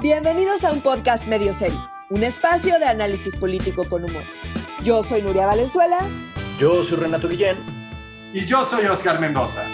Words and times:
Bienvenidos 0.00 0.62
a 0.62 0.70
un 0.70 0.80
podcast 0.80 1.26
medio 1.26 1.52
serio, 1.52 1.76
un 2.10 2.22
espacio 2.22 2.78
de 2.78 2.84
análisis 2.84 3.34
político 3.34 3.82
con 3.90 4.04
humor. 4.04 4.22
Yo 4.84 5.02
soy 5.02 5.22
Nuria 5.22 5.44
Valenzuela. 5.44 5.98
Yo 6.56 6.84
soy 6.84 6.98
Renato 6.98 7.28
Guillén. 7.28 7.56
Y 8.32 8.46
yo 8.46 8.64
soy 8.64 8.86
Oscar 8.86 9.18
Mendoza. 9.18 9.66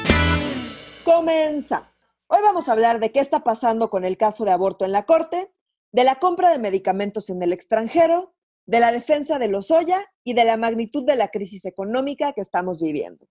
Comenzamos. 1.05 1.91
Hoy 2.29 2.39
vamos 2.43 2.71
a 2.71 2.73
hablar 2.73 3.00
de 3.00 3.12
qué 3.12 3.21
está 3.21 3.45
pasando 3.45 3.91
con 3.91 4.07
el 4.07 4.16
caso 4.16 4.46
de 4.46 4.52
aborto 4.52 4.87
en 4.87 4.93
la 4.93 5.02
Corte, 5.02 5.52
de 5.93 6.05
la 6.05 6.14
compra 6.14 6.48
de 6.48 6.59
medicamentos 6.59 7.29
en 7.29 7.43
el 7.43 7.52
extranjero, 7.52 8.34
de 8.64 8.80
la 8.80 8.93
defensa 8.93 9.38
de 9.38 9.48
los 9.48 9.70
Oya 9.70 10.11
y 10.25 10.32
de 10.32 10.46
la 10.46 10.56
magnitud 10.56 11.04
de 11.04 11.16
la 11.16 11.29
crisis 11.29 11.66
económica 11.66 12.32
que 12.32 12.41
estamos 12.41 12.80
viviendo. 12.80 13.27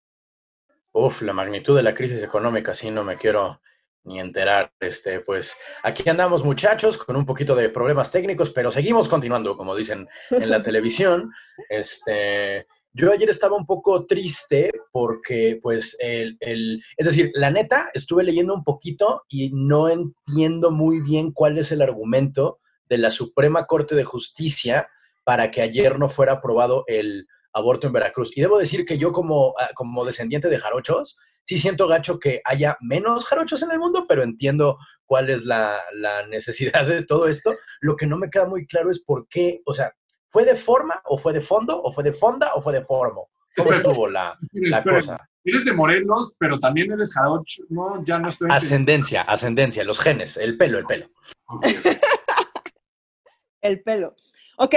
Uf, 0.91 1.23
la 1.23 1.33
magnitud 1.33 1.75
de 1.75 1.81
la 1.81 1.95
crisis 1.95 2.21
económica, 2.21 2.75
sí, 2.75 2.91
no 2.91 3.03
me 3.03 3.17
quiero 3.17 3.61
ni 4.03 4.19
enterar. 4.19 4.71
Este, 4.79 5.19
pues 5.21 5.55
aquí 5.83 6.07
andamos 6.09 6.43
muchachos 6.43 6.97
con 6.97 7.15
un 7.15 7.25
poquito 7.25 7.55
de 7.55 7.69
problemas 7.69 8.11
técnicos, 8.11 8.49
pero 8.49 8.71
seguimos 8.71 9.07
continuando, 9.07 9.57
como 9.57 9.75
dicen 9.75 10.07
en 10.29 10.49
la 10.49 10.61
televisión. 10.63 11.31
Este, 11.69 12.67
yo 12.91 13.11
ayer 13.11 13.29
estaba 13.29 13.55
un 13.55 13.65
poco 13.65 14.05
triste 14.05 14.71
porque, 14.91 15.59
pues, 15.61 15.97
el, 15.99 16.37
el, 16.39 16.83
es 16.97 17.05
decir, 17.05 17.31
la 17.33 17.49
neta, 17.49 17.89
estuve 17.93 18.23
leyendo 18.23 18.53
un 18.53 18.63
poquito 18.63 19.23
y 19.29 19.51
no 19.53 19.89
entiendo 19.89 20.71
muy 20.71 21.01
bien 21.01 21.31
cuál 21.31 21.57
es 21.57 21.71
el 21.71 21.81
argumento 21.81 22.59
de 22.87 22.97
la 22.97 23.09
Suprema 23.09 23.65
Corte 23.65 23.95
de 23.95 24.03
Justicia 24.03 24.87
para 25.23 25.49
que 25.51 25.61
ayer 25.61 25.97
no 25.97 26.09
fuera 26.09 26.33
aprobado 26.33 26.83
el 26.87 27.25
aborto 27.53 27.87
en 27.87 27.93
Veracruz. 27.93 28.35
Y 28.35 28.41
debo 28.41 28.57
decir 28.57 28.85
que 28.85 28.97
yo 28.97 29.11
como, 29.11 29.53
ah, 29.59 29.69
como 29.75 30.05
descendiente 30.05 30.49
de 30.49 30.59
jarochos, 30.59 31.17
sí 31.45 31.57
siento 31.57 31.87
gacho 31.87 32.19
que 32.19 32.41
haya 32.45 32.77
menos 32.81 33.25
jarochos 33.25 33.61
en 33.63 33.71
el 33.71 33.79
mundo, 33.79 34.05
pero 34.07 34.23
entiendo 34.23 34.77
cuál 35.05 35.29
es 35.29 35.45
la, 35.45 35.79
la, 35.93 36.25
necesidad 36.27 36.85
de 36.85 37.03
todo 37.03 37.27
esto. 37.27 37.55
Lo 37.81 37.95
que 37.95 38.07
no 38.07 38.17
me 38.17 38.29
queda 38.29 38.45
muy 38.45 38.65
claro 38.65 38.91
es 38.91 39.03
por 39.03 39.27
qué, 39.27 39.61
o 39.65 39.73
sea, 39.73 39.93
¿fue 40.29 40.45
de 40.45 40.55
forma 40.55 41.01
o 41.05 41.17
fue 41.17 41.33
de 41.33 41.41
fondo 41.41 41.81
o 41.81 41.91
fue 41.91 42.03
de 42.03 42.13
fonda 42.13 42.53
o 42.55 42.61
fue 42.61 42.73
de 42.73 42.83
formo? 42.83 43.29
¿Cómo 43.55 43.71
estuvo 43.71 44.07
la, 44.07 44.37
la 44.51 44.83
cosa? 44.83 45.29
Eres 45.45 45.65
de 45.65 45.73
morenos, 45.73 46.35
pero 46.39 46.57
también 46.57 46.91
eres 46.91 47.13
jarocho, 47.13 47.63
¿no? 47.69 48.03
Ya 48.03 48.17
no 48.17 48.29
estoy... 48.29 48.49
Ascendencia, 48.49 49.21
ascendencia, 49.23 49.83
los 49.83 49.99
genes, 49.99 50.37
el 50.37 50.57
pelo, 50.57 50.79
el 50.79 50.85
pelo. 50.85 51.09
Okay. 51.45 51.79
el 53.61 53.83
pelo. 53.83 54.15
Ok, 54.57 54.75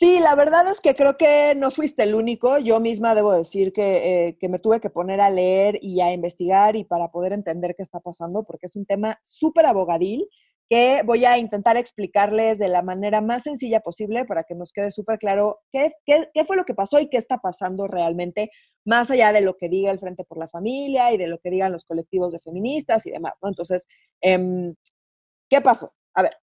Sí, 0.00 0.18
la 0.18 0.34
verdad 0.34 0.66
es 0.68 0.80
que 0.80 0.94
creo 0.94 1.18
que 1.18 1.54
no 1.54 1.70
fuiste 1.70 2.04
el 2.04 2.14
único. 2.14 2.58
Yo 2.58 2.80
misma 2.80 3.14
debo 3.14 3.32
decir 3.34 3.70
que, 3.70 4.28
eh, 4.28 4.38
que, 4.38 4.48
me 4.48 4.58
tuve 4.58 4.80
que 4.80 4.88
poner 4.88 5.20
a 5.20 5.28
leer 5.28 5.78
y 5.82 6.00
a 6.00 6.10
investigar 6.14 6.74
y 6.74 6.84
para 6.84 7.10
poder 7.10 7.34
entender 7.34 7.74
qué 7.76 7.82
está 7.82 8.00
pasando, 8.00 8.44
porque 8.44 8.64
es 8.66 8.76
un 8.76 8.86
tema 8.86 9.18
súper 9.22 9.66
abogadil 9.66 10.26
que 10.70 11.02
voy 11.04 11.26
a 11.26 11.36
intentar 11.36 11.76
explicarles 11.76 12.58
de 12.58 12.68
la 12.68 12.80
manera 12.82 13.20
más 13.20 13.42
sencilla 13.42 13.80
posible 13.80 14.24
para 14.24 14.44
que 14.44 14.54
nos 14.54 14.72
quede 14.72 14.90
súper 14.90 15.18
claro 15.18 15.60
qué, 15.70 15.92
qué, 16.06 16.30
qué, 16.32 16.44
fue 16.46 16.56
lo 16.56 16.64
que 16.64 16.74
pasó 16.74 16.98
y 16.98 17.10
qué 17.10 17.18
está 17.18 17.36
pasando 17.38 17.86
realmente, 17.86 18.50
más 18.86 19.10
allá 19.10 19.32
de 19.32 19.42
lo 19.42 19.58
que 19.58 19.68
diga 19.68 19.90
el 19.90 19.98
Frente 19.98 20.24
por 20.24 20.38
la 20.38 20.48
Familia 20.48 21.12
y 21.12 21.18
de 21.18 21.26
lo 21.28 21.38
que 21.40 21.50
digan 21.50 21.72
los 21.72 21.84
colectivos 21.84 22.32
de 22.32 22.38
feministas 22.38 23.04
y 23.06 23.10
demás. 23.10 23.34
¿no? 23.42 23.50
Entonces, 23.50 23.86
eh, 24.22 24.72
¿qué 25.50 25.60
pasó? 25.60 25.92
A 26.14 26.22
ver, 26.22 26.38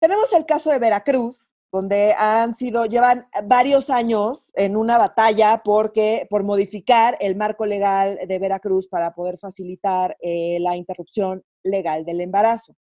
tenemos 0.00 0.32
el 0.32 0.46
caso 0.46 0.70
de 0.70 0.78
Veracruz, 0.78 1.47
donde 1.70 2.14
han 2.16 2.54
sido, 2.54 2.86
llevan 2.86 3.28
varios 3.44 3.90
años 3.90 4.50
en 4.54 4.76
una 4.76 4.96
batalla 4.96 5.62
porque, 5.64 6.26
por 6.30 6.42
modificar 6.42 7.16
el 7.20 7.36
marco 7.36 7.66
legal 7.66 8.18
de 8.26 8.38
Veracruz 8.38 8.88
para 8.88 9.14
poder 9.14 9.38
facilitar 9.38 10.16
eh, 10.20 10.58
la 10.60 10.76
interrupción 10.76 11.42
legal 11.62 12.04
del 12.04 12.20
embarazo. 12.22 12.74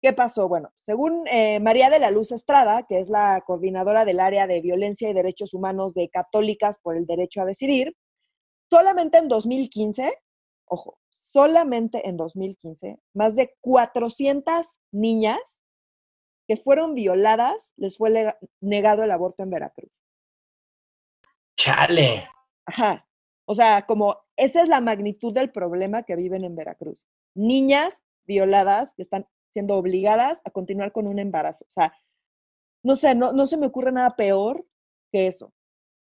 ¿Qué 0.00 0.12
pasó? 0.12 0.46
Bueno, 0.46 0.70
según 0.82 1.24
eh, 1.26 1.58
María 1.58 1.90
de 1.90 1.98
la 1.98 2.10
Luz 2.10 2.30
Estrada, 2.30 2.84
que 2.84 3.00
es 3.00 3.08
la 3.08 3.42
coordinadora 3.44 4.04
del 4.04 4.20
área 4.20 4.46
de 4.46 4.60
violencia 4.60 5.08
y 5.08 5.14
derechos 5.14 5.54
humanos 5.54 5.94
de 5.94 6.08
Católicas 6.08 6.78
por 6.80 6.96
el 6.96 7.06
Derecho 7.06 7.42
a 7.42 7.46
Decidir, 7.46 7.96
solamente 8.70 9.18
en 9.18 9.26
2015, 9.26 10.14
ojo, 10.66 10.98
solamente 11.32 12.08
en 12.08 12.16
2015, 12.16 13.00
más 13.14 13.34
de 13.34 13.56
400 13.60 14.66
niñas 14.92 15.57
que 16.48 16.56
fueron 16.56 16.94
violadas, 16.94 17.72
les 17.76 17.98
fue 17.98 18.34
negado 18.60 19.04
el 19.04 19.10
aborto 19.10 19.42
en 19.42 19.50
Veracruz. 19.50 19.92
Chale. 21.56 22.28
Ajá. 22.64 23.06
O 23.44 23.54
sea, 23.54 23.84
como 23.86 24.18
esa 24.36 24.62
es 24.62 24.68
la 24.68 24.80
magnitud 24.80 25.34
del 25.34 25.52
problema 25.52 26.04
que 26.04 26.16
viven 26.16 26.44
en 26.44 26.56
Veracruz. 26.56 27.06
Niñas 27.34 27.92
violadas 28.26 28.94
que 28.94 29.02
están 29.02 29.26
siendo 29.52 29.74
obligadas 29.74 30.40
a 30.44 30.50
continuar 30.50 30.92
con 30.92 31.08
un 31.08 31.18
embarazo. 31.18 31.66
O 31.68 31.72
sea, 31.72 31.92
no 32.82 32.96
sé, 32.96 33.14
no, 33.14 33.32
no 33.32 33.46
se 33.46 33.58
me 33.58 33.66
ocurre 33.66 33.92
nada 33.92 34.10
peor 34.16 34.64
que 35.12 35.26
eso. 35.26 35.52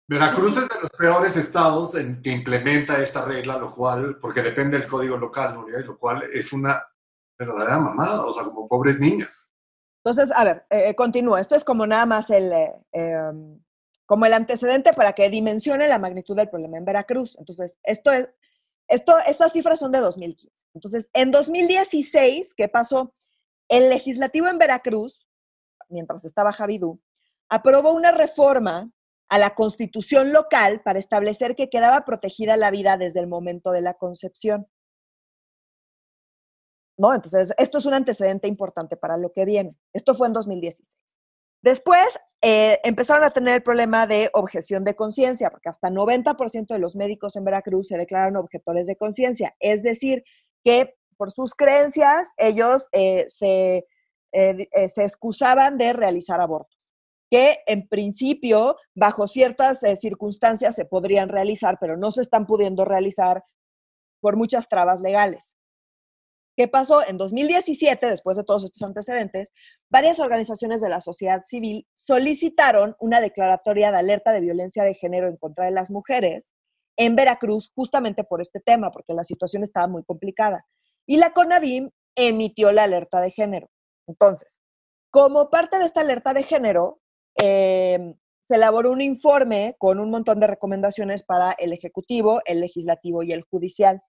Veracruz 0.07 0.57
es 0.57 0.67
de 0.67 0.81
los 0.81 0.89
peores 0.91 1.37
estados 1.37 1.95
en 1.95 2.21
que 2.21 2.31
implementa 2.31 3.01
esta 3.01 3.23
regla, 3.23 3.57
lo 3.57 3.73
cual, 3.75 4.17
porque 4.19 4.41
depende 4.41 4.77
del 4.77 4.87
código 4.87 5.17
local, 5.17 5.53
¿no? 5.53 5.67
lo 5.67 5.97
cual 5.97 6.23
es 6.33 6.51
una 6.51 6.83
verdadera 7.37 7.77
mamada, 7.79 8.25
o 8.25 8.33
sea, 8.33 8.43
como 8.43 8.67
pobres 8.67 8.99
niñas. 8.99 9.50
Entonces, 10.03 10.31
a 10.35 10.43
ver, 10.43 10.65
eh, 10.69 10.95
continúa. 10.95 11.39
Esto 11.39 11.55
es 11.55 11.63
como 11.63 11.85
nada 11.85 12.05
más 12.05 12.29
el, 12.29 12.51
eh, 12.51 12.73
em, 12.91 13.59
como 14.05 14.25
el 14.25 14.33
antecedente 14.33 14.93
para 14.93 15.13
que 15.13 15.29
dimensione 15.29 15.87
la 15.87 15.99
magnitud 15.99 16.35
del 16.35 16.49
problema 16.49 16.77
en 16.77 16.85
Veracruz. 16.85 17.35
Entonces, 17.37 17.77
esto 17.83 18.11
es, 18.11 18.29
esto, 18.87 19.15
estas 19.25 19.53
cifras 19.53 19.79
son 19.79 19.91
de 19.91 19.99
2015. 19.99 20.53
Entonces, 20.73 21.07
en 21.13 21.31
2016, 21.31 22.53
¿qué 22.55 22.67
pasó? 22.67 23.13
El 23.69 23.89
legislativo 23.89 24.47
en 24.47 24.57
Veracruz, 24.57 25.27
mientras 25.89 26.25
estaba 26.25 26.51
Javidú, 26.51 26.99
aprobó 27.47 27.91
una 27.91 28.11
reforma 28.11 28.91
a 29.29 29.37
la 29.37 29.55
constitución 29.55 30.33
local 30.33 30.81
para 30.83 30.99
establecer 30.99 31.55
que 31.55 31.69
quedaba 31.69 32.03
protegida 32.03 32.57
la 32.57 32.71
vida 32.71 32.97
desde 32.97 33.19
el 33.19 33.27
momento 33.27 33.71
de 33.71 33.81
la 33.81 33.93
concepción. 33.93 34.67
¿No? 37.01 37.15
Entonces, 37.15 37.51
esto 37.57 37.79
es 37.79 37.85
un 37.87 37.95
antecedente 37.95 38.47
importante 38.47 38.95
para 38.95 39.17
lo 39.17 39.31
que 39.31 39.43
viene. 39.43 39.75
Esto 39.91 40.13
fue 40.13 40.27
en 40.27 40.33
2016. 40.33 40.87
Después 41.63 42.07
eh, 42.43 42.79
empezaron 42.83 43.23
a 43.23 43.31
tener 43.31 43.55
el 43.55 43.63
problema 43.63 44.05
de 44.05 44.29
objeción 44.33 44.83
de 44.83 44.95
conciencia, 44.95 45.49
porque 45.49 45.69
hasta 45.69 45.89
90% 45.89 46.67
de 46.67 46.79
los 46.79 46.95
médicos 46.95 47.35
en 47.35 47.43
Veracruz 47.43 47.87
se 47.87 47.97
declaran 47.97 48.35
objetores 48.35 48.85
de 48.85 48.95
conciencia, 48.95 49.55
es 49.59 49.81
decir, 49.81 50.23
que 50.63 50.95
por 51.17 51.31
sus 51.31 51.55
creencias 51.55 52.29
ellos 52.37 52.87
eh, 52.91 53.25
se, 53.27 53.87
eh, 54.31 54.89
se 54.93 55.03
excusaban 55.03 55.79
de 55.79 55.93
realizar 55.93 56.39
abortos, 56.39 56.79
que 57.31 57.59
en 57.65 57.87
principio, 57.87 58.75
bajo 58.93 59.25
ciertas 59.25 59.79
circunstancias, 59.99 60.75
se 60.75 60.85
podrían 60.85 61.29
realizar, 61.29 61.77
pero 61.79 61.97
no 61.97 62.11
se 62.11 62.21
están 62.21 62.45
pudiendo 62.45 62.85
realizar 62.85 63.43
por 64.19 64.35
muchas 64.35 64.69
trabas 64.69 65.01
legales. 65.01 65.55
¿Qué 66.61 66.67
pasó? 66.67 67.03
En 67.03 67.17
2017, 67.17 68.05
después 68.05 68.37
de 68.37 68.43
todos 68.43 68.65
estos 68.65 68.87
antecedentes, 68.87 69.51
varias 69.89 70.19
organizaciones 70.19 70.79
de 70.79 70.89
la 70.89 71.01
sociedad 71.01 71.41
civil 71.47 71.87
solicitaron 72.05 72.95
una 72.99 73.19
declaratoria 73.19 73.89
de 73.91 73.97
alerta 73.97 74.31
de 74.31 74.41
violencia 74.41 74.83
de 74.83 74.93
género 74.93 75.27
en 75.27 75.37
contra 75.37 75.65
de 75.65 75.71
las 75.71 75.89
mujeres 75.89 76.53
en 76.97 77.15
Veracruz 77.15 77.71
justamente 77.73 78.23
por 78.23 78.41
este 78.41 78.59
tema, 78.59 78.91
porque 78.91 79.15
la 79.15 79.23
situación 79.23 79.63
estaba 79.63 79.87
muy 79.87 80.03
complicada. 80.03 80.63
Y 81.07 81.17
la 81.17 81.33
CONAVIM 81.33 81.89
emitió 82.13 82.71
la 82.71 82.83
alerta 82.83 83.21
de 83.21 83.31
género. 83.31 83.67
Entonces, 84.05 84.59
como 85.09 85.49
parte 85.49 85.79
de 85.79 85.85
esta 85.85 86.01
alerta 86.01 86.35
de 86.35 86.43
género, 86.43 87.01
eh, 87.41 88.13
se 88.47 88.55
elaboró 88.55 88.91
un 88.91 89.01
informe 89.01 89.75
con 89.79 89.99
un 89.99 90.11
montón 90.11 90.39
de 90.39 90.45
recomendaciones 90.45 91.23
para 91.23 91.53
el 91.53 91.73
Ejecutivo, 91.73 92.39
el 92.45 92.59
Legislativo 92.59 93.23
y 93.23 93.31
el 93.31 93.41
Judicial 93.41 94.03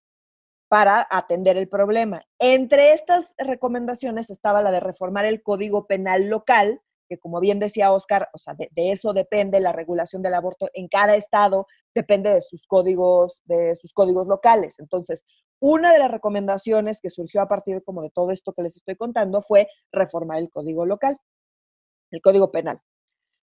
para 0.73 1.07
atender 1.11 1.59
el 1.59 1.69
problema. 1.69 2.25
Entre 2.39 2.95
estas 2.95 3.27
recomendaciones 3.37 4.31
estaba 4.31 4.63
la 4.63 4.71
de 4.71 4.81
reformar 4.81 5.27
el 5.27 5.43
Código 5.43 5.87
Penal 5.87 6.31
local, 6.31 6.81
que 7.11 7.19
como 7.19 7.41
bien 7.41 7.59
decía 7.59 7.93
Oscar, 7.93 8.31
o 8.33 8.39
sea, 8.39 8.55
de, 8.55 8.71
eso 8.75 9.13
depende 9.13 9.61
la 9.61 9.73
regulación 9.73 10.23
del 10.23 10.33
aborto 10.33 10.71
en 10.73 10.89
cada 10.89 11.15
estado, 11.15 11.67
depende 11.95 12.33
de 12.33 12.41
sus 12.41 12.67
códigos, 12.67 13.43
de 13.45 13.75
sus 13.75 13.93
códigos 13.93 14.27
locales. 14.27 14.79
Entonces, 14.79 15.25
una 15.61 15.93
de 15.93 15.99
las 15.99 16.11
recomendaciones 16.11 17.01
que 17.03 17.11
surgió 17.11 17.43
a 17.43 17.49
partir 17.49 17.85
como 17.85 18.01
de 18.01 18.09
todo 18.09 18.31
esto 18.31 18.55
que 18.55 18.63
les 18.63 18.75
estoy 18.75 18.97
contando 18.97 19.43
fue 19.43 19.69
reformar 19.93 20.39
el 20.39 20.49
código 20.49 20.87
local, 20.87 21.19
el 22.13 22.23
código 22.23 22.51
penal. 22.51 22.81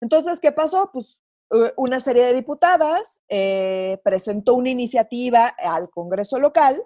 Entonces, 0.00 0.38
¿qué 0.38 0.52
pasó? 0.52 0.90
Pues 0.92 1.18
una 1.76 1.98
serie 1.98 2.24
de 2.24 2.34
diputadas 2.34 3.20
eh, 3.28 4.00
presentó 4.04 4.54
una 4.54 4.70
iniciativa 4.70 5.48
al 5.58 5.90
Congreso 5.90 6.38
local 6.38 6.80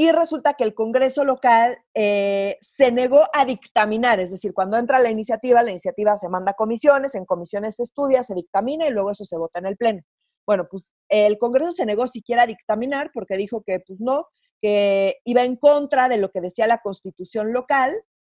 y 0.00 0.12
resulta 0.12 0.54
que 0.54 0.62
el 0.62 0.74
Congreso 0.74 1.24
local 1.24 1.76
eh, 1.92 2.56
se 2.60 2.92
negó 2.92 3.24
a 3.32 3.44
dictaminar, 3.44 4.20
es 4.20 4.30
decir, 4.30 4.54
cuando 4.54 4.76
entra 4.76 5.00
la 5.00 5.10
iniciativa, 5.10 5.60
la 5.64 5.70
iniciativa 5.70 6.16
se 6.16 6.28
manda 6.28 6.52
a 6.52 6.54
comisiones, 6.54 7.16
en 7.16 7.24
comisiones 7.24 7.74
se 7.74 7.82
estudia, 7.82 8.22
se 8.22 8.36
dictamina 8.36 8.86
y 8.86 8.92
luego 8.92 9.10
eso 9.10 9.24
se 9.24 9.36
vota 9.36 9.58
en 9.58 9.66
el 9.66 9.76
Pleno. 9.76 10.02
Bueno, 10.46 10.68
pues 10.70 10.92
el 11.08 11.36
Congreso 11.36 11.72
se 11.72 11.84
negó 11.84 12.06
siquiera 12.06 12.44
a 12.44 12.46
dictaminar 12.46 13.10
porque 13.12 13.36
dijo 13.36 13.64
que 13.66 13.80
pues 13.80 13.98
no, 13.98 14.28
que 14.62 15.16
iba 15.24 15.42
en 15.42 15.56
contra 15.56 16.08
de 16.08 16.18
lo 16.18 16.30
que 16.30 16.42
decía 16.42 16.68
la 16.68 16.78
constitución 16.78 17.52
local 17.52 17.92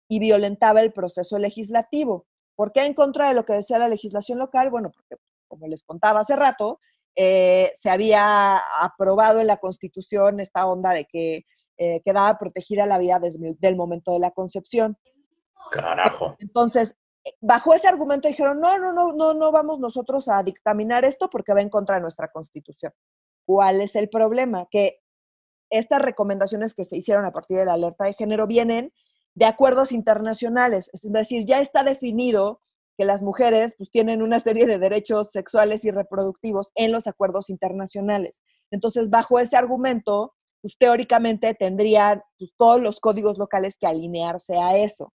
y 0.08 0.18
violentaba 0.18 0.80
el 0.80 0.94
proceso 0.94 1.38
legislativo. 1.38 2.26
¿Por 2.56 2.72
qué 2.72 2.86
en 2.86 2.94
contra 2.94 3.28
de 3.28 3.34
lo 3.34 3.44
que 3.44 3.52
decía 3.52 3.76
la 3.76 3.88
legislación 3.88 4.38
local? 4.38 4.70
Bueno, 4.70 4.90
porque 4.92 5.22
como 5.46 5.66
les 5.66 5.82
contaba 5.82 6.20
hace 6.20 6.36
rato, 6.36 6.80
eh, 7.22 7.74
se 7.78 7.90
había 7.90 8.56
aprobado 8.80 9.40
en 9.40 9.46
la 9.46 9.58
Constitución 9.58 10.40
esta 10.40 10.66
onda 10.66 10.92
de 10.92 11.04
que 11.04 11.44
eh, 11.76 12.00
quedaba 12.02 12.38
protegida 12.38 12.86
la 12.86 12.96
vida 12.96 13.18
desde 13.18 13.58
el 13.60 13.76
momento 13.76 14.14
de 14.14 14.20
la 14.20 14.30
concepción. 14.30 14.96
Carajo. 15.70 16.36
Entonces, 16.38 16.94
eh, 17.22 17.32
bajo 17.42 17.74
ese 17.74 17.88
argumento 17.88 18.26
dijeron, 18.26 18.58
no, 18.58 18.78
no, 18.78 18.94
no, 18.94 19.12
no, 19.12 19.34
no 19.34 19.52
vamos 19.52 19.80
nosotros 19.80 20.28
a 20.28 20.42
dictaminar 20.42 21.04
esto 21.04 21.28
porque 21.28 21.52
va 21.52 21.60
en 21.60 21.68
contra 21.68 21.96
de 21.96 22.00
nuestra 22.00 22.28
Constitución. 22.28 22.94
¿Cuál 23.44 23.82
es 23.82 23.96
el 23.96 24.08
problema? 24.08 24.66
Que 24.70 25.02
estas 25.68 26.00
recomendaciones 26.00 26.72
que 26.72 26.84
se 26.84 26.96
hicieron 26.96 27.26
a 27.26 27.32
partir 27.32 27.58
de 27.58 27.66
la 27.66 27.74
alerta 27.74 28.06
de 28.06 28.14
género 28.14 28.46
vienen 28.46 28.94
de 29.34 29.44
acuerdos 29.44 29.92
internacionales, 29.92 30.88
es 30.94 31.02
decir, 31.02 31.44
ya 31.44 31.60
está 31.60 31.82
definido 31.82 32.62
que 33.00 33.06
las 33.06 33.22
mujeres 33.22 33.72
pues, 33.78 33.90
tienen 33.90 34.20
una 34.20 34.40
serie 34.40 34.66
de 34.66 34.78
derechos 34.78 35.30
sexuales 35.30 35.86
y 35.86 35.90
reproductivos 35.90 36.70
en 36.74 36.92
los 36.92 37.06
acuerdos 37.06 37.48
internacionales. 37.48 38.42
Entonces, 38.70 39.08
bajo 39.08 39.38
ese 39.38 39.56
argumento, 39.56 40.34
pues 40.60 40.76
teóricamente 40.76 41.54
tendrían 41.54 42.22
pues, 42.38 42.52
todos 42.58 42.78
los 42.82 43.00
códigos 43.00 43.38
locales 43.38 43.78
que 43.80 43.86
alinearse 43.86 44.52
a 44.58 44.76
eso. 44.76 45.14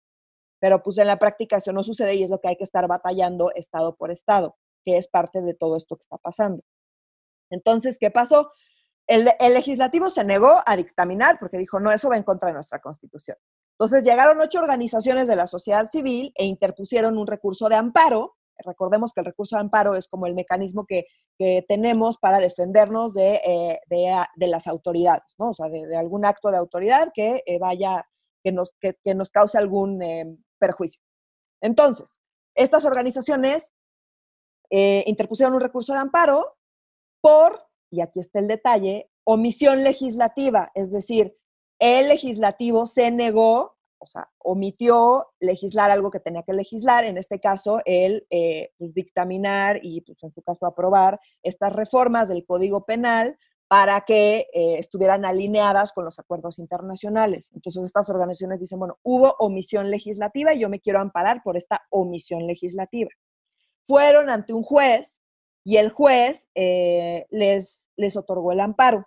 Pero 0.60 0.82
pues 0.82 0.98
en 0.98 1.06
la 1.06 1.18
práctica 1.18 1.56
eso 1.56 1.72
no 1.72 1.82
sucede 1.82 2.16
y 2.16 2.22
es 2.22 2.28
lo 2.28 2.38
que 2.38 2.48
hay 2.48 2.56
que 2.56 2.64
estar 2.64 2.86
batallando 2.86 3.50
estado 3.54 3.96
por 3.96 4.10
estado, 4.10 4.58
que 4.84 4.98
es 4.98 5.08
parte 5.08 5.40
de 5.40 5.54
todo 5.54 5.78
esto 5.78 5.96
que 5.96 6.02
está 6.02 6.18
pasando. 6.18 6.62
Entonces, 7.48 7.96
¿qué 7.98 8.10
pasó? 8.10 8.52
El, 9.06 9.26
el 9.40 9.54
legislativo 9.54 10.10
se 10.10 10.22
negó 10.22 10.58
a 10.66 10.76
dictaminar 10.76 11.38
porque 11.40 11.56
dijo, 11.56 11.80
no, 11.80 11.90
eso 11.90 12.10
va 12.10 12.18
en 12.18 12.24
contra 12.24 12.48
de 12.48 12.52
nuestra 12.52 12.78
constitución. 12.78 13.38
Entonces 13.80 14.04
llegaron 14.04 14.38
ocho 14.42 14.58
organizaciones 14.58 15.26
de 15.26 15.36
la 15.36 15.46
sociedad 15.46 15.88
civil 15.88 16.34
e 16.36 16.44
interpusieron 16.44 17.16
un 17.16 17.26
recurso 17.26 17.66
de 17.70 17.76
amparo. 17.76 18.36
Recordemos 18.58 19.14
que 19.14 19.20
el 19.22 19.24
recurso 19.24 19.56
de 19.56 19.62
amparo 19.62 19.94
es 19.94 20.06
como 20.06 20.26
el 20.26 20.34
mecanismo 20.34 20.84
que, 20.86 21.06
tenemos 21.66 22.18
para 22.18 22.38
defendernos 22.38 23.16
eh, 23.16 23.80
de, 23.88 24.46
las 24.46 24.66
autoridades, 24.66 25.34
¿no? 25.38 25.52
O 25.52 25.54
sea, 25.54 25.70
de, 25.70 25.96
algún 25.96 26.26
acto 26.26 26.50
de 26.50 26.58
autoridad 26.58 27.10
que 27.14 27.42
eh, 27.46 27.58
vaya, 27.58 28.06
que 28.44 28.52
nos, 28.52 28.74
que, 28.78 29.14
nos 29.14 29.30
cause 29.30 29.56
algún 29.56 30.02
eh, 30.02 30.26
perjuicio. 30.58 31.00
Entonces, 31.62 32.20
estas 32.54 32.84
organizaciones 32.84 33.72
interpusieron 34.68 35.54
un 35.54 35.62
recurso 35.62 35.94
de 35.94 36.00
amparo 36.00 36.58
por, 37.22 37.58
y 37.90 38.02
aquí 38.02 38.20
está 38.20 38.40
el 38.40 38.48
detalle, 38.48 39.10
omisión 39.24 39.82
legislativa, 39.82 40.70
es 40.74 40.92
decir, 40.92 41.39
el 41.80 42.08
legislativo 42.08 42.86
se 42.86 43.10
negó, 43.10 43.76
o 43.98 44.06
sea, 44.06 44.30
omitió 44.38 45.28
legislar 45.40 45.90
algo 45.90 46.10
que 46.10 46.20
tenía 46.20 46.42
que 46.42 46.52
legislar, 46.52 47.04
en 47.04 47.18
este 47.18 47.40
caso, 47.40 47.80
el 47.86 48.26
eh, 48.30 48.72
pues, 48.78 48.94
dictaminar 48.94 49.80
y, 49.82 50.02
pues, 50.02 50.22
en 50.22 50.32
su 50.32 50.42
caso, 50.42 50.66
aprobar 50.66 51.18
estas 51.42 51.72
reformas 51.72 52.28
del 52.28 52.44
Código 52.46 52.84
Penal 52.84 53.38
para 53.66 54.00
que 54.02 54.48
eh, 54.52 54.78
estuvieran 54.78 55.24
alineadas 55.24 55.92
con 55.92 56.04
los 56.04 56.18
acuerdos 56.18 56.58
internacionales. 56.58 57.50
Entonces, 57.54 57.84
estas 57.84 58.08
organizaciones 58.08 58.58
dicen, 58.58 58.78
bueno, 58.78 58.98
hubo 59.02 59.36
omisión 59.38 59.90
legislativa 59.90 60.52
y 60.52 60.58
yo 60.58 60.68
me 60.68 60.80
quiero 60.80 61.00
amparar 61.00 61.42
por 61.42 61.56
esta 61.56 61.86
omisión 61.88 62.46
legislativa. 62.46 63.10
Fueron 63.86 64.28
ante 64.28 64.52
un 64.52 64.64
juez 64.64 65.18
y 65.64 65.76
el 65.76 65.90
juez 65.90 66.48
eh, 66.54 67.26
les, 67.30 67.84
les 67.96 68.16
otorgó 68.16 68.52
el 68.52 68.60
amparo. 68.60 69.06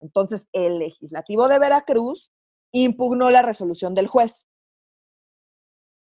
Entonces, 0.00 0.48
el 0.52 0.78
legislativo 0.78 1.48
de 1.48 1.58
Veracruz 1.58 2.30
impugnó 2.72 3.30
la 3.30 3.42
resolución 3.42 3.94
del 3.94 4.06
juez. 4.06 4.46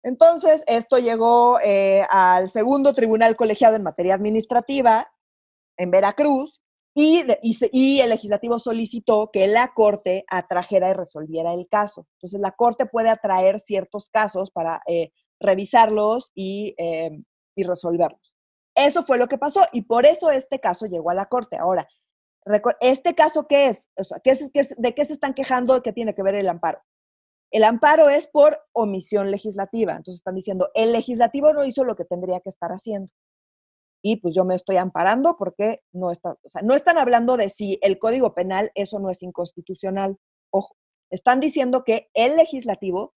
Entonces, 0.02 0.62
esto 0.66 0.98
llegó 0.98 1.58
eh, 1.60 2.06
al 2.10 2.50
segundo 2.50 2.92
tribunal 2.92 3.36
colegiado 3.36 3.76
en 3.76 3.82
materia 3.82 4.14
administrativa 4.14 5.10
en 5.78 5.90
Veracruz 5.90 6.60
y, 6.94 7.24
el 8.00 8.10
legislativo 8.10 8.58
solicitó 8.58 9.30
que 9.32 9.48
la 9.48 9.72
Corte 9.74 10.24
atrajera 10.28 10.90
y 10.90 10.92
resolviera 10.92 11.52
el 11.52 11.66
caso. 11.68 12.06
Entonces, 12.18 12.40
la 12.40 12.52
Corte 12.52 12.86
puede 12.86 13.08
atraer 13.08 13.58
ciertos 13.60 14.10
casos 14.10 14.50
para 14.50 14.82
eh, 14.86 15.10
revisarlos 15.40 16.30
eh, 16.36 17.10
y 17.56 17.64
resolverlos. 17.64 18.34
Eso 18.76 19.04
fue 19.04 19.18
lo 19.18 19.26
que 19.28 19.38
pasó 19.38 19.62
y 19.72 19.82
por 19.82 20.04
eso 20.04 20.30
este 20.30 20.60
caso 20.60 20.86
llegó 20.86 21.10
a 21.10 21.14
la 21.14 21.26
Corte. 21.26 21.56
Ahora, 21.56 21.88
¿Este 22.80 23.14
caso 23.14 23.46
qué 23.46 23.68
es? 23.68 23.86
¿De 24.76 24.94
qué 24.94 25.04
se 25.04 25.12
están 25.12 25.34
quejando 25.34 25.82
que 25.82 25.92
tiene 25.92 26.14
que 26.14 26.22
ver 26.22 26.34
el 26.34 26.48
amparo? 26.48 26.80
El 27.50 27.64
amparo 27.64 28.08
es 28.08 28.26
por 28.26 28.60
omisión 28.72 29.30
legislativa. 29.30 29.92
Entonces 29.92 30.16
están 30.16 30.34
diciendo, 30.34 30.70
el 30.74 30.92
legislativo 30.92 31.52
no 31.52 31.64
hizo 31.64 31.84
lo 31.84 31.96
que 31.96 32.04
tendría 32.04 32.40
que 32.40 32.48
estar 32.48 32.70
haciendo. 32.70 33.12
Y 34.02 34.16
pues 34.16 34.34
yo 34.34 34.44
me 34.44 34.54
estoy 34.54 34.76
amparando 34.76 35.36
porque 35.38 35.80
no 35.92 36.10
está, 36.10 36.32
o 36.32 36.50
sea, 36.50 36.60
no 36.62 36.74
están 36.74 36.98
hablando 36.98 37.36
de 37.36 37.48
si 37.48 37.78
el 37.80 37.98
Código 37.98 38.34
Penal 38.34 38.70
eso 38.74 38.98
no 38.98 39.08
es 39.08 39.22
inconstitucional. 39.22 40.18
Ojo, 40.50 40.76
están 41.10 41.40
diciendo 41.40 41.84
que 41.84 42.10
el 42.12 42.36
legislativo 42.36 43.14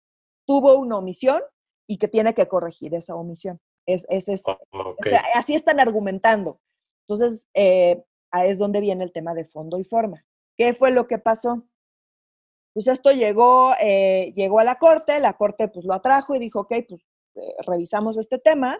tuvo 0.46 0.74
una 0.74 0.98
omisión 0.98 1.40
y 1.86 1.98
que 1.98 2.08
tiene 2.08 2.34
que 2.34 2.48
corregir 2.48 2.94
esa 2.94 3.14
omisión. 3.14 3.60
Es, 3.86 4.04
es, 4.08 4.26
ah, 4.46 4.58
así 5.34 5.54
están 5.54 5.80
argumentando. 5.80 6.60
Entonces, 7.06 7.46
eh, 7.54 8.02
es 8.42 8.58
donde 8.58 8.80
viene 8.80 9.04
el 9.04 9.12
tema 9.12 9.34
de 9.34 9.44
fondo 9.44 9.78
y 9.78 9.84
forma. 9.84 10.24
¿Qué 10.56 10.74
fue 10.74 10.90
lo 10.90 11.06
que 11.06 11.18
pasó? 11.18 11.64
Pues 12.72 12.88
esto 12.88 13.12
llegó, 13.12 13.72
eh, 13.80 14.32
llegó 14.34 14.58
a 14.58 14.64
la 14.64 14.76
corte, 14.76 15.20
la 15.20 15.34
corte 15.34 15.68
pues 15.68 15.84
lo 15.84 15.94
atrajo 15.94 16.34
y 16.34 16.40
dijo, 16.40 16.60
ok, 16.60 16.74
pues 16.88 17.02
eh, 17.36 17.54
revisamos 17.66 18.18
este 18.18 18.38
tema. 18.38 18.78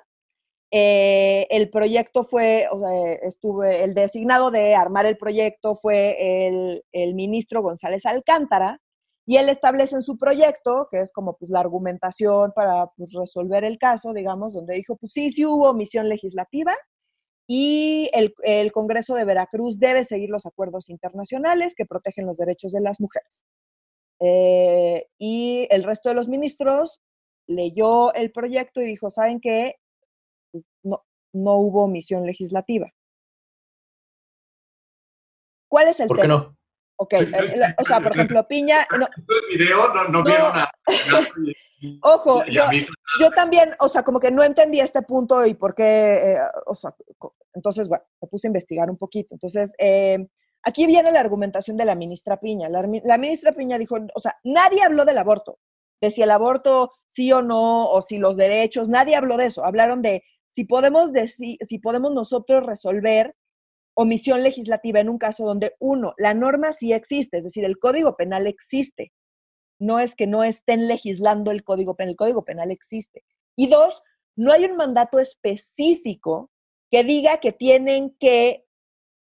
Eh, 0.71 1.47
el 1.51 1.71
proyecto 1.71 2.25
fue, 2.25 2.67
o 2.73 2.81
sea, 2.81 3.13
estuve, 3.23 3.85
el 3.85 3.95
designado 3.95 4.51
de 4.51 4.75
armar 4.75 5.07
el 5.07 5.17
proyecto 5.17 5.77
fue 5.77 6.49
el, 6.49 6.85
el, 6.91 7.15
ministro 7.15 7.63
González 7.63 8.05
Alcántara, 8.07 8.81
y 9.27 9.37
él 9.37 9.49
establece 9.49 9.97
en 9.97 10.03
su 10.03 10.19
proyecto, 10.19 10.89
que 10.91 11.01
es 11.01 11.13
como 11.13 11.37
pues 11.37 11.51
la 11.51 11.61
argumentación 11.61 12.53
para 12.55 12.89
pues, 12.97 13.13
resolver 13.13 13.65
el 13.65 13.79
caso, 13.79 14.13
digamos, 14.13 14.53
donde 14.53 14.75
dijo, 14.75 14.97
pues 14.97 15.13
sí, 15.13 15.31
sí 15.31 15.47
hubo 15.47 15.71
omisión 15.71 16.09
legislativa, 16.09 16.75
y 17.47 18.11
el, 18.15 18.73
Congreso 18.73 19.15
de 19.15 19.25
Veracruz 19.25 19.79
debe 19.79 20.05
seguir 20.05 20.31
los 20.31 20.47
acuerdos 20.47 20.89
internacionales 20.89 21.75
que 21.75 21.85
protegen 21.85 22.27
los 22.27 22.37
derechos 22.37 22.73
de 22.73 22.81
las 22.81 23.01
mujeres. 23.01 23.43
Eh, 24.21 25.09
y 25.19 25.67
el 25.71 25.85
resto 25.85 26.09
de 26.09 26.15
los 26.15 26.29
ministros 26.29 27.01
leyó 27.47 28.15
el 28.15 28.33
proyecto 28.33 28.81
y 28.81 28.87
dijo, 28.87 29.11
¿saben 29.11 29.41
qué? 29.41 29.77
No, 30.83 31.05
no 31.33 31.57
hubo 31.59 31.87
misión 31.89 32.25
legislativa. 32.25 32.91
¿Cuál 35.69 35.89
es 35.89 36.01
el 36.01 36.09
¿Por 36.09 36.21
qué 36.21 36.29
no? 36.29 36.57
Ok, 36.97 37.15
eh, 37.15 37.75
o 37.79 37.85
sea, 37.85 38.01
por 38.01 38.13
ejemplo, 38.13 38.47
Piña... 38.47 38.87
No, 38.99 39.07
video 39.51 39.93
no, 39.93 40.05
no, 40.09 40.23
vieron 40.23 40.53
a... 40.57 40.71
Ojo, 42.03 42.45
yo, 42.47 43.31
también, 43.35 43.75
o 43.79 43.89
sea, 43.89 44.03
como 44.03 44.21
que 44.21 44.31
no 44.31 44.43
entendí 44.43 44.81
este 44.81 45.03
punto 45.03 45.45
y 45.45 45.55
por 45.55 45.75
qué, 45.75 46.33
eh, 46.33 46.37
o 46.67 46.75
sea, 46.75 46.95
entonces, 47.53 47.89
bueno, 47.89 48.05
me 48.23 48.29
puse 48.29 48.47
a 48.47 48.51
investigar 48.51 48.91
un 48.91 48.97
poquito. 48.97 49.35
Entonces, 49.35 49.73
eh, 49.79 50.27
aquí 50.63 50.87
viene 50.87 51.13
la 51.13 51.21
argumentación 51.21 51.77
de 51.77 51.85
la 51.85 51.95
ministra 51.95 52.39
Piña. 52.39 52.69
La, 52.69 53.19
ministra 53.19 53.53
Piña 53.53 53.79
dijo, 53.79 53.97
o 54.15 54.21
sea, 54.21 54.37
nadie 54.45 54.83
habló 54.83 55.05
del 55.05 55.19
aborto, 55.19 55.59
de 56.01 56.11
si 56.11 56.23
el 56.23 56.31
aborto 56.31 56.93
sí 57.11 57.33
o 57.33 57.43
no, 57.43 57.91
o 57.91 58.03
si 58.03 58.19
los 58.19 58.37
derechos, 58.37 58.89
nadie 58.89 59.17
habló 59.17 59.37
de 59.37 59.47
eso. 59.47 59.65
Hablaron 59.65 60.03
de 60.03 60.25
si 60.55 60.65
podemos, 60.65 61.13
decir, 61.13 61.59
si 61.69 61.79
podemos 61.79 62.13
nosotros 62.13 62.65
resolver 62.65 63.35
omisión 63.95 64.43
legislativa 64.43 65.01
en 65.01 65.09
un 65.09 65.19
caso 65.19 65.45
donde, 65.45 65.75
uno, 65.79 66.15
la 66.19 66.35
norma 66.35 66.73
sí 66.73 66.93
existe, 66.93 67.39
es 67.39 67.45
decir, 67.45 67.65
el 67.65 67.79
Código 67.79 68.17
Penal 68.17 68.47
existe, 68.47 69.13
no 69.79 69.99
es 69.99 70.15
que 70.15 70.27
no 70.27 70.45
estén 70.45 70.89
legislando 70.89 71.51
el 71.51 71.65
Código 71.65 71.95
Penal, 71.95 72.11
el 72.11 72.17
Código 72.17 72.45
Penal 72.45 72.71
existe. 72.71 73.25
Y 73.57 73.69
dos, 73.69 74.03
no 74.37 74.53
hay 74.53 74.65
un 74.65 74.77
mandato 74.77 75.19
específico 75.19 76.51
que 76.91 77.05
diga 77.05 77.39
que 77.39 77.53
tienen 77.53 78.17
que 78.19 78.65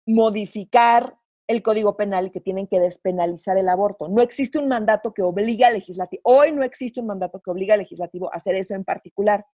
modificar 0.06 1.16
el 1.48 1.62
Código 1.62 1.96
Penal 1.96 2.32
que 2.32 2.40
tienen 2.40 2.66
que 2.66 2.80
despenalizar 2.80 3.56
el 3.56 3.68
aborto. 3.68 4.08
No 4.08 4.20
existe 4.20 4.58
un 4.58 4.68
mandato 4.68 5.14
que 5.14 5.22
obliga 5.22 5.68
al 5.68 5.74
legislativo, 5.74 6.22
hoy 6.24 6.52
no 6.52 6.62
existe 6.62 7.00
un 7.00 7.06
mandato 7.06 7.40
que 7.40 7.50
obliga 7.50 7.74
al 7.74 7.80
legislativo 7.80 8.32
a 8.32 8.36
hacer 8.36 8.56
eso 8.56 8.74
en 8.74 8.84
particular. 8.84 9.46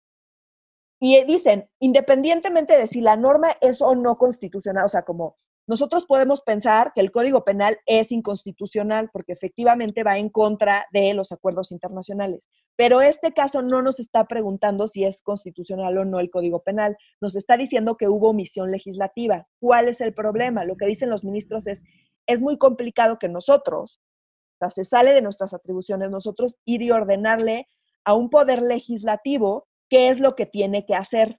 Y 1.05 1.21
dicen, 1.25 1.69
independientemente 1.81 2.79
de 2.79 2.87
si 2.87 3.01
la 3.01 3.17
norma 3.17 3.49
es 3.61 3.83
o 3.83 3.97
no 3.97 4.17
constitucional, 4.19 4.85
o 4.85 4.89
sea, 4.89 5.03
como 5.03 5.35
nosotros 5.67 6.05
podemos 6.07 6.43
pensar 6.43 6.93
que 6.95 7.01
el 7.01 7.11
Código 7.11 7.43
Penal 7.43 7.77
es 7.87 8.13
inconstitucional 8.13 9.11
porque 9.13 9.33
efectivamente 9.33 10.05
va 10.05 10.19
en 10.19 10.29
contra 10.29 10.87
de 10.93 11.13
los 11.13 11.33
acuerdos 11.33 11.73
internacionales. 11.73 12.47
Pero 12.77 13.01
este 13.01 13.33
caso 13.33 13.63
no 13.63 13.83
nos 13.83 13.99
está 13.99 14.29
preguntando 14.29 14.87
si 14.87 15.03
es 15.03 15.23
constitucional 15.23 15.99
o 15.99 16.05
no 16.05 16.21
el 16.21 16.31
Código 16.31 16.63
Penal, 16.63 16.97
nos 17.21 17.35
está 17.35 17.57
diciendo 17.57 17.97
que 17.97 18.07
hubo 18.07 18.31
omisión 18.31 18.71
legislativa. 18.71 19.49
¿Cuál 19.59 19.89
es 19.89 20.01
el 20.01 20.15
problema? 20.15 20.65
Lo 20.65 20.77
que 20.77 20.87
dicen 20.87 21.11
los 21.11 21.25
ministros 21.25 21.67
es, 21.67 21.83
es 22.29 22.41
muy 22.41 22.59
complicado 22.59 23.19
que 23.19 23.29
nosotros, 23.29 24.01
o 24.55 24.59
sea, 24.61 24.71
se 24.71 24.85
sale 24.85 25.15
de 25.15 25.23
nuestras 25.23 25.53
atribuciones, 25.53 26.11
nosotros 26.11 26.55
ir 26.65 26.81
y 26.81 26.93
ordenarle 26.93 27.67
a 28.05 28.15
un 28.15 28.31
poder 28.31 28.63
legislativo 28.63 29.67
qué 29.93 30.09
es 30.09 30.21
lo 30.21 30.35
que 30.35 30.47
tiene 30.47 30.87
que 30.87 30.95
hacer 30.95 31.39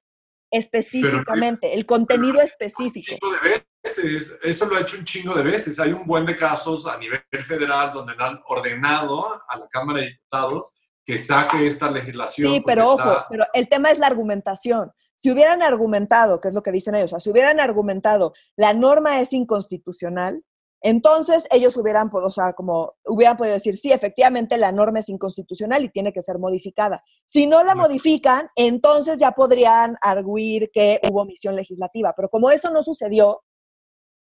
específicamente, 0.52 1.74
el 1.74 1.88
contenido 1.88 2.40
específico. 2.40 3.16
De 3.42 3.64
veces, 3.84 4.38
eso 4.44 4.68
lo 4.68 4.76
ha 4.76 4.82
hecho 4.82 4.98
un 5.00 5.06
chingo 5.06 5.34
de 5.34 5.42
veces. 5.42 5.80
Hay 5.80 5.92
un 5.92 6.06
buen 6.06 6.24
de 6.24 6.38
casos 6.38 6.86
a 6.86 6.96
nivel 7.00 7.24
federal 7.44 7.92
donde 7.92 8.14
han 8.20 8.40
ordenado 8.46 9.42
a 9.48 9.58
la 9.58 9.68
Cámara 9.70 10.02
de 10.02 10.10
Diputados 10.10 10.76
que 11.04 11.18
saque 11.18 11.66
esta 11.66 11.90
legislación. 11.90 12.54
Sí, 12.54 12.64
pero 12.64 12.92
ojo, 12.92 13.26
pero 13.28 13.46
el 13.56 13.68
tema 13.68 13.90
es 13.90 13.98
la 13.98 14.06
argumentación. 14.06 14.92
Si 15.20 15.32
hubieran 15.32 15.64
argumentado, 15.64 16.40
que 16.40 16.50
es 16.50 16.54
lo 16.54 16.62
que 16.62 16.72
dicen 16.72 16.94
ellos, 16.94 17.06
o 17.06 17.16
sea, 17.16 17.20
si 17.20 17.32
hubieran 17.32 17.60
argumentado 17.60 18.34
la 18.56 18.74
norma 18.74 19.20
es 19.20 19.34
inconstitucional, 19.34 20.44
entonces 20.86 21.48
ellos 21.50 21.78
hubieran, 21.78 22.10
o 22.12 22.30
sea, 22.30 22.52
como 22.52 22.96
hubieran 23.06 23.38
podido 23.38 23.54
decir, 23.54 23.78
sí, 23.78 23.94
efectivamente 23.94 24.58
la 24.58 24.74
norma 24.74 25.00
es 25.00 25.08
inconstitucional 25.08 25.86
y 25.86 25.90
tiene 25.90 26.12
que 26.12 26.22
ser 26.22 26.40
modificada. 26.40 27.02
Si 27.32 27.48
no 27.48 27.64
la 27.64 27.74
modifican, 27.74 28.50
entonces 28.58 29.18
ya 29.18 29.32
podrían 29.32 29.96
arguir 30.02 30.72
que 30.74 31.00
hubo 31.10 31.22
omisión 31.22 31.56
legislativa. 31.56 32.14
Pero 32.18 32.28
como 32.28 32.52
eso 32.52 32.70
no 32.70 32.84
sucedió 32.84 33.44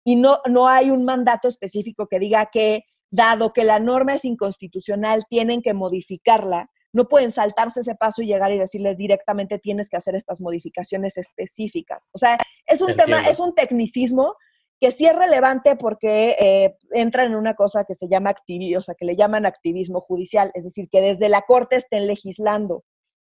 y 0.06 0.16
no, 0.16 0.42
no 0.48 0.68
hay 0.68 0.92
un 0.92 1.06
mandato 1.06 1.48
específico 1.48 2.06
que 2.08 2.20
diga 2.20 2.48
que, 2.54 2.84
dado 3.10 3.52
que 3.52 3.64
la 3.64 3.80
norma 3.80 4.14
es 4.14 4.24
inconstitucional, 4.24 5.26
tienen 5.28 5.64
que 5.64 5.74
modificarla, 5.74 6.70
no 6.94 7.08
pueden 7.08 7.32
saltarse 7.32 7.80
ese 7.80 7.96
paso 7.96 8.22
y 8.22 8.28
llegar 8.28 8.52
y 8.52 8.60
decirles 8.60 8.98
directamente 8.98 9.58
tienes 9.58 9.90
que 9.90 9.98
hacer 9.98 10.14
estas 10.14 10.40
modificaciones 10.40 11.18
específicas. 11.18 12.08
O 12.12 12.20
sea, 12.20 12.38
es 12.68 12.80
un 12.80 12.96
tema, 12.96 13.28
es 13.28 13.40
un 13.40 13.56
tecnicismo 13.56 14.36
que 14.84 14.92
sí 14.92 15.06
es 15.06 15.16
relevante 15.16 15.78
porque 15.78 16.36
eh, 16.38 16.76
entra 16.92 17.24
en 17.24 17.36
una 17.36 17.54
cosa 17.54 17.86
que 17.86 17.96
se 17.96 18.10
llama 18.10 18.32
activismo, 18.32 18.80
o 18.80 18.82
sea, 18.82 18.96
que 18.96 19.06
le 19.06 19.16
llaman 19.16 19.46
activismo 19.46 20.02
judicial, 20.02 20.52
es 20.56 20.66
decir, 20.66 20.90
que 20.92 21.00
desde 21.00 21.30
la 21.30 21.44
corte 21.44 21.78
estén 21.78 22.06
legislando, 22.06 22.84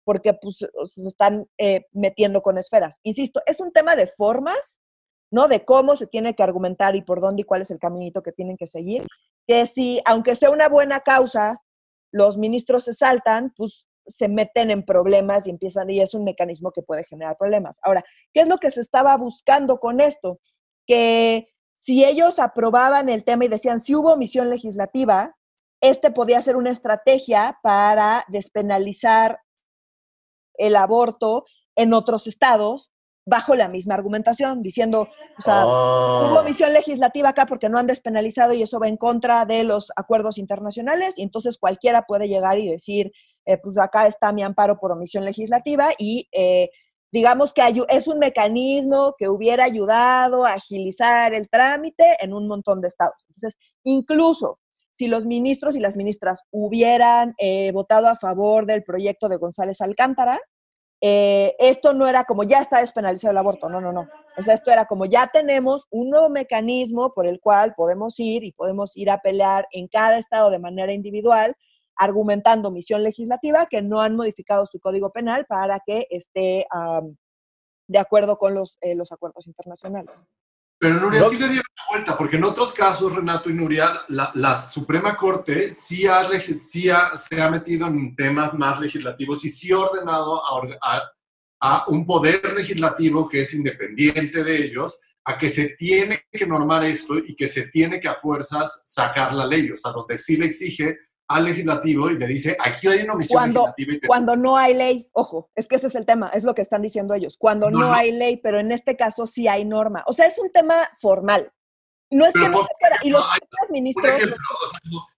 porque 0.04 0.32
pues, 0.32 0.58
se 0.58 1.08
están 1.08 1.48
eh, 1.58 1.86
metiendo 1.90 2.40
con 2.40 2.56
esferas. 2.56 3.00
Insisto, 3.02 3.42
es 3.46 3.58
un 3.58 3.72
tema 3.72 3.96
de 3.96 4.06
formas, 4.06 4.78
¿no? 5.32 5.48
De 5.48 5.64
cómo 5.64 5.96
se 5.96 6.06
tiene 6.06 6.36
que 6.36 6.44
argumentar 6.44 6.94
y 6.94 7.02
por 7.02 7.20
dónde 7.20 7.42
y 7.42 7.44
cuál 7.44 7.62
es 7.62 7.72
el 7.72 7.80
caminito 7.80 8.22
que 8.22 8.30
tienen 8.30 8.56
que 8.56 8.68
seguir, 8.68 9.04
que 9.44 9.66
si, 9.66 10.00
aunque 10.04 10.36
sea 10.36 10.52
una 10.52 10.68
buena 10.68 11.00
causa, 11.00 11.60
los 12.12 12.38
ministros 12.38 12.84
se 12.84 12.92
saltan, 12.92 13.52
pues 13.56 13.86
se 14.06 14.28
meten 14.28 14.70
en 14.70 14.84
problemas 14.84 15.48
y 15.48 15.50
empiezan, 15.50 15.90
y 15.90 16.00
es 16.00 16.14
un 16.14 16.22
mecanismo 16.22 16.70
que 16.70 16.82
puede 16.82 17.02
generar 17.02 17.36
problemas. 17.36 17.80
Ahora, 17.82 18.04
¿qué 18.32 18.42
es 18.42 18.48
lo 18.48 18.58
que 18.58 18.70
se 18.70 18.82
estaba 18.82 19.16
buscando 19.16 19.80
con 19.80 20.00
esto? 20.00 20.38
Que 20.90 21.52
si 21.82 22.04
ellos 22.04 22.40
aprobaban 22.40 23.08
el 23.08 23.22
tema 23.22 23.44
y 23.44 23.48
decían 23.48 23.78
si 23.78 23.94
hubo 23.94 24.14
omisión 24.14 24.50
legislativa, 24.50 25.36
este 25.80 26.10
podía 26.10 26.42
ser 26.42 26.56
una 26.56 26.70
estrategia 26.70 27.60
para 27.62 28.24
despenalizar 28.26 29.38
el 30.54 30.74
aborto 30.74 31.44
en 31.76 31.94
otros 31.94 32.26
estados 32.26 32.90
bajo 33.24 33.54
la 33.54 33.68
misma 33.68 33.94
argumentación, 33.94 34.62
diciendo, 34.62 35.08
o 35.38 35.42
sea, 35.42 35.64
hubo 35.64 36.34
oh. 36.34 36.40
omisión 36.40 36.72
legislativa 36.72 37.28
acá 37.28 37.46
porque 37.46 37.68
no 37.68 37.78
han 37.78 37.86
despenalizado 37.86 38.52
y 38.52 38.62
eso 38.64 38.80
va 38.80 38.88
en 38.88 38.96
contra 38.96 39.44
de 39.44 39.62
los 39.62 39.92
acuerdos 39.94 40.38
internacionales 40.38 41.14
y 41.16 41.22
entonces 41.22 41.56
cualquiera 41.56 42.02
puede 42.02 42.26
llegar 42.26 42.58
y 42.58 42.68
decir, 42.68 43.12
eh, 43.46 43.58
pues 43.58 43.78
acá 43.78 44.08
está 44.08 44.32
mi 44.32 44.42
amparo 44.42 44.80
por 44.80 44.90
omisión 44.90 45.24
legislativa 45.24 45.90
y 45.96 46.28
eh, 46.32 46.70
digamos 47.12 47.52
que 47.52 47.62
es 47.88 48.08
un 48.08 48.18
mecanismo 48.18 49.14
que 49.18 49.28
hubiera 49.28 49.64
ayudado 49.64 50.44
a 50.44 50.54
agilizar 50.54 51.34
el 51.34 51.48
trámite 51.48 52.16
en 52.20 52.32
un 52.32 52.46
montón 52.46 52.80
de 52.80 52.88
estados. 52.88 53.26
Entonces, 53.28 53.58
incluso 53.84 54.58
si 54.96 55.08
los 55.08 55.24
ministros 55.24 55.76
y 55.76 55.80
las 55.80 55.96
ministras 55.96 56.42
hubieran 56.50 57.34
eh, 57.38 57.72
votado 57.72 58.08
a 58.08 58.16
favor 58.16 58.66
del 58.66 58.84
proyecto 58.84 59.28
de 59.28 59.38
González 59.38 59.80
Alcántara, 59.80 60.38
eh, 61.00 61.56
esto 61.58 61.94
no 61.94 62.06
era 62.06 62.24
como 62.24 62.42
ya 62.44 62.58
está 62.58 62.80
despenalizado 62.80 63.32
el 63.32 63.38
aborto, 63.38 63.70
no, 63.70 63.80
no, 63.80 63.92
no. 63.92 64.06
O 64.36 64.42
sea, 64.42 64.52
esto 64.52 64.70
era 64.70 64.84
como 64.84 65.06
ya 65.06 65.30
tenemos 65.32 65.86
un 65.90 66.10
nuevo 66.10 66.28
mecanismo 66.28 67.14
por 67.14 67.26
el 67.26 67.40
cual 67.40 67.74
podemos 67.74 68.20
ir 68.20 68.44
y 68.44 68.52
podemos 68.52 68.94
ir 68.96 69.10
a 69.10 69.18
pelear 69.18 69.66
en 69.72 69.88
cada 69.88 70.18
estado 70.18 70.50
de 70.50 70.58
manera 70.58 70.92
individual 70.92 71.54
argumentando 72.00 72.70
misión 72.70 73.02
legislativa 73.02 73.66
que 73.66 73.82
no 73.82 74.00
han 74.00 74.16
modificado 74.16 74.64
su 74.64 74.80
código 74.80 75.12
penal 75.12 75.44
para 75.46 75.80
que 75.84 76.06
esté 76.08 76.64
de 77.86 77.98
acuerdo 77.98 78.38
con 78.38 78.54
los, 78.54 78.78
eh, 78.80 78.94
los 78.94 79.12
acuerdos 79.12 79.46
internacionales. 79.46 80.16
Pero 80.78 80.94
Nuria 80.94 81.28
sí 81.28 81.36
le 81.36 81.48
dieron 81.48 81.66
la 81.76 81.84
vuelta, 81.90 82.16
porque 82.16 82.36
en 82.36 82.44
otros 82.44 82.72
casos, 82.72 83.14
Renato 83.14 83.50
y 83.50 83.52
Nuria, 83.52 84.00
la, 84.08 84.56
Suprema 84.56 85.14
Corte 85.14 85.74
sí, 85.74 86.06
ha, 86.06 86.26
sí 86.40 86.88
se 87.16 87.42
ha 87.42 87.50
metido 87.50 87.86
en 87.86 88.16
temas 88.16 88.54
más 88.54 88.80
legislativos 88.80 89.44
y 89.44 89.50
sí 89.50 89.70
ha 89.72 89.80
ordenado 89.80 90.42
a, 90.42 91.02
a, 91.60 91.84
un 91.88 92.06
poder 92.06 92.54
legislativo 92.54 93.28
que 93.28 93.42
es 93.42 93.52
independiente 93.52 94.42
de 94.42 94.56
ellos, 94.64 94.98
a 95.24 95.36
que 95.36 95.50
se 95.50 95.70
tiene 95.70 96.24
que 96.32 96.46
normar 96.46 96.84
esto 96.84 97.18
y 97.18 97.36
que 97.36 97.46
se 97.46 97.68
tiene 97.68 98.00
que 98.00 98.08
a 98.08 98.14
fuerzas 98.14 98.84
sacar 98.86 99.34
la 99.34 99.46
ley, 99.46 99.70
o 99.70 99.76
sea, 99.76 99.92
donde 99.92 100.16
sí 100.16 100.38
le 100.38 100.46
exige 100.46 100.96
al 101.30 101.44
legislativo 101.44 102.10
y 102.10 102.18
le 102.18 102.26
dice, 102.26 102.56
aquí 102.58 102.88
hay 102.88 103.02
una 103.02 103.14
omisión 103.14 103.38
cuando, 103.38 103.72
legislativa. 103.76 104.08
Cuando 104.08 104.36
no 104.36 104.56
hay 104.56 104.74
ley, 104.74 105.08
ojo, 105.12 105.48
es 105.54 105.68
que 105.68 105.76
ese 105.76 105.86
es 105.86 105.94
el 105.94 106.04
tema, 106.04 106.28
es 106.34 106.42
lo 106.42 106.56
que 106.56 106.62
están 106.62 106.82
diciendo 106.82 107.14
ellos, 107.14 107.36
cuando 107.38 107.70
no, 107.70 107.92
hay 107.92 108.10
ley, 108.10 108.38
pero 108.38 108.58
en 108.58 108.72
este 108.72 108.96
caso 108.96 109.28
sí 109.28 109.46
hay 109.46 109.64
norma. 109.64 110.02
O 110.08 110.12
sea, 110.12 110.26
es 110.26 110.36
un 110.40 110.50
tema 110.50 110.88
formal. 111.00 111.52
No 112.10 112.26
es 112.26 112.32
que 112.32 112.48
no 112.48 112.62
se 112.62 112.68
pueda. 112.80 112.98
Y 113.04 113.10
los 113.10 113.24
ministros... 113.70 114.10
Por 114.10 114.16
ejemplo, 114.16 114.36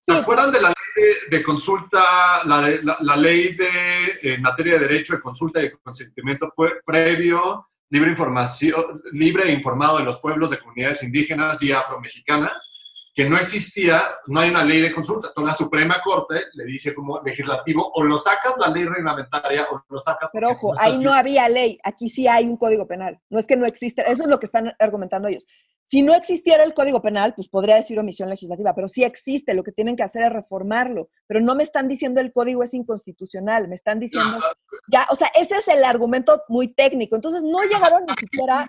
¿se 0.03 0.13
acuerdan 0.13 0.53
de 0.53 0.61
la 0.61 0.69
ley 0.69 1.15
de, 1.31 1.43
consulta, 1.43 2.45
la, 2.45 3.17
ley 3.17 3.55
de 3.55 4.35
en 4.35 4.43
materia 4.43 4.75
de 4.75 4.81
derecho 4.81 5.15
de 5.15 5.21
consulta 5.21 5.63
y 5.63 5.71
consentimiento 5.71 6.53
previo, 6.85 7.65
libre 7.89 8.11
información, 8.11 9.03
libre 9.13 9.45
e 9.45 9.53
informado 9.53 9.97
de 9.97 10.05
los 10.05 10.21
pueblos 10.21 10.51
de 10.51 10.59
comunidades 10.59 11.03
indígenas 11.05 11.63
y 11.63 11.73
afromexicanas? 11.73 12.82
Que 13.15 13.29
no 13.29 13.37
existía, 13.37 14.03
no 14.27 14.41
hay 14.41 14.51
una 14.51 14.65
ley 14.65 14.81
de 14.81 14.93
consulta. 14.93 15.29
Entonces 15.29 15.53
la 15.53 15.55
Suprema 15.55 16.01
Corte 16.03 16.45
le 16.55 16.65
dice 16.65 16.95
como 16.95 17.21
legislativo, 17.21 17.91
o 17.95 18.03
lo 18.03 18.17
sacas 18.19 18.55
la 18.59 18.69
ley 18.69 18.85
reglamentaria 18.85 19.67
o 19.71 19.83
lo 19.89 20.01
sacas... 20.01 20.31
Pero 20.33 20.51
ojo, 20.51 20.73
ahí 20.79 20.99
no 20.99 21.13
había 21.13 21.49
ley, 21.49 21.79
aquí 21.85 22.09
sí 22.09 22.27
hay 22.27 22.47
un 22.47 22.57
código 22.57 22.87
penal. 22.87 23.21
No 23.29 23.39
es 23.39 23.47
que 23.47 23.57
no 23.57 23.67
existe, 23.67 24.03
eso 24.11 24.23
es 24.23 24.29
lo 24.29 24.39
que 24.39 24.47
están 24.47 24.73
argumentando 24.79 25.29
ellos. 25.29 25.47
Si 25.91 26.01
no 26.01 26.15
existiera 26.15 26.65
el 26.65 26.73
código 26.73 27.03
penal, 27.03 27.35
pues 27.35 27.49
podría 27.49 27.77
decir 27.77 27.99
omisión 27.99 28.31
legislativa, 28.31 28.75
pero 28.75 28.89
sí 28.89 29.05
existe, 29.05 29.53
lo 29.53 29.63
que 29.63 29.73
tienen 29.73 29.95
que 29.95 30.03
hacer 30.03 30.23
es 30.23 30.33
reformarlo. 30.33 31.11
Pero 31.27 31.41
no 31.43 31.55
me 31.55 31.65
están 31.65 31.87
diciendo 31.87 32.19
el 32.19 32.33
código 32.33 32.63
es 32.63 32.73
inconstitucional, 32.73 33.69
me 33.69 33.75
están 33.75 34.01
diciendo... 34.01 34.39
Ya, 34.89 35.07
o 35.11 35.17
sea, 35.17 35.31
ese 35.39 35.57
es 35.57 35.69
el 35.69 35.85
argumento 35.85 36.43
muy 36.49 36.73
técnico. 36.73 37.15
Entonces 37.15 37.43
no 37.43 37.63
llegaron 37.65 38.07
ni 38.07 38.15
siquiera 38.15 38.67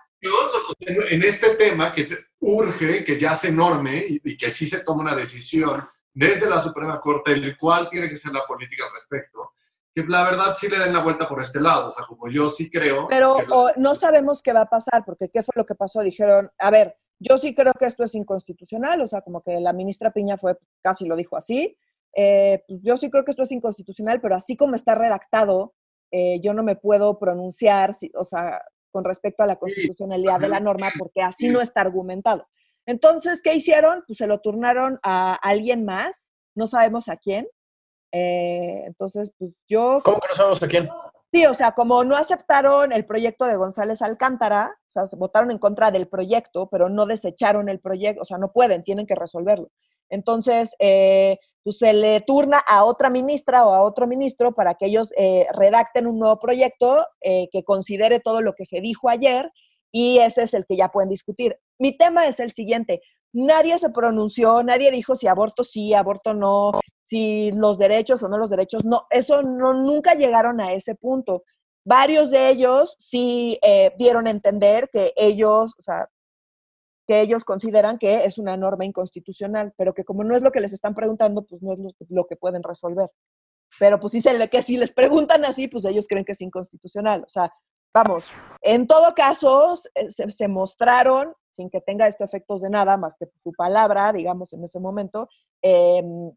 en 0.79 1.23
este 1.23 1.55
tema 1.55 1.93
que 1.93 2.07
urge 2.39 3.03
que 3.03 3.19
ya 3.19 3.35
se 3.35 3.51
norme 3.51 4.03
y, 4.07 4.37
que 4.37 4.49
sí 4.49 4.65
se 4.65 4.83
tome 4.83 5.01
una 5.01 5.15
decisión 5.15 5.83
desde 6.13 6.49
la 6.49 6.59
Suprema 6.59 6.99
Corte, 7.01 7.31
el 7.31 7.57
cual 7.57 7.89
tiene 7.89 8.09
que 8.09 8.15
ser 8.15 8.33
la 8.33 8.45
política 8.45 8.85
al 8.85 8.93
respecto, 8.93 9.53
que 9.93 10.03
la 10.03 10.23
verdad 10.23 10.55
sí 10.57 10.67
le 10.67 10.79
den 10.79 10.93
la 10.93 11.01
vuelta 11.01 11.27
por 11.27 11.41
este 11.41 11.59
lado, 11.59 11.87
o 11.87 11.91
sea, 11.91 12.05
como 12.05 12.29
yo 12.29 12.49
sí 12.49 12.69
creo. 12.69 13.07
Pero 13.07 13.37
no 13.77 13.95
sabemos 13.95 14.41
qué 14.41 14.53
va 14.53 14.61
a 14.61 14.69
pasar, 14.69 15.03
porque 15.05 15.29
¿qué 15.29 15.43
fue 15.43 15.53
lo 15.55 15.65
que 15.65 15.75
pasó? 15.75 16.01
Dijeron, 16.01 16.51
a 16.57 16.71
ver, 16.71 16.95
yo 17.19 17.37
sí 17.37 17.55
creo 17.55 17.73
que 17.73 17.85
esto 17.85 18.03
es 18.03 18.15
inconstitucional, 18.15 19.01
o 19.01 19.07
sea, 19.07 19.21
como 19.21 19.41
que 19.41 19.59
la 19.59 19.73
ministra 19.73 20.11
Piña 20.11 20.37
fue, 20.37 20.57
casi 20.81 21.05
lo 21.05 21.15
dijo 21.15 21.37
así, 21.37 21.77
eh, 22.15 22.63
pues 22.67 22.81
yo 22.83 22.97
sí 22.97 23.09
creo 23.09 23.23
que 23.25 23.31
esto 23.31 23.43
es 23.43 23.51
inconstitucional, 23.51 24.21
pero 24.21 24.35
así 24.35 24.55
como 24.55 24.75
está 24.75 24.95
redactado, 24.95 25.73
eh, 26.11 26.39
yo 26.41 26.53
no 26.53 26.63
me 26.63 26.75
puedo 26.75 27.17
pronunciar, 27.17 27.97
o 28.13 28.23
sea, 28.23 28.61
con 28.93 29.03
respecto 29.03 29.41
a 29.41 29.47
la 29.47 29.57
constitucionalidad 29.57 30.39
de 30.39 30.47
la 30.47 30.59
norma, 30.59 30.91
porque 30.97 31.23
así 31.23 31.49
no 31.49 31.59
está 31.59 31.81
argumentado. 31.81 32.47
Entonces, 32.85 33.41
¿qué 33.41 33.55
hicieron? 33.55 34.03
Pues 34.05 34.19
se 34.19 34.27
lo 34.27 34.39
turnaron 34.39 34.99
a 35.01 35.33
alguien 35.33 35.83
más, 35.83 36.27
no 36.53 36.67
sabemos 36.67 37.09
a 37.09 37.17
quién. 37.17 37.47
Eh, 38.11 38.83
entonces, 38.85 39.31
pues 39.39 39.55
yo... 39.67 40.01
¿Cómo 40.05 40.19
que 40.19 40.27
no 40.29 40.35
sabemos 40.35 40.61
a 40.61 40.67
quién? 40.67 40.89
Sí, 41.33 41.47
o 41.47 41.53
sea, 41.55 41.71
como 41.71 42.03
no 42.03 42.15
aceptaron 42.15 42.91
el 42.91 43.07
proyecto 43.07 43.45
de 43.45 43.55
González 43.55 44.03
Alcántara, 44.03 44.77
o 44.89 44.91
sea, 45.05 45.17
votaron 45.17 45.49
en 45.49 45.57
contra 45.57 45.89
del 45.89 46.07
proyecto, 46.07 46.69
pero 46.69 46.89
no 46.89 47.07
desecharon 47.07 47.69
el 47.69 47.79
proyecto, 47.79 48.21
o 48.21 48.25
sea, 48.25 48.37
no 48.37 48.51
pueden, 48.51 48.83
tienen 48.83 49.07
que 49.07 49.15
resolverlo. 49.15 49.71
Entonces, 50.09 50.75
eh, 50.77 51.39
pues 51.63 51.77
se 51.77 51.93
le 51.93 52.21
turna 52.21 52.59
a 52.67 52.83
otra 52.83 53.09
ministra 53.09 53.65
o 53.65 53.73
a 53.73 53.81
otro 53.81 54.05
ministro 54.05 54.53
para 54.53 54.75
que 54.75 54.87
ellos 54.87 55.11
eh, 55.17 55.47
redacten 55.53 56.07
un 56.07 56.19
nuevo 56.19 56.39
proyecto 56.39 57.05
eh, 57.21 57.47
que 57.51 57.63
considere 57.63 58.19
todo 58.19 58.41
lo 58.41 58.53
que 58.53 58.65
se 58.65 58.81
dijo 58.81 59.09
ayer 59.09 59.51
y 59.91 60.19
ese 60.19 60.43
es 60.43 60.53
el 60.53 60.65
que 60.65 60.75
ya 60.75 60.89
pueden 60.89 61.09
discutir. 61.09 61.57
Mi 61.79 61.95
tema 61.95 62.27
es 62.27 62.39
el 62.39 62.51
siguiente, 62.51 63.01
nadie 63.31 63.77
se 63.77 63.89
pronunció, 63.89 64.61
nadie 64.63 64.91
dijo 64.91 65.15
si 65.15 65.27
aborto 65.27 65.63
sí, 65.63 65.93
aborto 65.93 66.33
no, 66.33 66.79
si 67.09 67.51
los 67.53 67.77
derechos 67.77 68.21
o 68.23 68.27
no 68.27 68.37
los 68.37 68.49
derechos, 68.49 68.83
no, 68.83 69.05
eso 69.09 69.41
no, 69.41 69.73
nunca 69.73 70.15
llegaron 70.15 70.59
a 70.59 70.73
ese 70.73 70.95
punto. 70.95 71.43
Varios 71.85 72.31
de 72.31 72.49
ellos 72.49 72.95
sí 72.97 73.59
dieron 73.97 74.25
a 74.27 74.29
entender 74.29 74.89
que 74.91 75.13
ellos, 75.17 75.73
o 75.77 75.81
sea, 75.81 76.07
ellos 77.21 77.43
consideran 77.43 77.97
que 77.97 78.25
es 78.25 78.37
una 78.37 78.57
norma 78.57 78.85
inconstitucional, 78.85 79.73
pero 79.77 79.93
que 79.93 80.03
como 80.03 80.23
no 80.23 80.35
es 80.35 80.41
lo 80.41 80.51
que 80.51 80.59
les 80.59 80.73
están 80.73 80.95
preguntando, 80.95 81.43
pues 81.43 81.61
no 81.61 81.73
es 81.73 81.79
lo, 82.09 82.25
que 82.25 82.35
pueden 82.35 82.63
resolver. 82.63 83.09
pero 83.79 83.99
pues 83.99 84.11
si, 84.11 84.21
se 84.21 84.33
le, 84.33 84.49
que 84.49 84.63
si 84.63 84.77
les 84.77 84.91
preguntan 84.91 85.45
así, 85.45 85.67
pues 85.67 85.85
ellos 85.85 86.05
creen 86.07 86.25
que 86.25 86.33
es 86.33 86.41
inconstitucional. 86.41 87.23
O 87.25 87.29
sea, 87.29 87.51
vamos, 87.93 88.25
en 88.61 88.87
todo 88.87 89.13
caso, 89.13 89.75
se, 90.07 90.47
mostraron, 90.47 91.33
sin 91.51 91.69
que 91.69 91.81
tenga 91.81 92.07
estos 92.07 92.29
efectos 92.29 92.61
de 92.61 92.69
nada, 92.69 92.97
más 92.97 93.15
que 93.15 93.27
su 93.41 93.51
palabra, 93.53 94.11
digamos, 94.11 94.53
en 94.53 94.63
ese 94.63 94.79
momento, 94.79 95.29
em, 95.61 96.31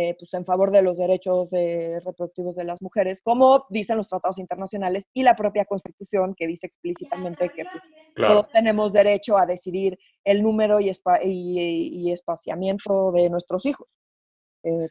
eh, 0.00 0.14
pues 0.16 0.32
en 0.34 0.44
favor 0.44 0.70
de 0.70 0.80
los 0.80 0.96
derechos 0.96 1.48
reproductivos 1.50 2.54
de 2.54 2.62
las 2.62 2.80
mujeres, 2.80 3.20
como 3.20 3.66
dicen 3.68 3.96
los 3.96 4.06
tratados 4.06 4.38
internacionales 4.38 5.08
y 5.12 5.24
la 5.24 5.34
propia 5.34 5.64
Constitución, 5.64 6.36
que 6.36 6.46
dice 6.46 6.68
explícitamente 6.68 7.48
que 7.48 7.64
pues, 7.64 7.82
todos 8.14 8.48
tenemos 8.50 8.92
derecho 8.92 9.36
a 9.36 9.44
decidir 9.44 9.98
el 10.22 10.40
número 10.40 10.78
y, 10.78 10.92
y, 11.24 12.12
espaciamiento 12.12 13.10
de 13.10 13.28
nuestros 13.28 13.66
hijos. 13.66 13.88
Eh, 14.62 14.88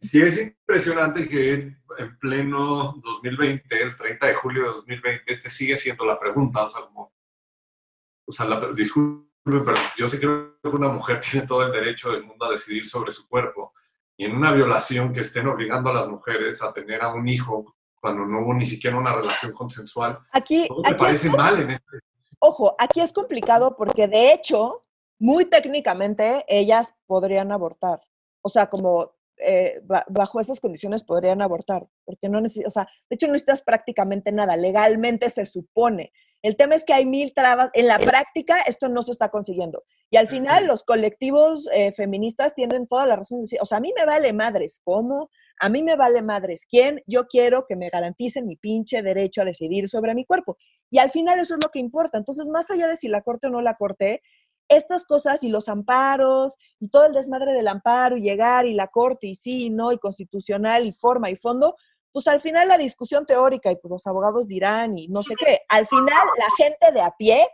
sí, 0.00 0.20
es 0.20 0.42
impresionante 0.42 1.28
que 1.28 1.52
en 1.52 2.18
pleno 2.18 3.00
2020, 3.04 3.82
el 3.82 3.96
30 3.96 4.26
de 4.26 4.34
julio 4.34 4.62
de 4.62 4.68
2020, 4.70 5.22
este 5.30 5.48
sigue 5.48 5.76
siendo 5.76 6.04
la 6.04 6.18
pregunta, 6.18 6.64
o 6.64 6.70
sea, 6.70 6.80
como, 6.86 7.12
o 8.26 8.32
sea, 8.32 8.46
la, 8.46 8.72
disculpe, 8.72 9.30
pero 9.44 9.74
yo 9.96 10.08
sé 10.08 10.18
que 10.18 10.26
una 10.68 10.88
mujer 10.88 11.20
tiene 11.30 11.46
todo 11.46 11.64
el 11.64 11.70
derecho 11.70 12.10
del 12.10 12.24
mundo 12.24 12.46
a 12.46 12.50
decidir 12.50 12.84
sobre 12.84 13.12
su 13.12 13.28
cuerpo 13.28 13.72
y 14.16 14.24
en 14.24 14.36
una 14.36 14.52
violación 14.52 15.12
que 15.12 15.20
estén 15.20 15.46
obligando 15.48 15.90
a 15.90 15.94
las 15.94 16.08
mujeres 16.08 16.62
a 16.62 16.72
tener 16.72 17.02
a 17.02 17.12
un 17.12 17.26
hijo 17.26 17.74
cuando 18.00 18.24
no 18.26 18.42
hubo 18.42 18.54
ni 18.54 18.66
siquiera 18.66 18.96
una 18.96 19.12
relación 19.12 19.52
consensual. 19.52 20.18
Aquí, 20.32 20.68
me 20.82 20.94
parece 20.94 21.30
mal 21.30 21.60
en 21.60 21.70
este. 21.70 21.98
Ojo, 22.38 22.76
aquí 22.78 23.00
es 23.00 23.12
complicado 23.12 23.76
porque 23.76 24.06
de 24.06 24.32
hecho, 24.32 24.84
muy 25.18 25.46
técnicamente, 25.46 26.44
ellas 26.46 26.94
podrían 27.06 27.50
abortar. 27.50 28.00
O 28.42 28.50
sea, 28.50 28.66
como 28.66 29.14
eh, 29.38 29.82
bajo 30.08 30.38
esas 30.38 30.60
condiciones 30.60 31.02
podrían 31.02 31.42
abortar, 31.42 31.88
porque 32.04 32.28
no 32.28 32.40
necesitas, 32.40 32.68
o 32.68 32.70
sea, 32.70 32.88
de 33.08 33.14
hecho 33.14 33.26
no 33.26 33.32
necesitas 33.32 33.62
prácticamente 33.62 34.30
nada, 34.30 34.56
legalmente 34.56 35.30
se 35.30 35.46
supone. 35.46 36.12
El 36.44 36.58
tema 36.58 36.74
es 36.74 36.84
que 36.84 36.92
hay 36.92 37.06
mil 37.06 37.32
trabas, 37.32 37.70
en 37.72 37.86
la 37.86 37.98
práctica 37.98 38.60
esto 38.66 38.90
no 38.90 39.00
se 39.02 39.12
está 39.12 39.30
consiguiendo. 39.30 39.82
Y 40.10 40.18
al 40.18 40.28
final 40.28 40.66
los 40.66 40.84
colectivos 40.84 41.66
eh, 41.72 41.90
feministas 41.92 42.54
tienen 42.54 42.86
toda 42.86 43.06
la 43.06 43.16
razón 43.16 43.38
de 43.38 43.42
decir, 43.44 43.58
o 43.62 43.64
sea, 43.64 43.78
a 43.78 43.80
mí 43.80 43.94
me 43.96 44.04
vale 44.04 44.30
madres, 44.34 44.78
¿cómo? 44.84 45.30
A 45.58 45.70
mí 45.70 45.82
me 45.82 45.96
vale 45.96 46.20
madres, 46.20 46.66
¿quién? 46.68 47.02
Yo 47.06 47.28
quiero 47.28 47.64
que 47.66 47.76
me 47.76 47.88
garanticen 47.88 48.46
mi 48.46 48.56
pinche 48.56 49.00
derecho 49.00 49.40
a 49.40 49.46
decidir 49.46 49.88
sobre 49.88 50.14
mi 50.14 50.26
cuerpo. 50.26 50.58
Y 50.90 50.98
al 50.98 51.10
final 51.10 51.40
eso 51.40 51.54
es 51.54 51.64
lo 51.64 51.70
que 51.70 51.78
importa. 51.78 52.18
Entonces, 52.18 52.46
más 52.48 52.70
allá 52.70 52.88
de 52.88 52.98
si 52.98 53.08
la 53.08 53.22
corte 53.22 53.46
o 53.46 53.50
no 53.50 53.62
la 53.62 53.76
corte, 53.76 54.20
estas 54.68 55.06
cosas 55.06 55.42
y 55.44 55.48
los 55.48 55.70
amparos 55.70 56.58
y 56.78 56.88
todo 56.88 57.06
el 57.06 57.14
desmadre 57.14 57.54
del 57.54 57.68
amparo 57.68 58.18
y 58.18 58.22
llegar 58.22 58.66
y 58.66 58.74
la 58.74 58.88
corte 58.88 59.28
y 59.28 59.34
sí 59.34 59.64
y 59.64 59.70
no 59.70 59.92
y 59.92 59.98
constitucional 59.98 60.86
y 60.86 60.92
forma 60.92 61.30
y 61.30 61.36
fondo, 61.36 61.76
pues 62.14 62.28
al 62.28 62.40
final 62.40 62.68
la 62.68 62.78
discusión 62.78 63.26
teórica 63.26 63.72
y 63.72 63.76
pues 63.76 63.90
los 63.90 64.06
abogados 64.06 64.46
dirán 64.46 64.96
y 64.96 65.08
no 65.08 65.24
sé 65.24 65.34
qué, 65.34 65.62
al 65.68 65.88
final 65.88 66.28
la 66.38 66.46
gente 66.56 66.92
de 66.92 67.00
a 67.00 67.10
pie, 67.10 67.44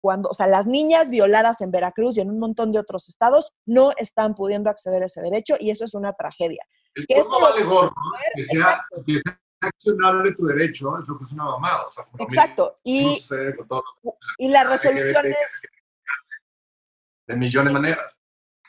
cuando, 0.00 0.30
o 0.30 0.34
sea, 0.34 0.46
las 0.46 0.66
niñas 0.66 1.10
violadas 1.10 1.60
en 1.60 1.70
Veracruz 1.70 2.16
y 2.16 2.22
en 2.22 2.30
un 2.30 2.38
montón 2.38 2.72
de 2.72 2.78
otros 2.78 3.06
estados 3.10 3.52
no 3.66 3.92
están 3.98 4.34
pudiendo 4.34 4.70
acceder 4.70 5.02
a 5.02 5.06
ese 5.06 5.20
derecho 5.20 5.56
y 5.60 5.70
eso 5.70 5.84
es 5.84 5.92
una 5.92 6.14
tragedia. 6.14 6.64
El 6.94 7.06
que 7.06 7.22
vale 7.22 7.64
gorro, 7.64 7.92
que 8.34 8.44
sea, 8.44 8.82
que 9.06 9.20
sea 9.20 9.38
accionable 9.60 10.32
tu 10.32 10.46
derecho, 10.46 10.98
es 10.98 11.06
lo 11.06 11.18
que 11.18 11.24
es 11.24 11.32
una 11.32 11.44
mamada. 11.44 11.84
Exacto. 12.18 12.78
y, 12.82 13.22
y 14.38 14.48
las 14.48 14.70
resoluciones 14.70 15.36
de 17.26 17.36
millones 17.36 17.74
de 17.74 17.78
maneras. 17.78 18.21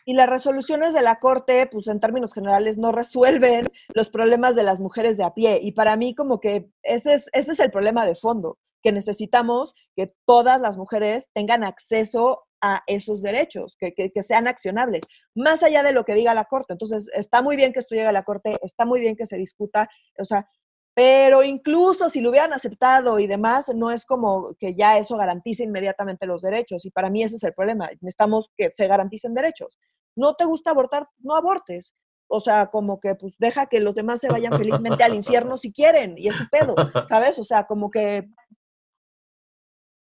Y 0.05 0.13
las 0.13 0.29
resoluciones 0.29 0.93
de 0.93 1.01
la 1.01 1.19
Corte, 1.19 1.67
pues 1.71 1.87
en 1.87 1.99
términos 1.99 2.33
generales, 2.33 2.77
no 2.77 2.91
resuelven 2.91 3.67
los 3.93 4.09
problemas 4.09 4.55
de 4.55 4.63
las 4.63 4.79
mujeres 4.79 5.17
de 5.17 5.23
a 5.23 5.33
pie. 5.33 5.59
Y 5.61 5.71
para 5.71 5.95
mí 5.95 6.13
como 6.15 6.39
que 6.39 6.69
ese 6.83 7.13
es, 7.13 7.25
ese 7.33 7.53
es 7.53 7.59
el 7.59 7.71
problema 7.71 8.05
de 8.05 8.15
fondo, 8.15 8.57
que 8.81 8.91
necesitamos 8.91 9.75
que 9.95 10.13
todas 10.25 10.59
las 10.59 10.77
mujeres 10.77 11.29
tengan 11.33 11.63
acceso 11.63 12.43
a 12.61 12.81
esos 12.87 13.21
derechos, 13.21 13.75
que, 13.77 13.93
que, 13.93 14.11
que, 14.11 14.23
sean 14.23 14.47
accionables, 14.47 15.03
más 15.35 15.63
allá 15.63 15.83
de 15.83 15.91
lo 15.91 16.05
que 16.05 16.13
diga 16.13 16.33
la 16.33 16.45
Corte. 16.45 16.73
Entonces, 16.73 17.09
está 17.13 17.41
muy 17.41 17.57
bien 17.57 17.73
que 17.73 17.79
esto 17.79 17.93
llegue 17.93 18.07
a 18.07 18.13
la 18.13 18.23
Corte, 18.23 18.57
está 18.61 18.85
muy 18.85 19.01
bien 19.01 19.17
que 19.17 19.25
se 19.25 19.35
discuta, 19.35 19.89
o 20.17 20.23
sea, 20.23 20.47
pero 20.95 21.43
incluso 21.43 22.07
si 22.07 22.21
lo 22.21 22.29
hubieran 22.29 22.53
aceptado 22.53 23.17
y 23.19 23.25
demás, 23.25 23.69
no 23.73 23.89
es 23.91 24.05
como 24.05 24.55
que 24.59 24.75
ya 24.75 24.97
eso 24.97 25.17
garantice 25.17 25.63
inmediatamente 25.63 26.27
los 26.27 26.43
derechos. 26.43 26.85
Y 26.85 26.91
para 26.91 27.09
mí 27.09 27.23
ese 27.23 27.37
es 27.37 27.43
el 27.43 27.53
problema. 27.53 27.89
Necesitamos 28.01 28.51
que 28.55 28.69
se 28.73 28.87
garanticen 28.87 29.33
derechos. 29.33 29.79
No 30.15 30.35
te 30.35 30.45
gusta 30.45 30.71
abortar, 30.71 31.07
no 31.19 31.35
abortes. 31.35 31.93
O 32.27 32.39
sea, 32.39 32.67
como 32.67 32.99
que 32.99 33.15
pues 33.15 33.35
deja 33.37 33.67
que 33.67 33.79
los 33.79 33.95
demás 33.95 34.19
se 34.19 34.29
vayan 34.29 34.57
felizmente 34.57 35.03
al 35.03 35.13
infierno 35.13 35.57
si 35.57 35.71
quieren, 35.71 36.17
y 36.17 36.29
es 36.29 36.35
su 36.35 36.47
pedo, 36.49 36.75
¿sabes? 37.07 37.37
O 37.39 37.43
sea, 37.43 37.65
como 37.65 37.91
que 37.91 38.27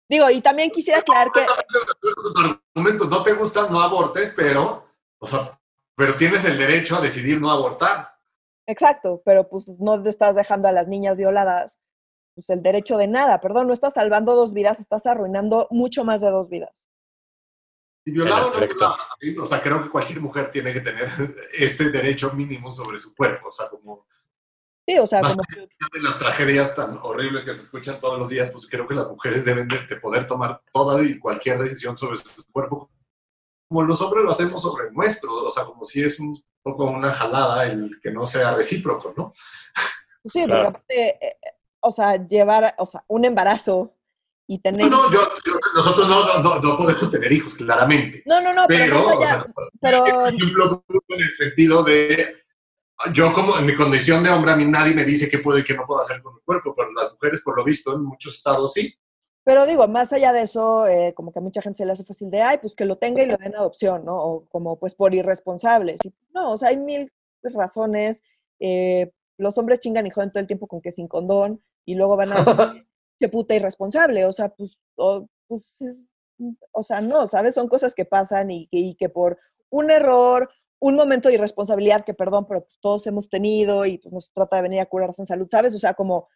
Digo, 0.09 0.29
y 0.29 0.40
también 0.40 0.70
quisiera 0.70 0.99
aclarar 0.99 1.31
que. 1.31 1.46
no 2.75 3.23
te 3.23 3.33
gusta, 3.33 3.68
no 3.68 3.81
abortes, 3.81 4.35
pero, 4.37 4.85
o 5.20 5.27
sea, 5.27 5.61
pero 5.96 6.16
tienes 6.16 6.44
el 6.44 6.59
derecho 6.59 6.96
a 6.96 7.01
decidir 7.01 7.40
no 7.40 7.49
abortar. 7.49 8.16
Exacto, 8.66 9.23
pero 9.25 9.49
pues 9.49 9.68
no 9.68 10.03
estás 10.05 10.35
dejando 10.35 10.66
a 10.66 10.73
las 10.73 10.88
niñas 10.88 11.16
violadas 11.16 11.79
pues 12.35 12.51
el 12.51 12.62
derecho 12.62 12.96
de 12.96 13.07
nada, 13.07 13.40
perdón, 13.40 13.66
no 13.66 13.73
estás 13.73 13.94
salvando 13.94 14.35
dos 14.35 14.53
vidas, 14.53 14.81
estás 14.81 15.07
arruinando 15.07 15.66
mucho 15.70 16.05
más 16.05 16.20
de 16.20 16.31
dos 16.31 16.49
vidas. 16.49 16.79
Y 18.11 18.12
violado 18.12 18.51
no, 18.53 19.42
o 19.42 19.46
sea, 19.46 19.62
creo 19.62 19.81
que 19.83 19.88
cualquier 19.88 20.20
mujer 20.20 20.51
tiene 20.51 20.73
que 20.73 20.81
tener 20.81 21.09
este 21.53 21.90
derecho 21.90 22.33
mínimo 22.33 22.73
sobre 22.73 22.99
su 22.99 23.14
cuerpo, 23.14 23.49
o 23.49 23.53
sea, 23.53 23.68
como... 23.68 24.05
Sí, 24.88 24.99
o 24.99 25.07
sea, 25.07 25.20
como... 25.20 25.37
De 25.92 26.03
las 26.03 26.18
tragedias 26.18 26.75
tan 26.75 26.99
horribles 27.03 27.44
que 27.44 27.55
se 27.55 27.62
escuchan 27.62 28.01
todos 28.01 28.18
los 28.18 28.29
días, 28.29 28.51
pues 28.51 28.66
creo 28.68 28.88
que 28.88 28.94
las 28.94 29.09
mujeres 29.09 29.44
deben 29.44 29.68
de, 29.68 29.87
de 29.87 29.96
poder 29.96 30.27
tomar 30.27 30.61
toda 30.73 31.01
y 31.05 31.20
cualquier 31.20 31.62
decisión 31.62 31.96
sobre 31.96 32.16
su 32.16 32.44
cuerpo, 32.51 32.90
como 33.68 33.83
los 33.85 34.01
hombres 34.01 34.25
lo 34.25 34.33
hacemos 34.33 34.61
sobre 34.61 34.88
el 34.88 34.92
nuestro, 34.92 35.33
o 35.33 35.51
sea, 35.53 35.64
como 35.64 35.85
si 35.85 36.03
es 36.03 36.18
un 36.18 36.42
poco 36.62 36.87
una 36.87 37.12
jalada 37.12 37.64
el 37.66 38.01
que 38.03 38.11
no 38.11 38.27
sea 38.27 38.55
recíproco, 38.55 39.14
¿no? 39.16 39.33
Sí, 40.25 40.44
porque 40.49 40.66
aparte, 40.66 41.09
eh, 41.09 41.38
eh, 41.40 41.51
o 41.79 41.92
sea, 41.92 42.16
llevar, 42.16 42.75
o 42.79 42.87
sea, 42.87 43.05
un 43.07 43.25
embarazo 43.25 43.94
y 44.49 44.59
tener... 44.59 44.90
No, 44.90 45.05
no, 45.05 45.12
yo, 45.12 45.20
nosotros 45.74 46.09
no, 46.09 46.42
no, 46.42 46.61
no, 46.61 46.76
podemos 46.76 47.11
tener 47.11 47.33
hijos, 47.33 47.54
claramente. 47.54 48.22
No, 48.26 48.40
no, 48.40 48.52
no, 48.52 48.66
pero... 48.66 48.85
Pero, 48.94 49.18
o 49.18 49.26
sea, 49.26 49.46
pero... 49.80 50.28
en 50.28 51.20
el 51.20 51.35
sentido 51.35 51.83
de, 51.83 52.40
yo 53.12 53.33
como 53.33 53.59
en 53.59 53.66
mi 53.66 53.74
condición 53.74 54.22
de 54.22 54.30
hombre, 54.30 54.52
a 54.52 54.56
mí 54.56 54.64
nadie 54.66 54.94
me 54.94 55.04
dice 55.04 55.28
qué 55.28 55.38
puedo 55.38 55.59
y 55.59 55.64
qué 55.64 55.74
no 55.74 55.87
puedo 55.87 56.00
hacer 56.00 56.22
con 56.22 56.35
mi 56.35 56.40
cuerpo, 56.42 56.74
pero 56.76 56.92
las 56.92 57.12
mujeres, 57.12 57.42
por 57.42 57.56
lo 57.56 57.64
visto, 57.64 57.94
en 57.94 58.04
muchos 58.04 58.35
estados 58.35 58.72
sí. 58.72 58.94
Pero 59.42 59.66
digo, 59.66 59.88
más 59.88 60.12
allá 60.12 60.33
de 60.33 60.42
eso, 60.42 60.87
eh, 60.87 61.14
como 61.14 61.33
que 61.33 61.38
a 61.38 61.42
mucha 61.42 61.62
gente 61.62 61.78
se 61.78 61.87
le 61.87 61.92
hace 61.92 62.04
fácil 62.04 62.30
de, 62.30 62.42
ay, 62.42 62.59
pues 62.59 62.74
que 62.74 62.85
lo 62.85 62.98
tenga 62.98 63.22
y 63.22 63.26
lo 63.26 63.37
den 63.38 63.56
adopción, 63.56 64.04
¿no? 64.04 64.16
O 64.16 64.46
como 64.48 64.78
pues 64.78 64.94
por 64.94 65.14
irresponsables. 65.14 66.00
no, 66.35 66.52
o 66.52 66.56
sea, 66.59 66.68
hay 66.68 66.76
mil 66.76 67.11
razones. 67.42 68.22
Eh, 68.61 69.11
los 69.38 69.56
hombres 69.56 69.78
chingan 69.78 70.06
y 70.06 70.11
joden 70.11 70.30
todo 70.30 70.40
el 70.40 70.46
tiempo 70.46 70.66
con 70.66 70.83
que 70.83 70.92
sin 70.92 71.09
condón 71.09 71.62
y 71.87 71.94
luego 71.94 72.16
van 72.16 72.33
a 72.33 72.44
decir, 72.44 72.54
qué 73.18 73.28
puta 73.30 73.54
irresponsable. 73.54 74.26
O 74.26 74.33
sea, 74.33 74.50
pues, 74.50 74.76
o, 74.96 75.26
pues, 75.50 75.78
o 76.70 76.82
sea, 76.84 77.00
no, 77.00 77.26
¿sabes? 77.26 77.54
Son 77.56 77.66
cosas 77.66 77.92
que 77.92 78.04
pasan 78.04 78.50
y, 78.52 78.96
que 78.96 79.08
por 79.08 79.36
un 79.68 79.90
error, 79.90 80.48
un 80.78 80.94
momento 80.94 81.28
de 81.28 81.34
irresponsabilidad 81.34 82.04
que, 82.04 82.14
perdón, 82.14 82.46
pero 82.46 82.62
pues 82.62 82.78
todos 82.80 83.04
hemos 83.08 83.28
tenido 83.28 83.84
y 83.84 83.98
pues 83.98 84.12
nos 84.12 84.32
trata 84.32 84.56
de 84.56 84.62
venir 84.62 84.80
a 84.80 84.86
curarse 84.86 85.22
en 85.22 85.26
salud, 85.26 85.48
¿sabes? 85.50 85.74
O 85.74 85.78
sea, 85.80 85.94
como, 85.94 86.28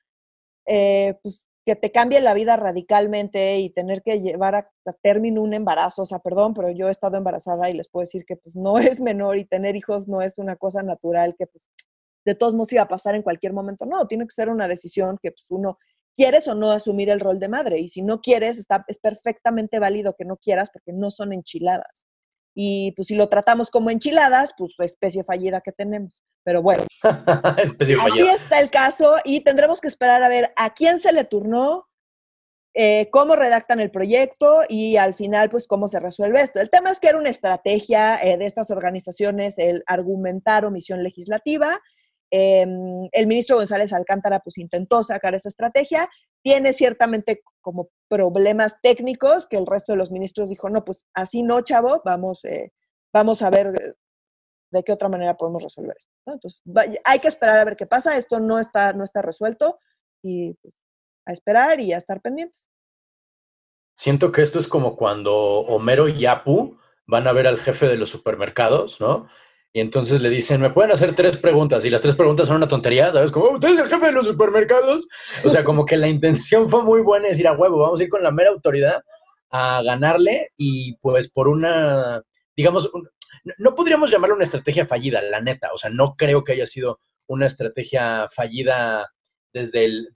eh, 0.66 1.16
pues 1.22 1.46
que 1.64 1.77
te 1.77 1.92
cambie 1.92 2.20
la 2.20 2.35
vida 2.35 2.57
radicalmente 2.57 3.61
y 3.61 3.70
tener 3.70 4.03
que 4.03 4.20
llevar 4.20 4.57
a, 4.57 4.70
término 5.00 5.42
un 5.42 5.55
embarazo, 5.55 6.03
o 6.03 6.07
sea, 6.07 6.18
perdón, 6.18 6.55
pero 6.55 6.70
yo 6.70 6.88
he 6.88 6.90
estado 6.90 7.16
embarazada 7.16 7.70
y 7.70 7.74
les 7.74 7.88
puedo 7.88 8.03
decir 8.03 8.24
que 8.27 8.37
pues 8.37 8.57
no 8.57 8.74
es 8.79 9.00
menor 9.00 9.38
y 9.38 9.46
tener 9.46 9.77
hijos 9.77 10.09
no 10.09 10.22
es 10.22 10.38
una 10.38 10.57
cosa 10.57 10.83
natural 10.83 11.37
que 11.38 11.46
pues 11.46 11.64
de 12.27 12.35
todos 12.35 12.55
modos 12.55 12.72
iba 12.72 12.83
a 12.83 12.88
pasar 12.88 13.14
en 13.14 13.22
cualquier 13.22 13.53
momento, 13.53 13.87
no, 13.87 14.07
tiene 14.07 14.24
que 14.27 14.33
ser 14.33 14.48
una 14.48 14.66
decisión 14.66 15.18
que 15.22 15.31
pues 15.31 15.46
uno 15.50 15.79
quieres 16.16 16.46
o 16.48 16.55
no 16.55 16.70
asumir 16.70 17.11
el 17.11 17.20
rol 17.20 17.38
de 17.38 17.48
madre 17.48 17.79
y 17.81 17.88
si 17.88 18.03
no 18.03 18.20
quieres 18.20 18.59
está, 18.59 18.85
es 18.88 18.98
perfectamente 18.98 19.79
válido 19.79 20.14
que 20.16 20.24
no 20.24 20.37
quieras 20.37 20.70
porque 20.72 20.92
no 20.92 21.11
son 21.11 21.33
enchiladas. 21.33 22.07
Y 22.55 22.92
pues 22.92 23.09
si 23.09 23.16
lo 23.16 23.29
tratamos 23.29 23.70
como 23.70 23.90
enchiladas, 23.90 24.53
pues 24.57 24.74
especie 24.79 25.24
fallida 25.24 25.61
que 25.61 25.72
tenemos. 25.72 26.22
Pero 26.44 26.62
bueno, 26.62 26.85
especie 27.59 27.96
aquí 28.00 28.20
está 28.20 28.61
el 28.61 28.70
caso 28.70 29.16
y 29.24 29.40
tendremos 29.40 29.81
que 29.81 29.88
esperar 29.88 30.22
a 30.22 30.29
ver 30.29 30.53
a 30.57 30.72
quién 30.72 31.00
se 31.00 31.12
le 31.12 31.24
turnó, 31.24 31.88
eh, 32.74 33.09
cómo 33.11 33.35
redactan 33.35 33.81
el 33.81 33.90
proyecto 33.90 34.62
y 34.68 34.96
al 34.96 35.14
final, 35.14 35.48
pues 35.48 35.66
cómo 35.66 35.88
se 35.88 36.00
resuelve 36.00 36.40
esto. 36.42 36.61
El 36.61 36.70
tema 36.70 36.90
es 36.90 36.98
que 36.98 37.09
era 37.09 37.18
una 37.18 37.31
estrategia 37.31 38.22
eh, 38.22 38.37
de 38.37 38.46
estas 38.46 38.70
organizaciones 38.70 39.55
el 39.59 39.83
argumentar 39.87 40.64
omisión 40.64 41.03
legislativa 41.03 41.81
Em, 42.37 43.09
el 43.12 43.29
ministro 43.29 43.55
González 43.55 43.92
Alcántara 43.92 44.40
pues 44.40 44.59
intentó 44.59 45.05
sacar 45.05 45.37
esa 45.37 45.49
estrategia, 45.49 46.11
tiene 46.42 46.73
ciertamente 46.73 47.42
como 47.61 47.90
problemas 48.09 48.75
técnicos 48.83 49.47
que 49.47 49.57
el 49.57 49.66
resto 49.66 49.92
de 49.92 49.99
los 49.99 50.11
ministros 50.11 50.51
dijo, 50.51 50.68
no, 50.68 50.85
pues 50.85 51.07
así 51.14 51.44
no, 51.44 51.61
chavo, 51.61 52.03
vamos, 52.05 52.44
eh, 52.44 52.73
vamos 53.12 53.40
a 53.40 53.51
ver 53.51 53.94
de 54.73 54.83
qué 54.83 54.92
otra 54.92 55.09
manera 55.09 55.37
podemos 55.37 55.62
resolver 55.62 55.94
esto. 55.97 56.11
Entonces, 56.27 56.61
hay 57.05 57.20
que 57.20 57.29
esperar 57.29 57.61
a 57.61 57.64
ver 57.64 57.77
qué 57.77 57.87
pasa. 57.87 58.16
Esto 58.16 58.40
no 58.40 58.59
está, 58.59 58.92
no 58.94 59.05
está 59.05 59.23
resuelto 59.23 59.79
y 60.20 60.55
pues, 60.55 60.75
a 61.27 61.33
esperar 61.33 61.79
y 61.79 61.92
a 61.92 61.99
estar 61.99 62.20
pendientes. 62.20 62.68
Siento 63.97 64.33
que 64.33 64.42
esto 64.42 64.59
es 64.59 64.66
como 64.66 64.97
cuando 64.97 65.37
Homero 65.37 66.09
y 66.09 66.27
Apu 66.27 66.81
van 67.07 67.29
a 67.29 67.33
ver 67.33 67.47
al 67.47 67.61
jefe 67.61 67.87
de 67.87 67.97
los 67.97 68.11
supermercados, 68.11 69.01
¿no? 69.01 69.29
Y 69.77 69.81
entonces 69.81 70.21
le 70.21 70.31
dicen, 70.31 70.61
me 70.61 70.71
pueden 70.71 70.93
hacer 70.93 71.17
tres 71.17 71.37
preguntas. 71.37 71.85
Y 71.85 71.91
las 71.91 72.01
tres 72.01 72.15
preguntas 72.15 72.47
son 72.47 72.59
una 72.59 72.69
tontería, 72.69 73.11
¿sabes? 73.11 73.33
Como, 73.33 73.51
¿usted 73.51 73.71
es 73.71 73.81
el 73.81 73.89
jefe 73.89 74.07
de 74.07 74.13
los 74.13 74.29
supermercados? 74.29 75.09
O 75.45 75.51
sea, 75.51 75.65
como 75.65 75.85
que 75.85 75.97
la 75.97 76.07
intención 76.07 76.69
fue 76.69 76.85
muy 76.85 77.01
buena, 77.01 77.29
decir, 77.29 77.49
a 77.49 77.55
huevo, 77.55 77.79
vamos 77.79 77.99
a 77.99 78.05
ir 78.05 78.09
con 78.09 78.23
la 78.23 78.31
mera 78.31 78.51
autoridad 78.51 79.03
a 79.51 79.83
ganarle 79.83 80.53
y 80.57 80.97
pues 80.99 81.29
por 81.29 81.49
una, 81.49 82.23
digamos, 82.57 82.89
no 83.59 83.75
podríamos 83.75 84.13
llamarlo 84.13 84.37
una 84.37 84.45
estrategia 84.45 84.87
fallida, 84.87 85.21
la 85.23 85.41
neta. 85.41 85.71
O 85.75 85.77
sea, 85.77 85.91
no 85.91 86.15
creo 86.17 86.45
que 86.45 86.53
haya 86.53 86.69
sido 86.69 87.01
una 87.27 87.47
estrategia 87.49 88.29
fallida 88.33 89.11
desde 89.53 89.87
el, 89.87 90.09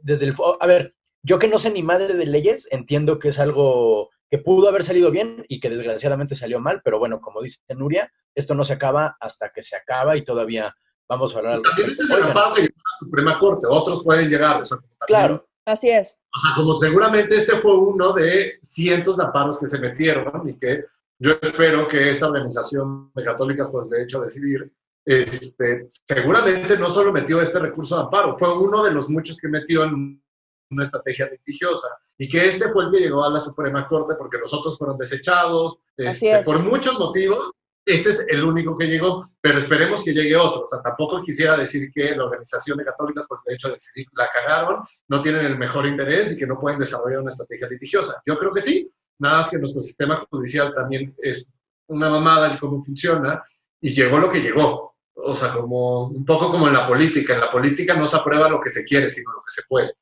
desde 0.00 0.24
el, 0.24 0.34
a 0.60 0.66
ver, 0.66 0.94
yo 1.22 1.38
que 1.38 1.48
no 1.48 1.58
sé 1.58 1.70
ni 1.70 1.82
madre 1.82 2.14
de 2.14 2.24
leyes, 2.24 2.66
entiendo 2.70 3.18
que 3.18 3.28
es 3.28 3.38
algo 3.38 4.08
que 4.30 4.38
pudo 4.38 4.68
haber 4.68 4.84
salido 4.84 5.10
bien 5.10 5.44
y 5.48 5.60
que 5.60 5.70
desgraciadamente 5.70 6.34
salió 6.34 6.60
mal, 6.60 6.82
pero 6.84 6.98
bueno, 6.98 7.20
como 7.20 7.40
dice 7.40 7.60
Nuria, 7.76 8.12
esto 8.34 8.54
no 8.54 8.64
se 8.64 8.74
acaba 8.74 9.16
hasta 9.20 9.50
que 9.50 9.62
se 9.62 9.76
acaba 9.76 10.16
y 10.16 10.24
todavía 10.24 10.74
vamos 11.08 11.34
a 11.34 11.38
hablar 11.38 11.54
al 11.54 11.62
También 11.62 11.90
este 11.90 12.04
es 12.04 12.10
el 12.10 12.22
amparo 12.22 12.54
que 12.54 12.62
llegó 12.62 12.74
a 12.76 12.90
la 12.90 12.96
Suprema 12.98 13.38
Corte, 13.38 13.66
otros 13.68 14.04
pueden 14.04 14.28
llegar. 14.28 14.62
claro, 15.06 15.46
así 15.64 15.88
es. 15.88 16.18
O 16.36 16.40
sea, 16.40 16.54
como 16.54 16.76
seguramente 16.76 17.36
este 17.36 17.56
fue 17.56 17.76
uno 17.76 18.12
de 18.12 18.58
cientos 18.62 19.16
de 19.16 19.24
amparos 19.24 19.58
que 19.58 19.66
se 19.66 19.80
metieron 19.80 20.46
y 20.48 20.58
que 20.58 20.84
yo 21.18 21.32
espero 21.40 21.88
que 21.88 22.10
esta 22.10 22.26
organización 22.26 23.10
de 23.14 23.24
católicas 23.24 23.70
por 23.70 23.84
el 23.84 23.90
derecho 23.90 24.20
a 24.20 24.24
decidir, 24.24 24.70
este, 25.04 25.88
seguramente 26.06 26.78
no 26.78 26.90
solo 26.90 27.12
metió 27.12 27.40
este 27.40 27.58
recurso 27.58 27.96
de 27.96 28.02
amparo, 28.02 28.36
fue 28.38 28.56
uno 28.56 28.84
de 28.84 28.92
los 28.92 29.08
muchos 29.08 29.38
que 29.38 29.48
metió 29.48 29.84
en 29.84 30.22
una 30.70 30.82
estrategia 30.84 31.28
litigiosa 31.30 31.88
y 32.16 32.28
que 32.28 32.46
este 32.46 32.70
fue 32.72 32.84
el 32.84 32.90
que 32.90 33.00
llegó 33.00 33.24
a 33.24 33.30
la 33.30 33.40
Suprema 33.40 33.86
Corte 33.86 34.14
porque 34.18 34.38
los 34.38 34.52
otros 34.52 34.76
fueron 34.76 34.98
desechados 34.98 35.78
este, 35.96 36.42
por 36.44 36.60
muchos 36.60 36.98
motivos. 36.98 37.50
Este 37.86 38.10
es 38.10 38.26
el 38.28 38.44
único 38.44 38.76
que 38.76 38.86
llegó, 38.86 39.24
pero 39.40 39.58
esperemos 39.58 40.04
que 40.04 40.12
llegue 40.12 40.36
otro. 40.36 40.64
O 40.64 40.66
sea, 40.66 40.82
tampoco 40.82 41.22
quisiera 41.22 41.56
decir 41.56 41.90
que 41.90 42.14
la 42.14 42.24
organización 42.24 42.76
de 42.76 42.84
católicas, 42.84 43.26
por 43.26 43.40
el 43.46 43.54
hecho 43.54 43.68
de 43.68 43.74
decidir, 43.74 44.06
la 44.14 44.28
cagaron, 44.28 44.84
no 45.08 45.22
tienen 45.22 45.46
el 45.46 45.56
mejor 45.56 45.86
interés 45.86 46.32
y 46.32 46.36
que 46.36 46.46
no 46.46 46.60
pueden 46.60 46.78
desarrollar 46.78 47.20
una 47.20 47.30
estrategia 47.30 47.66
litigiosa. 47.66 48.20
Yo 48.26 48.36
creo 48.36 48.52
que 48.52 48.60
sí, 48.60 48.92
nada 49.18 49.38
más 49.38 49.48
que 49.48 49.56
nuestro 49.56 49.80
sistema 49.80 50.22
judicial 50.30 50.74
también 50.74 51.14
es 51.16 51.50
una 51.86 52.10
mamada 52.10 52.50
de 52.50 52.58
cómo 52.58 52.82
funciona 52.82 53.42
y 53.80 53.88
llegó 53.88 54.18
lo 54.18 54.30
que 54.30 54.42
llegó. 54.42 54.96
O 55.14 55.34
sea, 55.34 55.52
como 55.54 56.08
un 56.08 56.26
poco 56.26 56.50
como 56.50 56.68
en 56.68 56.74
la 56.74 56.86
política. 56.86 57.34
En 57.34 57.40
la 57.40 57.50
política 57.50 57.94
no 57.94 58.06
se 58.06 58.16
aprueba 58.16 58.50
lo 58.50 58.60
que 58.60 58.70
se 58.70 58.84
quiere, 58.84 59.08
sino 59.08 59.32
lo 59.32 59.40
que 59.40 59.50
se 59.50 59.62
puede. 59.66 59.92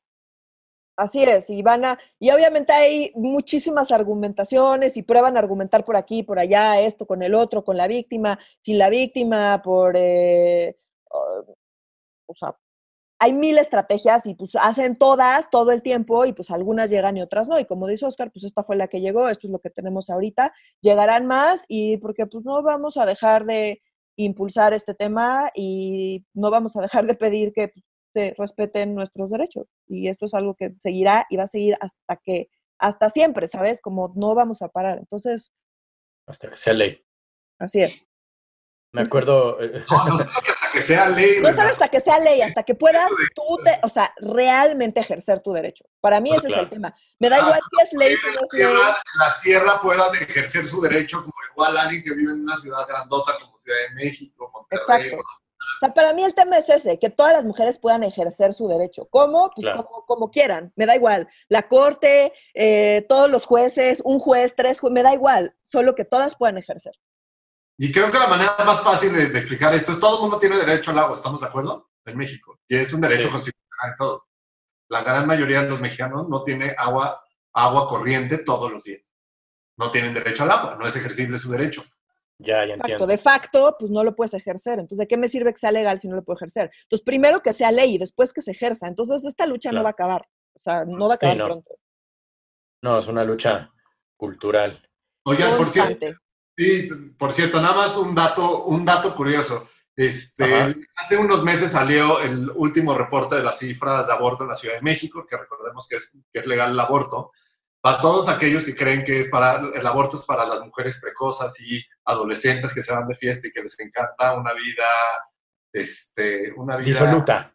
Así 0.97 1.21
es, 1.21 1.47
y 1.51 1.61
van 1.61 1.85
a, 1.85 1.99
y 2.19 2.31
obviamente 2.31 2.73
hay 2.73 3.11
muchísimas 3.13 3.91
argumentaciones 3.91 4.97
y 4.97 5.03
prueban 5.03 5.35
a 5.37 5.39
argumentar 5.39 5.85
por 5.85 5.95
aquí, 5.95 6.23
por 6.23 6.39
allá, 6.39 6.79
esto 6.81 7.05
con 7.05 7.21
el 7.21 7.35
otro, 7.35 7.63
con 7.63 7.77
la 7.77 7.87
víctima, 7.87 8.39
sin 8.63 8.79
la 8.79 8.89
víctima, 8.89 9.61
por, 9.63 9.95
eh, 9.95 10.75
o 12.25 12.33
sea, 12.35 12.57
hay 13.19 13.33
mil 13.33 13.57
estrategias 13.57 14.25
y 14.27 14.35
pues 14.35 14.55
hacen 14.55 14.95
todas 14.97 15.49
todo 15.51 15.71
el 15.71 15.81
tiempo 15.81 16.25
y 16.25 16.33
pues 16.33 16.51
algunas 16.51 16.89
llegan 16.89 17.17
y 17.17 17.21
otras 17.21 17.47
no. 17.47 17.59
Y 17.59 17.65
como 17.65 17.87
dice 17.87 18.05
Oscar, 18.05 18.31
pues 18.31 18.45
esta 18.45 18.63
fue 18.63 18.75
la 18.75 18.87
que 18.87 19.01
llegó, 19.01 19.29
esto 19.29 19.47
es 19.47 19.51
lo 19.51 19.59
que 19.59 19.69
tenemos 19.69 20.09
ahorita, 20.09 20.53
llegarán 20.81 21.27
más 21.27 21.63
y 21.67 21.97
porque 21.97 22.27
pues 22.27 22.45
no 22.45 22.61
vamos 22.63 22.97
a 22.97 23.05
dejar 23.05 23.45
de 23.45 23.81
impulsar 24.17 24.73
este 24.73 24.93
tema 24.95 25.51
y 25.55 26.25
no 26.33 26.51
vamos 26.51 26.75
a 26.75 26.81
dejar 26.81 27.05
de 27.07 27.15
pedir 27.15 27.53
que 27.53 27.71
respeten 28.37 28.95
nuestros 28.95 29.29
derechos. 29.29 29.67
Y 29.87 30.07
esto 30.07 30.25
es 30.25 30.33
algo 30.33 30.55
que 30.55 30.73
seguirá 30.81 31.25
y 31.29 31.37
va 31.37 31.43
a 31.43 31.47
seguir 31.47 31.77
hasta 31.79 32.17
que, 32.23 32.49
hasta 32.77 33.09
siempre, 33.09 33.47
¿sabes? 33.47 33.79
Como 33.81 34.13
no 34.15 34.35
vamos 34.35 34.61
a 34.61 34.69
parar. 34.69 34.97
Entonces... 34.97 35.51
Hasta 36.25 36.49
que 36.49 36.57
sea 36.57 36.73
ley. 36.73 37.03
Así 37.59 37.81
es. 37.81 38.03
Me 38.91 39.01
acuerdo... 39.01 39.61
Eh, 39.61 39.83
no, 39.89 40.05
no 40.07 40.15
hasta 40.15 40.71
que 40.71 40.81
sea 40.81 41.09
ley. 41.09 41.41
No 41.41 41.53
solo 41.53 41.69
hasta 41.69 41.87
que 41.87 42.01
sea 42.01 42.19
ley, 42.19 42.41
hasta 42.41 42.63
que 42.63 42.75
puedas 42.75 43.09
tú, 43.35 43.43
o 43.83 43.89
sea, 43.89 44.13
realmente 44.17 44.99
ejercer 44.99 45.41
tu 45.41 45.53
derecho. 45.53 45.85
Para 46.01 46.19
mí 46.19 46.31
ese 46.31 46.47
es 46.47 46.57
el 46.57 46.69
tema. 46.69 46.95
Me 47.19 47.29
da 47.29 47.39
igual 47.39 47.59
si 47.69 47.83
es 47.83 47.93
ley 47.93 48.15
o 48.15 48.31
no 48.33 48.47
es 48.47 48.53
ley. 48.53 48.93
La 49.19 49.29
sierra 49.31 49.81
pueda 49.81 50.11
ejercer 50.19 50.67
su 50.67 50.81
derecho 50.81 51.21
como 51.21 51.33
igual 51.51 51.77
alguien 51.77 52.03
que 52.03 52.13
vive 52.13 52.31
en 52.31 52.41
una 52.41 52.55
ciudad 52.55 52.87
grandota 52.87 53.33
como 53.41 53.57
Ciudad 53.59 53.77
de 53.89 53.95
México, 53.95 54.51
Monterrey, 54.53 55.07
Exacto. 55.07 55.29
O 55.75 55.79
sea, 55.79 55.93
para 55.93 56.13
mí 56.13 56.23
el 56.23 56.33
tema 56.33 56.57
es 56.57 56.67
ese, 56.69 56.97
que 56.97 57.09
todas 57.09 57.33
las 57.33 57.45
mujeres 57.45 57.77
puedan 57.77 58.03
ejercer 58.03 58.53
su 58.53 58.67
derecho. 58.67 59.07
¿Cómo? 59.11 59.51
Pues 59.55 59.67
como, 60.07 60.31
quieran, 60.31 60.73
me 60.75 60.85
da 60.85 60.95
igual. 60.95 61.27
La 61.49 61.67
corte, 61.67 62.33
eh, 62.53 63.05
todos 63.07 63.29
los 63.29 63.45
jueces, 63.45 64.01
un 64.03 64.19
juez, 64.19 64.53
tres 64.55 64.79
jueces, 64.79 64.93
me 64.93 65.03
da 65.03 65.13
igual, 65.13 65.55
solo 65.67 65.93
que 65.93 66.05
todas 66.05 66.35
puedan 66.35 66.57
ejercer. 66.57 66.93
Y 67.77 67.91
creo 67.91 68.09
que 68.09 68.17
la 68.17 68.27
manera 68.27 68.57
más 68.65 68.81
fácil 68.81 69.13
de, 69.13 69.25
explicar 69.37 69.73
esto 69.75 69.91
es 69.91 69.99
todo 69.99 70.15
el 70.15 70.21
mundo 70.21 70.39
tiene 70.39 70.57
derecho 70.57 70.91
al 70.91 70.99
agua, 70.99 71.13
¿estamos 71.13 71.41
de 71.41 71.47
acuerdo? 71.47 71.91
En 72.05 72.17
México. 72.17 72.59
Y 72.67 72.75
es 72.75 72.91
un 72.91 73.01
derecho 73.01 73.29
constitucional 73.29 73.95
todo. 73.95 74.27
La 74.89 75.03
gran 75.03 75.27
mayoría 75.27 75.61
de 75.61 75.69
los 75.69 75.79
mexicanos 75.79 76.27
no 76.27 76.41
tiene 76.41 76.73
agua, 76.75 77.21
agua 77.53 77.87
corriente 77.87 78.39
todos 78.39 78.71
los 78.71 78.83
días. 78.83 79.13
No 79.77 79.91
tienen 79.91 80.13
derecho 80.13 80.43
al 80.43 80.51
agua, 80.51 80.75
no 80.75 80.87
es 80.87 80.95
ejercible 80.95 81.37
su 81.37 81.51
derecho. 81.51 81.83
Ya, 82.39 82.65
ya 82.65 82.73
Exacto. 82.75 83.07
De 83.07 83.17
facto, 83.17 83.75
pues 83.79 83.91
no 83.91 84.03
lo 84.03 84.15
puedes 84.15 84.33
ejercer. 84.33 84.73
Entonces, 84.73 84.99
¿de 84.99 85.07
qué 85.07 85.17
me 85.17 85.27
sirve 85.27 85.53
que 85.53 85.59
sea 85.59 85.71
legal 85.71 85.99
si 85.99 86.07
no 86.07 86.15
lo 86.15 86.23
puedo 86.23 86.37
ejercer? 86.37 86.71
Entonces, 86.83 87.03
primero 87.03 87.41
que 87.41 87.53
sea 87.53 87.71
ley 87.71 87.95
y 87.95 87.97
después 87.97 88.31
que 88.31 88.41
se 88.41 88.51
ejerza. 88.51 88.87
Entonces, 88.87 89.25
esta 89.25 89.47
lucha 89.47 89.71
no 89.71 89.81
va 89.81 89.89
a 89.89 89.91
acabar. 89.91 90.27
O 90.53 90.59
sea, 90.59 90.85
no 90.85 91.07
va 91.07 91.13
a 91.13 91.15
acabar 91.15 91.37
pronto. 91.37 91.75
No, 92.81 92.99
es 92.99 93.07
una 93.07 93.23
lucha 93.23 93.71
cultural. 94.15 94.87
Oigan, 95.23 95.57
por 95.57 95.65
cierto, 95.65 96.07
sí, 96.55 96.89
por 97.17 97.33
cierto, 97.33 97.59
nada 97.59 97.75
más 97.75 97.97
un 97.97 98.15
dato, 98.15 98.65
un 98.65 98.85
dato 98.85 99.15
curioso. 99.15 99.67
Este, 99.95 100.75
hace 100.95 101.17
unos 101.17 101.43
meses 101.43 101.71
salió 101.71 102.19
el 102.19 102.51
último 102.51 102.95
reporte 102.95 103.35
de 103.35 103.43
las 103.43 103.57
cifras 103.57 104.05
de 104.05 104.13
aborto 104.13 104.43
en 104.43 104.49
la 104.49 104.55
Ciudad 104.55 104.75
de 104.75 104.83
México, 104.83 105.25
que 105.27 105.35
recordemos 105.35 105.87
que 105.87 105.97
es, 105.97 106.15
que 106.31 106.39
es 106.39 106.45
legal 106.45 106.71
el 106.71 106.79
aborto 106.79 107.31
a 107.87 108.01
todos 108.01 108.29
aquellos 108.29 108.63
que 108.63 108.75
creen 108.75 109.03
que 109.03 109.19
es 109.19 109.29
para, 109.29 109.61
el 109.73 109.87
aborto 109.87 110.17
es 110.17 110.23
para 110.23 110.45
las 110.45 110.61
mujeres 110.61 110.99
precosas 111.01 111.59
y 111.59 111.83
adolescentes 112.05 112.73
que 112.73 112.81
se 112.81 112.93
van 112.93 113.07
de 113.07 113.15
fiesta 113.15 113.47
y 113.47 113.51
que 113.51 113.61
les 113.61 113.79
encanta 113.79 114.35
una 114.35 114.53
vida, 114.53 114.85
este, 115.71 116.51
una 116.53 116.77
vida... 116.77 116.87
Disoluta. 116.87 117.53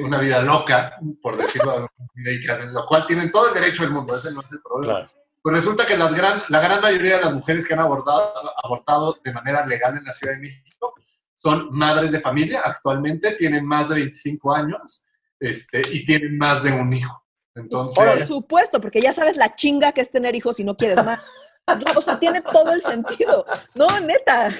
una 0.00 0.20
vida 0.20 0.42
loca, 0.42 0.96
por 1.20 1.36
decirlo 1.36 1.88
de 2.14 2.66
lo 2.72 2.86
cual 2.86 3.06
tienen 3.06 3.30
todo 3.30 3.48
el 3.48 3.54
derecho 3.54 3.82
del 3.82 3.92
mundo, 3.92 4.16
ese 4.16 4.32
no 4.32 4.40
es 4.40 4.52
el 4.52 4.60
problema. 4.62 5.06
Pues 5.42 5.56
resulta 5.56 5.84
que 5.84 5.96
las 5.96 6.14
gran, 6.14 6.42
la 6.48 6.60
gran 6.60 6.80
mayoría 6.80 7.16
de 7.16 7.22
las 7.22 7.34
mujeres 7.34 7.66
que 7.66 7.74
han 7.74 7.80
abortado, 7.80 8.32
abortado 8.62 9.18
de 9.24 9.32
manera 9.32 9.66
legal 9.66 9.96
en 9.96 10.04
la 10.04 10.12
Ciudad 10.12 10.34
de 10.34 10.40
México 10.40 10.94
son 11.36 11.68
madres 11.72 12.12
de 12.12 12.20
familia, 12.20 12.62
actualmente 12.64 13.32
tienen 13.32 13.66
más 13.66 13.88
de 13.88 13.96
25 13.96 14.54
años 14.54 15.04
este, 15.40 15.82
y 15.90 16.04
tienen 16.04 16.38
más 16.38 16.62
de 16.62 16.70
un 16.70 16.92
hijo. 16.92 17.21
Entonces... 17.54 18.02
Por 18.02 18.26
supuesto, 18.26 18.80
porque 18.80 19.00
ya 19.00 19.12
sabes 19.12 19.36
la 19.36 19.54
chinga 19.54 19.92
que 19.92 20.00
es 20.00 20.10
tener 20.10 20.34
hijos 20.34 20.58
y 20.60 20.64
no 20.64 20.76
quieres 20.76 21.04
más. 21.04 21.22
o 21.96 22.00
sea, 22.00 22.18
tiene 22.18 22.40
todo 22.40 22.72
el 22.72 22.82
sentido. 22.82 23.44
No, 23.74 24.00
neta. 24.00 24.54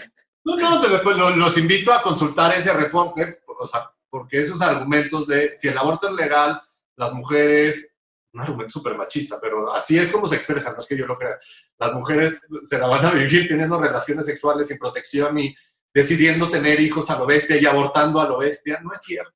No, 0.44 0.57
no, 0.57 0.81
después 0.81 1.16
los 1.16 1.59
invito 1.59 1.92
a 1.92 2.02
consultar 2.02 2.57
ese 2.57 2.72
reporte, 2.72 3.42
o 3.46 3.66
sea, 3.66 3.90
porque 4.11 4.40
esos 4.40 4.61
argumentos 4.61 5.26
de 5.26 5.55
si 5.55 5.68
el 5.68 5.78
aborto 5.78 6.09
es 6.09 6.14
legal, 6.14 6.61
las 6.96 7.12
mujeres, 7.12 7.94
un 8.33 8.40
argumento 8.40 8.72
súper 8.72 8.96
machista, 8.96 9.40
pero 9.40 9.72
así 9.72 9.98
es 9.98 10.11
como 10.11 10.26
se 10.26 10.37
expresan, 10.37 10.74
no 10.74 10.81
es 10.81 10.87
que 10.87 10.96
yo 10.96 11.07
lo 11.07 11.16
crea. 11.16 11.37
Las 11.78 11.94
mujeres 11.94 12.40
se 12.62 12.78
la 12.78 12.88
van 12.88 13.07
a 13.07 13.12
vivir 13.12 13.48
teniendo 13.48 13.81
relaciones 13.81 14.26
sexuales 14.26 14.66
sin 14.66 14.78
protección 14.78 15.38
y 15.38 15.55
decidiendo 15.94 16.50
tener 16.50 16.81
hijos 16.81 17.09
a 17.11 17.18
lo 17.18 17.26
bestia 17.26 17.57
y 17.57 17.66
abortando 17.66 18.20
a 18.20 18.28
lo 18.28 18.38
bestia. 18.38 18.81
No 18.83 18.92
es 18.92 19.00
cierto. 19.02 19.33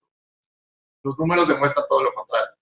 Los 1.05 1.19
números 1.19 1.49
demuestran 1.49 1.87
todo 1.89 2.03
lo 2.03 2.13
contrario. 2.13 2.56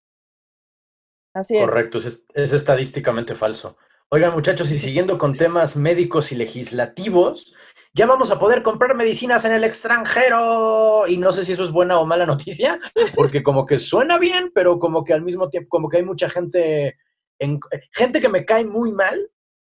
Correcto, 1.35 1.99
es, 1.99 2.25
estadísticamente 2.35 3.35
falso. 3.35 3.77
Oigan, 4.09 4.33
muchachos, 4.33 4.71
y 4.71 4.79
siguiendo 4.79 5.19
con 5.19 5.37
temas 5.37 5.77
médicos 5.77 6.31
y 6.31 6.37
legislativos, 6.37 7.55
ya 7.93 8.07
vamos 8.07 8.31
a 8.31 8.39
poder 8.39 8.63
comprar 8.63 8.97
medicinas 8.97 9.45
en 9.45 9.53
el 9.53 9.65
extranjero. 9.65 11.05
Y 11.09 11.17
no 11.17 11.33
sé 11.33 11.45
si 11.45 11.53
eso 11.53 11.65
es 11.65 11.73
buena 11.73 11.99
o 11.99 12.07
mala 12.07 12.27
noticia, 12.27 12.79
porque 13.17 13.43
como 13.43 13.67
que 13.67 13.79
suena 13.79 14.19
bien, 14.19 14.53
pero 14.55 14.79
como 14.79 15.03
que 15.03 15.13
al 15.13 15.23
mismo 15.23 15.49
tiempo, 15.49 15.69
como 15.71 15.89
que 15.89 15.97
hay 15.97 16.05
mucha 16.05 16.31
gente, 16.31 16.97
en, 17.39 17.59
gente 17.93 18.21
que 18.21 18.29
me 18.29 18.45
cae 18.45 18.65
muy 18.65 18.93
mal, 18.93 19.29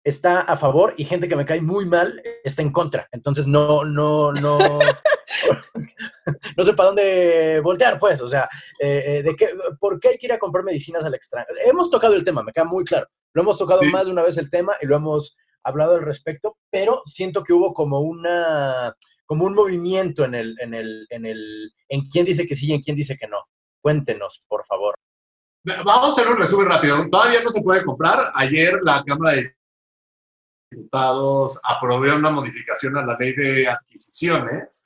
está 0.06 0.41
a 0.41 0.56
favor 0.56 0.94
y 0.98 1.04
gente 1.04 1.28
que 1.28 1.36
me 1.36 1.46
cae 1.46 1.60
muy 1.62 1.86
mal 1.86 2.22
está 2.44 2.62
en 2.62 2.72
contra. 2.72 3.10
Entonces 3.12 3.48
no, 3.48 3.84
no, 3.84 4.32
no, 4.32 4.60
no 6.58 6.63
sé 6.63 6.74
para 6.74 6.88
dónde 6.88 7.60
voltear, 7.62 8.00
pues. 8.00 8.22
O 8.22 8.30
sea, 8.30 8.48
eh, 8.80 9.04
eh, 9.08 9.24
de 9.24 9.36
qué, 9.36 9.50
¿por 9.80 10.00
qué 10.00 10.10
hay 10.10 10.18
que 10.18 10.28
ir 10.28 10.34
a 10.34 10.39
comprar 10.39 10.63
medicinas 10.63 11.04
al 11.04 11.15
extranjero? 11.15 11.58
Hemos 11.65 11.89
tocado 11.89 12.13
el 12.13 12.24
tema, 12.24 12.44
me 12.44 12.52
queda 12.52 12.65
muy 12.65 12.86
claro. 12.86 13.08
Lo 13.34 13.41
hemos 13.41 13.58
tocado 13.58 13.82
más 13.84 14.06
de 14.06 14.12
una 14.12 14.22
vez 14.22 14.38
el 14.38 14.52
tema 14.52 14.76
y 14.80 14.86
lo 14.86 14.96
hemos 14.96 15.36
hablado 15.63 15.96
al 15.96 16.04
respecto, 16.04 16.58
pero 16.70 17.02
siento 17.06 17.44
que 17.44 17.54
hubo 17.54 17.74
como 17.74 18.02
una, 18.02 18.96
como 19.26 19.46
un 19.46 19.56
movimiento 19.56 20.24
en 20.24 20.36
el, 20.36 20.56
en 20.62 20.76
el, 20.76 21.08
en 21.10 21.26
el, 21.26 21.74
en 21.89 22.06
quién 22.06 22.26
dice 22.26 22.46
que 22.46 22.56
sí 22.56 22.68
y 22.68 22.74
en 22.74 22.82
quién 22.82 22.96
dice 22.96 23.18
que 23.18 23.28
no. 23.28 23.39
Cuéntenos, 23.82 24.44
por 24.48 24.63
favor. 24.65 24.94
Vamos 25.63 26.10
a 26.10 26.12
hacer 26.12 26.28
un 26.28 26.38
resumen 26.38 26.70
rápido. 26.70 27.10
Todavía 27.10 27.41
no 27.41 27.50
se 27.50 27.63
puede 27.63 27.84
comprar. 27.84 28.32
Ayer 28.36 28.78
la 28.84 29.04
Cámara 29.04 29.36
de 29.36 29.56
Diputados 30.76 31.60
aprobó 31.64 32.16
una 32.16 32.32
modificación 32.32 32.98
a 32.98 33.06
la 33.06 33.18
ley 33.18 33.34
de 33.34 33.68
adquisiciones 33.68 34.84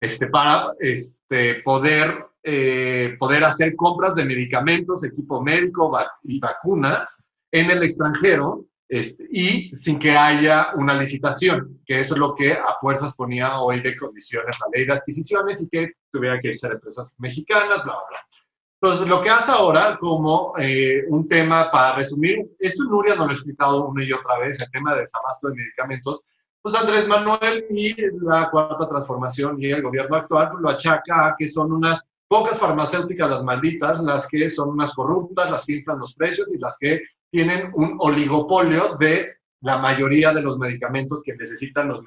este, 0.00 0.26
para 0.28 0.72
este, 0.80 1.56
poder, 1.62 2.26
eh, 2.42 3.16
poder 3.18 3.44
hacer 3.44 3.74
compras 3.74 4.14
de 4.14 4.24
medicamentos, 4.24 5.04
equipo 5.04 5.42
médico 5.42 5.96
y 6.22 6.38
vacunas 6.40 7.26
en 7.50 7.70
el 7.70 7.82
extranjero 7.82 8.66
este, 8.88 9.26
y 9.30 9.74
sin 9.74 9.98
que 9.98 10.16
haya 10.16 10.68
una 10.76 10.94
licitación, 10.94 11.80
que 11.86 12.00
eso 12.00 12.14
es 12.14 12.20
lo 12.20 12.34
que 12.34 12.52
a 12.52 12.76
fuerzas 12.80 13.14
ponía 13.14 13.58
hoy 13.60 13.80
de 13.80 13.96
condiciones 13.96 14.58
la 14.60 14.66
ley 14.72 14.86
de 14.86 14.92
adquisiciones 14.92 15.62
y 15.62 15.68
que 15.68 15.92
tuviera 16.12 16.38
que 16.38 16.56
ser 16.56 16.72
empresas 16.72 17.14
mexicanas, 17.18 17.82
bla, 17.82 17.94
bla, 17.94 18.04
bla. 18.08 18.43
Entonces, 18.84 19.08
lo 19.08 19.22
que 19.22 19.30
hace 19.30 19.50
ahora 19.50 19.96
como 19.98 20.52
eh, 20.58 21.04
un 21.08 21.26
tema 21.26 21.70
para 21.70 21.96
resumir, 21.96 22.54
esto 22.58 22.84
Nuria 22.84 23.14
nos 23.14 23.24
lo 23.24 23.30
ha 23.30 23.34
explicado 23.34 23.88
una 23.88 24.04
y 24.04 24.12
otra 24.12 24.38
vez, 24.40 24.60
el 24.60 24.70
tema 24.70 24.92
de 24.92 25.00
desabasto 25.00 25.48
de 25.48 25.54
medicamentos, 25.54 26.22
pues 26.60 26.74
Andrés 26.74 27.08
Manuel 27.08 27.64
y 27.70 27.94
la 28.22 28.50
cuarta 28.50 28.86
transformación 28.86 29.56
y 29.58 29.70
el 29.70 29.80
gobierno 29.80 30.16
actual 30.16 30.50
lo 30.60 30.68
achaca 30.68 31.28
a 31.28 31.34
que 31.34 31.48
son 31.48 31.72
unas 31.72 32.06
pocas 32.28 32.58
farmacéuticas 32.60 33.30
las 33.30 33.42
malditas, 33.42 34.02
las 34.02 34.28
que 34.28 34.50
son 34.50 34.68
unas 34.68 34.92
corruptas, 34.92 35.50
las 35.50 35.64
que 35.64 35.76
inflan 35.76 36.00
los 36.00 36.14
precios 36.14 36.52
y 36.52 36.58
las 36.58 36.76
que 36.78 37.00
tienen 37.30 37.70
un 37.72 37.96
oligopolio 38.00 38.96
de 39.00 39.38
la 39.62 39.78
mayoría 39.78 40.34
de 40.34 40.42
los 40.42 40.58
medicamentos 40.58 41.22
que 41.24 41.34
necesitan 41.34 41.88
los, 41.88 42.04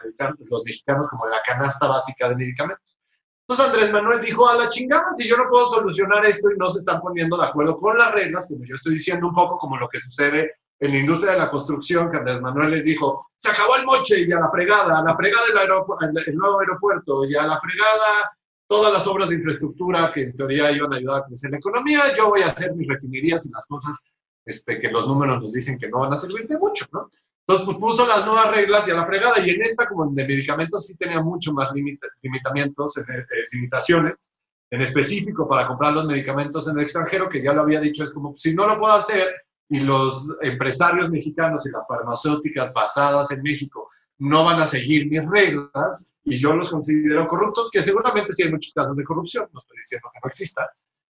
los 0.48 0.64
mexicanos 0.64 1.08
como 1.10 1.26
la 1.26 1.42
canasta 1.44 1.88
básica 1.88 2.30
de 2.30 2.36
medicamentos. 2.36 2.97
Entonces 3.48 3.74
Andrés 3.74 3.92
Manuel 3.94 4.20
dijo, 4.20 4.50
a 4.50 4.56
la 4.56 4.70
chingada, 4.70 5.14
si 5.14 5.28
yo 5.28 5.38
no 5.38 5.50
puedo 5.50 5.70
solucionar 5.70 6.26
esto 6.26 6.52
y 6.52 6.58
no 6.58 6.70
se 6.70 6.80
están 6.80 7.00
poniendo 7.00 7.38
de 7.38 7.46
acuerdo 7.46 7.78
con 7.78 7.98
las 7.98 8.12
reglas, 8.14 8.48
como 8.50 8.66
yo 8.66 8.76
estoy 8.76 8.96
diciendo 8.96 9.28
un 9.28 9.34
poco 9.34 9.58
como 9.58 9.78
lo 9.78 9.88
que 9.88 10.02
sucede 10.02 10.52
en 10.80 10.92
la 10.92 11.00
industria 11.00 11.32
de 11.32 11.40
la 11.40 11.50
construcción, 11.50 12.12
que 12.12 12.18
Andrés 12.18 12.42
Manuel 12.42 12.72
les 12.72 12.84
dijo, 12.84 13.30
se 13.38 13.50
acabó 13.50 13.78
el 13.78 13.86
moche 13.86 14.20
y 14.20 14.32
a 14.34 14.40
la 14.40 14.52
fregada, 14.52 15.00
a 15.00 15.02
la 15.02 15.16
fregada 15.16 15.46
el, 15.48 16.24
el 16.28 16.36
nuevo 16.36 16.60
aeropuerto 16.60 17.24
y 17.24 17.36
a 17.36 17.48
la 17.48 17.58
fregada 17.58 18.32
todas 18.68 18.92
las 18.92 19.08
obras 19.08 19.30
de 19.30 19.36
infraestructura 19.36 20.12
que 20.14 20.24
en 20.24 20.36
teoría 20.36 20.70
iban 20.72 20.94
a 20.94 20.98
ayudar 20.98 21.22
a 21.22 21.26
crecer 21.26 21.50
la 21.50 21.58
economía, 21.58 22.02
yo 22.18 22.28
voy 22.28 22.42
a 22.42 22.48
hacer 22.48 22.76
mis 22.76 22.88
refinerías 22.88 23.46
y 23.46 23.52
las 23.52 23.66
cosas 23.66 24.04
este, 24.46 24.80
que 24.80 24.92
los 24.92 25.08
números 25.08 25.42
nos 25.42 25.54
dicen 25.54 25.78
que 25.78 25.88
no 25.88 26.00
van 26.00 26.14
a 26.14 26.18
servir 26.18 26.48
de 26.48 26.58
mucho, 26.58 26.86
¿no? 26.92 27.10
Entonces 27.48 27.66
pues, 27.66 27.78
puso 27.78 28.06
las 28.06 28.26
nuevas 28.26 28.52
reglas 28.52 28.86
y 28.88 28.92
a 28.92 28.96
la 28.96 29.06
fregada, 29.06 29.40
y 29.40 29.52
en 29.52 29.62
esta, 29.62 29.88
como 29.88 30.12
de 30.12 30.28
medicamentos, 30.28 30.86
sí 30.86 30.96
tenía 30.98 31.22
mucho 31.22 31.54
más 31.54 31.72
limitamientos, 32.22 32.98
eh, 32.98 33.04
eh, 33.10 33.26
limitaciones, 33.54 34.16
en 34.70 34.82
específico 34.82 35.48
para 35.48 35.66
comprar 35.66 35.94
los 35.94 36.06
medicamentos 36.06 36.68
en 36.68 36.78
el 36.78 36.84
extranjero, 36.84 37.30
que 37.30 37.42
ya 37.42 37.54
lo 37.54 37.62
había 37.62 37.80
dicho, 37.80 38.04
es 38.04 38.12
como, 38.12 38.36
si 38.36 38.54
no 38.54 38.68
lo 38.68 38.78
puedo 38.78 38.94
hacer 38.94 39.30
y 39.70 39.80
los 39.80 40.38
empresarios 40.42 41.10
mexicanos 41.10 41.66
y 41.66 41.72
las 41.72 41.88
farmacéuticas 41.88 42.74
basadas 42.74 43.32
en 43.32 43.42
México 43.42 43.90
no 44.20 44.44
van 44.44 44.60
a 44.60 44.66
seguir 44.66 45.08
mis 45.10 45.26
reglas 45.30 46.12
y 46.26 46.36
yo 46.36 46.54
los 46.54 46.70
considero 46.70 47.26
corruptos, 47.28 47.70
que 47.72 47.82
seguramente 47.82 48.34
sí 48.34 48.44
hay 48.44 48.52
muchos 48.52 48.74
casos 48.74 48.96
de 48.98 49.06
corrupción, 49.06 49.48
no 49.54 49.60
estoy 49.60 49.78
diciendo 49.78 50.10
que 50.12 50.20
no 50.22 50.28
exista, 50.28 50.70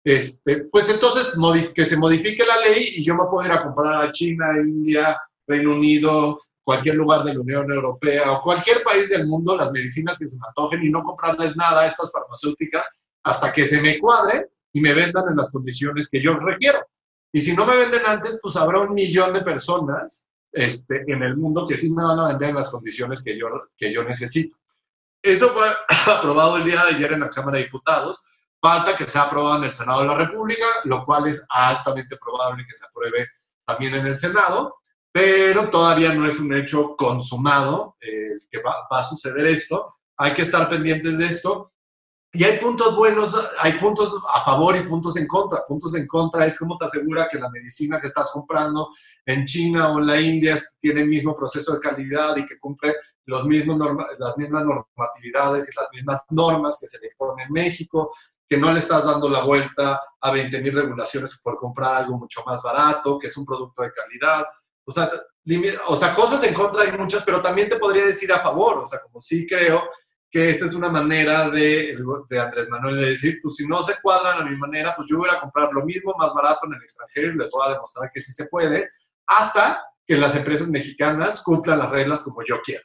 este, 0.03 0.65
pues 0.65 0.89
entonces 0.89 1.33
que 1.73 1.85
se 1.85 1.97
modifique 1.97 2.45
la 2.45 2.59
ley 2.59 2.93
y 2.97 3.03
yo 3.03 3.15
me 3.15 3.25
puedo 3.29 3.47
ir 3.47 3.51
a 3.51 3.63
comprar 3.63 4.05
a 4.05 4.11
China, 4.11 4.45
India, 4.59 5.19
Reino 5.49 5.71
Unido, 5.71 6.39
cualquier 6.63 6.95
lugar 6.95 7.23
de 7.23 7.33
la 7.33 7.39
Unión 7.39 7.71
Europea 7.71 8.31
o 8.31 8.43
cualquier 8.43 8.83
país 8.83 9.09
del 9.09 9.25
mundo 9.25 9.57
las 9.57 9.71
medicinas 9.71 10.19
que 10.19 10.29
se 10.29 10.35
me 10.35 10.47
antojen 10.47 10.85
y 10.85 10.89
no 10.89 11.03
comprarles 11.03 11.57
nada 11.57 11.81
a 11.81 11.87
estas 11.87 12.11
farmacéuticas 12.11 12.87
hasta 13.23 13.51
que 13.51 13.65
se 13.65 13.81
me 13.81 13.97
cuadre 13.97 14.49
y 14.71 14.79
me 14.79 14.93
vendan 14.93 15.27
en 15.29 15.35
las 15.35 15.51
condiciones 15.51 16.07
que 16.07 16.21
yo 16.21 16.35
requiero. 16.35 16.79
Y 17.33 17.39
si 17.39 17.55
no 17.55 17.65
me 17.65 17.75
venden 17.75 18.05
antes, 18.05 18.39
pues 18.41 18.55
habrá 18.55 18.81
un 18.81 18.93
millón 18.93 19.33
de 19.33 19.41
personas 19.41 20.25
este, 20.51 21.03
en 21.07 21.23
el 21.23 21.37
mundo 21.37 21.65
que 21.67 21.75
sí 21.75 21.91
me 21.91 22.03
van 22.03 22.19
a 22.19 22.27
vender 22.27 22.49
en 22.49 22.55
las 22.55 22.69
condiciones 22.69 23.23
que 23.23 23.37
yo, 23.37 23.47
que 23.75 23.91
yo 23.91 24.03
necesito. 24.03 24.55
Eso 25.23 25.49
fue 25.49 25.67
aprobado 26.13 26.57
el 26.57 26.65
día 26.65 26.85
de 26.85 26.95
ayer 26.95 27.13
en 27.13 27.21
la 27.21 27.29
Cámara 27.29 27.57
de 27.57 27.63
Diputados. 27.63 28.21
Falta 28.61 28.95
que 28.95 29.07
sea 29.07 29.23
aprobado 29.23 29.57
en 29.57 29.63
el 29.63 29.73
Senado 29.73 30.01
de 30.01 30.07
la 30.07 30.15
República, 30.15 30.65
lo 30.83 31.03
cual 31.03 31.27
es 31.27 31.43
altamente 31.49 32.15
probable 32.17 32.65
que 32.67 32.75
se 32.75 32.85
apruebe 32.85 33.27
también 33.65 33.95
en 33.95 34.05
el 34.05 34.17
Senado 34.17 34.75
pero 35.11 35.69
todavía 35.69 36.13
no 36.13 36.25
es 36.27 36.39
un 36.39 36.53
hecho 36.53 36.95
consumado 36.95 37.97
eh, 37.99 38.37
que 38.49 38.61
va, 38.61 38.87
a 38.89 39.03
suceder 39.03 39.47
esto. 39.47 39.95
Hay 40.17 40.33
que 40.33 40.43
estar 40.43 40.69
pendientes 40.69 41.17
de 41.17 41.27
esto. 41.27 41.71
Y 42.31 42.43
hay 42.43 42.59
puntos 42.59 42.95
buenos, 42.95 43.35
hay 43.59 43.73
puntos 43.73 44.13
a 44.31 44.43
favor 44.43 44.75
y 44.75 44.87
puntos 44.87 45.17
en 45.17 45.25
contra. 45.25 45.65
Puntos 45.67 45.95
en 45.95 46.05
contra 46.05 46.45
es 46.45 46.59
cómo 46.59 46.77
te 46.77 46.85
asegura 46.85 47.27
que 47.27 47.39
la 47.39 47.49
medicina 47.49 47.99
que 47.99 48.05
estás 48.05 48.29
comprando 48.31 48.89
en 49.25 49.45
China 49.45 49.91
o 49.91 49.97
en 49.97 50.05
la 50.05 50.21
India 50.21 50.55
tiene 50.77 51.01
el 51.01 51.07
mismo 51.07 51.35
proceso 51.35 51.73
de 51.73 51.79
calidad 51.79 52.37
y 52.37 52.45
que 52.45 52.59
cumple 52.59 52.93
los 53.25 53.45
mismos 53.45 53.79
las 54.19 54.37
mismas 54.37 54.63
normatividades 54.63 55.71
y 55.71 55.79
las 55.79 55.87
mismas 55.91 56.21
normas 56.29 56.77
que 56.79 56.85
se 56.85 56.99
le 56.99 57.09
ponen 57.17 57.47
en 57.47 57.51
México, 57.51 58.11
que 58.47 58.57
no 58.57 58.71
le 58.71 58.79
estás 58.79 59.05
dando 59.05 59.27
la 59.27 59.43
vuelta 59.43 59.99
a 60.21 60.31
20.000 60.31 60.71
regulaciones 60.71 61.39
por 61.43 61.57
comprar 61.57 61.95
algo 61.95 62.19
mucho 62.19 62.41
más 62.45 62.61
barato, 62.61 63.17
que 63.17 63.25
es 63.25 63.37
un 63.37 63.45
producto 63.45 63.81
de 63.81 63.91
calidad. 63.91 64.45
O 64.89 64.91
sea, 64.91 65.11
o 65.87 65.95
sea, 65.95 66.15
cosas 66.15 66.43
en 66.43 66.53
contra 66.53 66.81
hay 66.81 66.91
muchas, 66.91 67.23
pero 67.23 67.43
también 67.43 67.69
te 67.69 67.77
podría 67.77 68.07
decir 68.07 68.33
a 68.33 68.41
favor. 68.41 68.79
O 68.79 68.87
sea, 68.87 68.99
como 69.01 69.19
sí 69.19 69.45
creo 69.45 69.87
que 70.31 70.49
esta 70.49 70.65
es 70.65 70.73
una 70.73 70.89
manera 70.89 71.47
de, 71.47 71.95
de 72.27 72.39
Andrés 72.39 72.69
Manuel 72.69 72.99
de 72.99 73.09
decir, 73.09 73.39
pues 73.41 73.55
si 73.55 73.67
no 73.67 73.83
se 73.83 74.01
cuadran 74.01 74.41
a 74.41 74.49
mi 74.49 74.57
manera, 74.57 74.95
pues 74.95 75.07
yo 75.07 75.19
voy 75.19 75.29
a 75.29 75.39
comprar 75.39 75.71
lo 75.71 75.85
mismo 75.85 76.15
más 76.17 76.33
barato 76.33 76.65
en 76.65 76.73
el 76.73 76.81
extranjero 76.81 77.31
y 77.31 77.37
les 77.37 77.51
voy 77.51 77.67
a 77.67 77.73
demostrar 77.73 78.09
que 78.11 78.19
sí 78.19 78.31
se 78.31 78.47
puede, 78.47 78.89
hasta 79.27 79.83
que 80.07 80.17
las 80.17 80.35
empresas 80.35 80.69
mexicanas 80.69 81.43
cumplan 81.43 81.77
las 81.77 81.91
reglas 81.91 82.23
como 82.23 82.43
yo 82.43 82.59
quiero. 82.63 82.81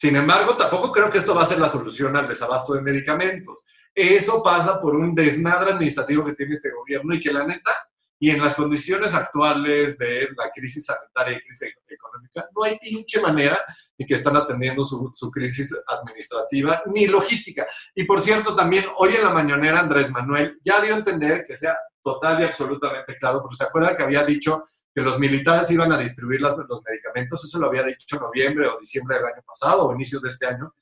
Sin 0.00 0.16
embargo, 0.16 0.56
tampoco 0.56 0.90
creo 0.90 1.10
que 1.10 1.18
esto 1.18 1.34
va 1.34 1.42
a 1.42 1.46
ser 1.46 1.60
la 1.60 1.68
solución 1.68 2.16
al 2.16 2.26
desabasto 2.26 2.72
de 2.72 2.80
medicamentos. 2.80 3.66
Eso 3.94 4.42
pasa 4.42 4.80
por 4.80 4.96
un 4.96 5.14
desmadre 5.14 5.72
administrativo 5.72 6.24
que 6.24 6.34
tiene 6.34 6.54
este 6.54 6.70
gobierno 6.70 7.14
y 7.14 7.20
que 7.20 7.32
la 7.32 7.46
neta 7.46 7.87
y 8.18 8.30
en 8.30 8.42
las 8.42 8.54
condiciones 8.54 9.14
actuales 9.14 9.96
de 9.98 10.28
la 10.36 10.50
crisis 10.54 10.84
sanitaria 10.86 11.38
y 11.38 11.42
crisis 11.42 11.74
económica, 11.88 12.48
no 12.54 12.64
hay 12.64 12.78
pinche 12.78 13.20
manera 13.20 13.60
de 13.96 14.06
que 14.06 14.14
están 14.14 14.36
atendiendo 14.36 14.84
su, 14.84 15.10
su, 15.14 15.30
crisis 15.30 15.76
administrativa 15.86 16.82
ni 16.86 17.06
logística. 17.06 17.66
Y 17.94 18.04
por 18.04 18.20
cierto, 18.20 18.56
también 18.56 18.86
hoy 18.96 19.14
en 19.14 19.24
la 19.24 19.30
mañanera 19.30 19.80
Andrés 19.80 20.10
Manuel 20.10 20.58
ya 20.64 20.80
dio 20.80 20.94
a 20.94 20.98
entender 20.98 21.44
que 21.46 21.56
sea 21.56 21.76
total 22.02 22.40
y 22.40 22.44
absolutamente 22.44 23.16
claro, 23.18 23.40
porque 23.40 23.56
se 23.56 23.64
acuerda 23.64 23.96
que 23.96 24.02
había 24.02 24.24
dicho 24.24 24.62
que 24.94 25.02
los 25.02 25.18
militares 25.18 25.70
iban 25.70 25.92
a 25.92 25.98
distribuir 25.98 26.40
los 26.40 26.56
medicamentos, 26.56 27.44
eso 27.44 27.58
lo 27.58 27.68
había 27.68 27.84
dicho 27.84 28.18
noviembre 28.18 28.66
o 28.66 28.78
diciembre 28.80 29.16
del 29.16 29.26
año 29.26 29.42
pasado 29.46 29.86
o 29.86 29.94
inicios 29.94 30.22
de 30.22 30.30
este 30.30 30.46
año, 30.46 30.74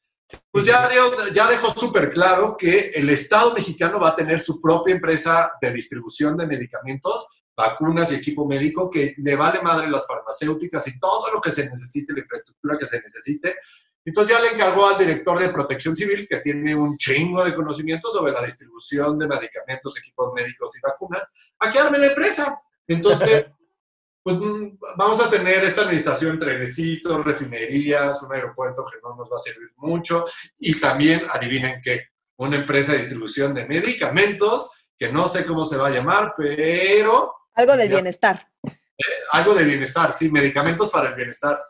pues 0.50 0.64
ya, 0.64 0.88
dejó 1.48 1.70
súper 1.70 2.10
claro 2.10 2.56
que 2.56 2.90
el 2.94 3.08
Estado 3.10 3.54
mexicano 3.54 4.00
va 4.00 4.10
a 4.10 4.16
tener 4.16 4.38
su 4.38 4.60
propia 4.60 4.94
empresa 4.94 5.52
de 5.60 5.72
distribución 5.72 6.36
de 6.36 6.46
medicamentos, 6.46 7.42
vacunas 7.56 8.10
y 8.10 8.16
equipo 8.16 8.46
médico 8.46 8.90
que 8.90 9.14
le 9.18 9.36
vale 9.36 9.62
madre 9.62 9.88
las 9.88 10.06
farmacéuticas 10.06 10.88
y 10.88 10.98
todo 10.98 11.30
lo 11.32 11.40
que 11.40 11.52
se 11.52 11.68
necesite, 11.68 12.12
la 12.12 12.20
infraestructura 12.20 12.76
que 12.76 12.86
se 12.86 13.00
necesite. 13.00 13.56
Entonces 14.04 14.36
ya 14.36 14.42
le 14.42 14.50
encargó 14.50 14.88
al 14.88 14.98
director 14.98 15.38
de 15.38 15.48
protección 15.48 15.96
civil, 15.96 16.26
que 16.28 16.38
tiene 16.38 16.74
un 16.74 16.96
chingo 16.96 17.44
de 17.44 17.54
conocimiento 17.54 18.10
sobre 18.10 18.32
la 18.32 18.42
distribución 18.42 19.18
de 19.18 19.26
medicamentos, 19.26 19.96
equipos 19.98 20.32
médicos 20.32 20.76
y 20.76 20.80
vacunas, 20.80 21.30
a 21.58 21.70
que 21.70 21.78
arme 21.78 21.98
la 21.98 22.06
empresa. 22.06 22.60
Entonces, 22.86 23.46
pues 24.26 24.38
mm, 24.40 24.78
vamos 24.96 25.24
a 25.24 25.30
tener 25.30 25.62
esta 25.62 25.82
administración 25.82 26.36
trenecitos, 26.36 27.24
refinerías, 27.24 28.20
un 28.24 28.34
aeropuerto 28.34 28.84
que 28.84 28.98
no 29.00 29.14
nos 29.14 29.30
va 29.30 29.36
a 29.36 29.38
servir 29.38 29.70
mucho 29.76 30.24
y 30.58 30.80
también, 30.80 31.28
adivinen 31.30 31.80
qué, 31.80 32.08
una 32.38 32.56
empresa 32.56 32.90
de 32.90 32.98
distribución 32.98 33.54
de 33.54 33.66
medicamentos 33.66 34.88
que 34.98 35.12
no 35.12 35.28
sé 35.28 35.46
cómo 35.46 35.64
se 35.64 35.76
va 35.76 35.86
a 35.86 35.90
llamar, 35.92 36.34
pero... 36.36 37.36
Algo 37.54 37.76
de 37.76 37.86
bienestar. 37.86 38.48
Eh, 38.64 39.04
algo 39.30 39.54
de 39.54 39.62
bienestar, 39.62 40.10
sí, 40.10 40.28
medicamentos 40.28 40.90
para 40.90 41.10
el 41.10 41.14
bienestar. 41.14 41.62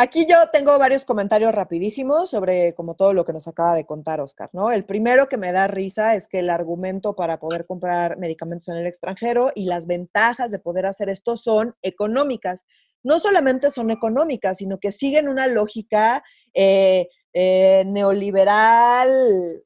Aquí 0.00 0.26
yo 0.26 0.36
tengo 0.52 0.78
varios 0.78 1.04
comentarios 1.04 1.52
rapidísimos 1.52 2.30
sobre 2.30 2.72
como 2.74 2.94
todo 2.94 3.12
lo 3.12 3.24
que 3.24 3.32
nos 3.32 3.48
acaba 3.48 3.74
de 3.74 3.84
contar 3.84 4.20
Oscar, 4.20 4.48
¿no? 4.52 4.70
El 4.70 4.84
primero 4.84 5.28
que 5.28 5.38
me 5.38 5.50
da 5.50 5.66
risa 5.66 6.14
es 6.14 6.28
que 6.28 6.38
el 6.38 6.50
argumento 6.50 7.16
para 7.16 7.40
poder 7.40 7.66
comprar 7.66 8.16
medicamentos 8.16 8.68
en 8.68 8.76
el 8.76 8.86
extranjero 8.86 9.50
y 9.56 9.64
las 9.64 9.88
ventajas 9.88 10.52
de 10.52 10.60
poder 10.60 10.86
hacer 10.86 11.08
esto 11.08 11.36
son 11.36 11.74
económicas. 11.82 12.64
No 13.02 13.18
solamente 13.18 13.72
son 13.72 13.90
económicas, 13.90 14.58
sino 14.58 14.78
que 14.78 14.92
siguen 14.92 15.26
una 15.26 15.48
lógica 15.48 16.22
eh, 16.54 17.08
eh, 17.32 17.82
neoliberal 17.84 19.64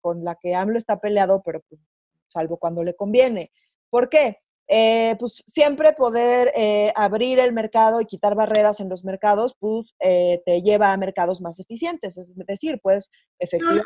con 0.00 0.24
la 0.24 0.38
que 0.40 0.54
AMLO 0.54 0.78
está 0.78 0.98
peleado, 0.98 1.42
pero 1.44 1.60
pues, 1.68 1.78
salvo 2.28 2.56
cuando 2.56 2.82
le 2.84 2.96
conviene. 2.96 3.52
¿Por 3.90 4.08
qué? 4.08 4.38
Eh, 4.66 5.16
pues 5.18 5.44
siempre 5.46 5.92
poder 5.92 6.52
eh, 6.56 6.92
abrir 6.96 7.38
el 7.38 7.52
mercado 7.52 8.00
y 8.00 8.06
quitar 8.06 8.34
barreras 8.34 8.80
en 8.80 8.88
los 8.88 9.04
mercados, 9.04 9.54
pues 9.58 9.94
eh, 10.00 10.42
te 10.46 10.62
lleva 10.62 10.92
a 10.92 10.96
mercados 10.96 11.40
más 11.40 11.58
eficientes. 11.60 12.16
Es 12.16 12.32
decir, 12.34 12.80
pues 12.82 13.10
efectivamente... 13.38 13.84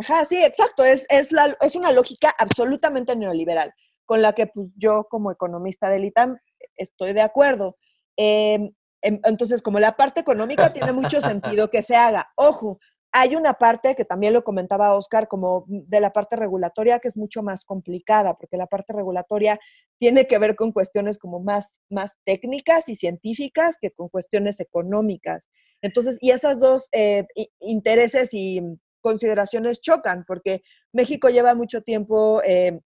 Ajá, 0.00 0.24
sí, 0.24 0.42
exacto. 0.42 0.84
Es, 0.84 1.06
es, 1.08 1.32
la, 1.32 1.56
es 1.60 1.74
una 1.74 1.92
lógica 1.92 2.32
absolutamente 2.38 3.16
neoliberal, 3.16 3.72
con 4.06 4.22
la 4.22 4.32
que 4.32 4.46
pues 4.46 4.70
yo 4.76 5.06
como 5.10 5.32
economista 5.32 5.88
del 5.88 6.04
ITAM 6.04 6.38
estoy 6.76 7.12
de 7.12 7.22
acuerdo. 7.22 7.76
Em, 8.16 8.72
em, 9.02 9.20
entonces, 9.24 9.62
como 9.62 9.78
la 9.78 9.96
parte 9.96 10.20
económica 10.20 10.72
tiene 10.72 10.92
mucho 10.92 11.20
sentido 11.20 11.70
que 11.70 11.82
se 11.82 11.96
haga. 11.96 12.30
Ojo, 12.36 12.78
hay 13.12 13.36
una 13.36 13.54
parte 13.54 13.94
que 13.94 14.04
también 14.04 14.32
lo 14.32 14.44
comentaba 14.44 14.94
Oscar, 14.94 15.28
como 15.28 15.64
de 15.68 16.00
la 16.00 16.12
parte 16.12 16.36
regulatoria, 16.36 16.98
que 16.98 17.08
es 17.08 17.16
mucho 17.16 17.42
más 17.42 17.64
complicada, 17.64 18.34
porque 18.36 18.56
la 18.56 18.66
parte 18.66 18.92
regulatoria 18.92 19.58
tiene 19.98 20.26
que 20.26 20.38
ver 20.38 20.56
con 20.56 20.72
cuestiones 20.72 21.18
como 21.18 21.40
más, 21.40 21.68
más 21.88 22.12
técnicas 22.24 22.88
y 22.88 22.96
científicas 22.96 23.76
que 23.80 23.90
con 23.90 24.08
cuestiones 24.08 24.60
económicas. 24.60 25.48
Entonces, 25.80 26.18
y 26.20 26.30
esas 26.30 26.60
dos 26.60 26.88
eh, 26.92 27.26
intereses 27.60 28.30
y 28.32 28.60
consideraciones 29.00 29.80
chocan, 29.80 30.24
porque 30.26 30.62
México 30.92 31.28
lleva 31.28 31.54
mucho 31.54 31.82
tiempo 31.82 32.42
eh, 32.44 32.80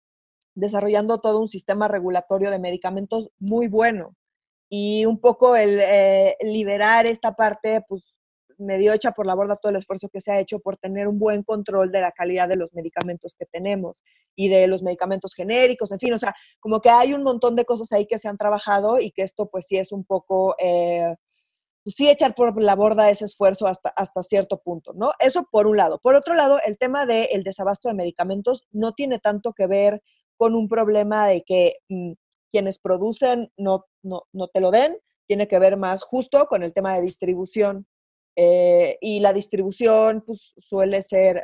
desarrollando 0.55 1.19
todo 1.19 1.39
un 1.39 1.47
sistema 1.47 1.87
regulatorio 1.87 2.51
de 2.51 2.59
medicamentos 2.59 3.31
muy 3.39 3.67
bueno. 3.67 4.15
Y 4.69 5.05
un 5.05 5.19
poco 5.19 5.55
el 5.55 5.79
eh, 5.81 6.37
liberar 6.41 7.05
esta 7.05 7.33
parte, 7.33 7.83
pues 7.87 8.13
medio 8.61 8.93
echa 8.93 9.11
por 9.11 9.25
la 9.25 9.35
borda 9.35 9.55
todo 9.55 9.71
el 9.71 9.77
esfuerzo 9.77 10.09
que 10.09 10.21
se 10.21 10.31
ha 10.31 10.39
hecho 10.39 10.59
por 10.59 10.77
tener 10.77 11.07
un 11.07 11.19
buen 11.19 11.43
control 11.43 11.91
de 11.91 12.01
la 12.01 12.11
calidad 12.11 12.47
de 12.47 12.55
los 12.55 12.73
medicamentos 12.73 13.35
que 13.37 13.45
tenemos 13.45 14.03
y 14.35 14.49
de 14.49 14.67
los 14.67 14.83
medicamentos 14.83 15.33
genéricos, 15.33 15.91
en 15.91 15.99
fin, 15.99 16.13
o 16.13 16.17
sea, 16.17 16.33
como 16.59 16.81
que 16.81 16.89
hay 16.89 17.13
un 17.13 17.23
montón 17.23 17.55
de 17.55 17.65
cosas 17.65 17.91
ahí 17.91 18.05
que 18.07 18.17
se 18.17 18.27
han 18.27 18.37
trabajado 18.37 18.99
y 18.99 19.11
que 19.11 19.23
esto 19.23 19.47
pues 19.47 19.65
sí 19.67 19.77
es 19.77 19.91
un 19.91 20.05
poco, 20.05 20.55
eh, 20.59 21.15
pues 21.83 21.95
sí 21.95 22.09
echar 22.09 22.35
por 22.35 22.61
la 22.61 22.75
borda 22.75 23.09
ese 23.09 23.25
esfuerzo 23.25 23.67
hasta, 23.67 23.89
hasta 23.89 24.23
cierto 24.23 24.61
punto, 24.61 24.93
¿no? 24.93 25.11
Eso 25.19 25.47
por 25.51 25.67
un 25.67 25.77
lado. 25.77 25.99
Por 25.99 26.15
otro 26.15 26.33
lado, 26.35 26.59
el 26.65 26.77
tema 26.77 27.05
del 27.05 27.43
desabasto 27.43 27.89
de 27.89 27.95
medicamentos 27.95 28.67
no 28.71 28.93
tiene 28.93 29.19
tanto 29.19 29.53
que 29.53 29.67
ver 29.67 30.01
con 30.37 30.55
un 30.55 30.69
problema 30.69 31.27
de 31.27 31.43
que 31.43 31.77
mm, 31.89 32.13
quienes 32.51 32.79
producen 32.79 33.51
no, 33.57 33.85
no, 34.03 34.23
no 34.33 34.47
te 34.47 34.61
lo 34.61 34.71
den, 34.71 34.97
tiene 35.27 35.47
que 35.47 35.59
ver 35.59 35.77
más 35.77 36.03
justo 36.03 36.45
con 36.47 36.63
el 36.63 36.73
tema 36.73 36.93
de 36.95 37.03
distribución. 37.03 37.87
Eh, 38.35 38.97
y 39.01 39.19
la 39.19 39.33
distribución 39.33 40.23
pues, 40.25 40.53
suele 40.57 41.01
ser, 41.01 41.43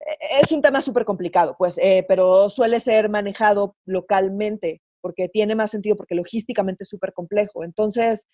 e-, 0.00 0.40
es 0.42 0.52
un 0.52 0.62
tema 0.62 0.80
súper 0.80 1.04
complicado, 1.04 1.56
pues, 1.58 1.78
eh, 1.78 2.04
pero 2.08 2.50
suele 2.50 2.80
ser 2.80 3.08
manejado 3.08 3.76
localmente 3.84 4.82
porque 5.00 5.28
tiene 5.28 5.54
más 5.54 5.70
sentido, 5.70 5.96
porque 5.96 6.14
logísticamente 6.14 6.82
es 6.82 6.88
súper 6.88 7.12
complejo. 7.12 7.64
Entonces, 7.64 8.26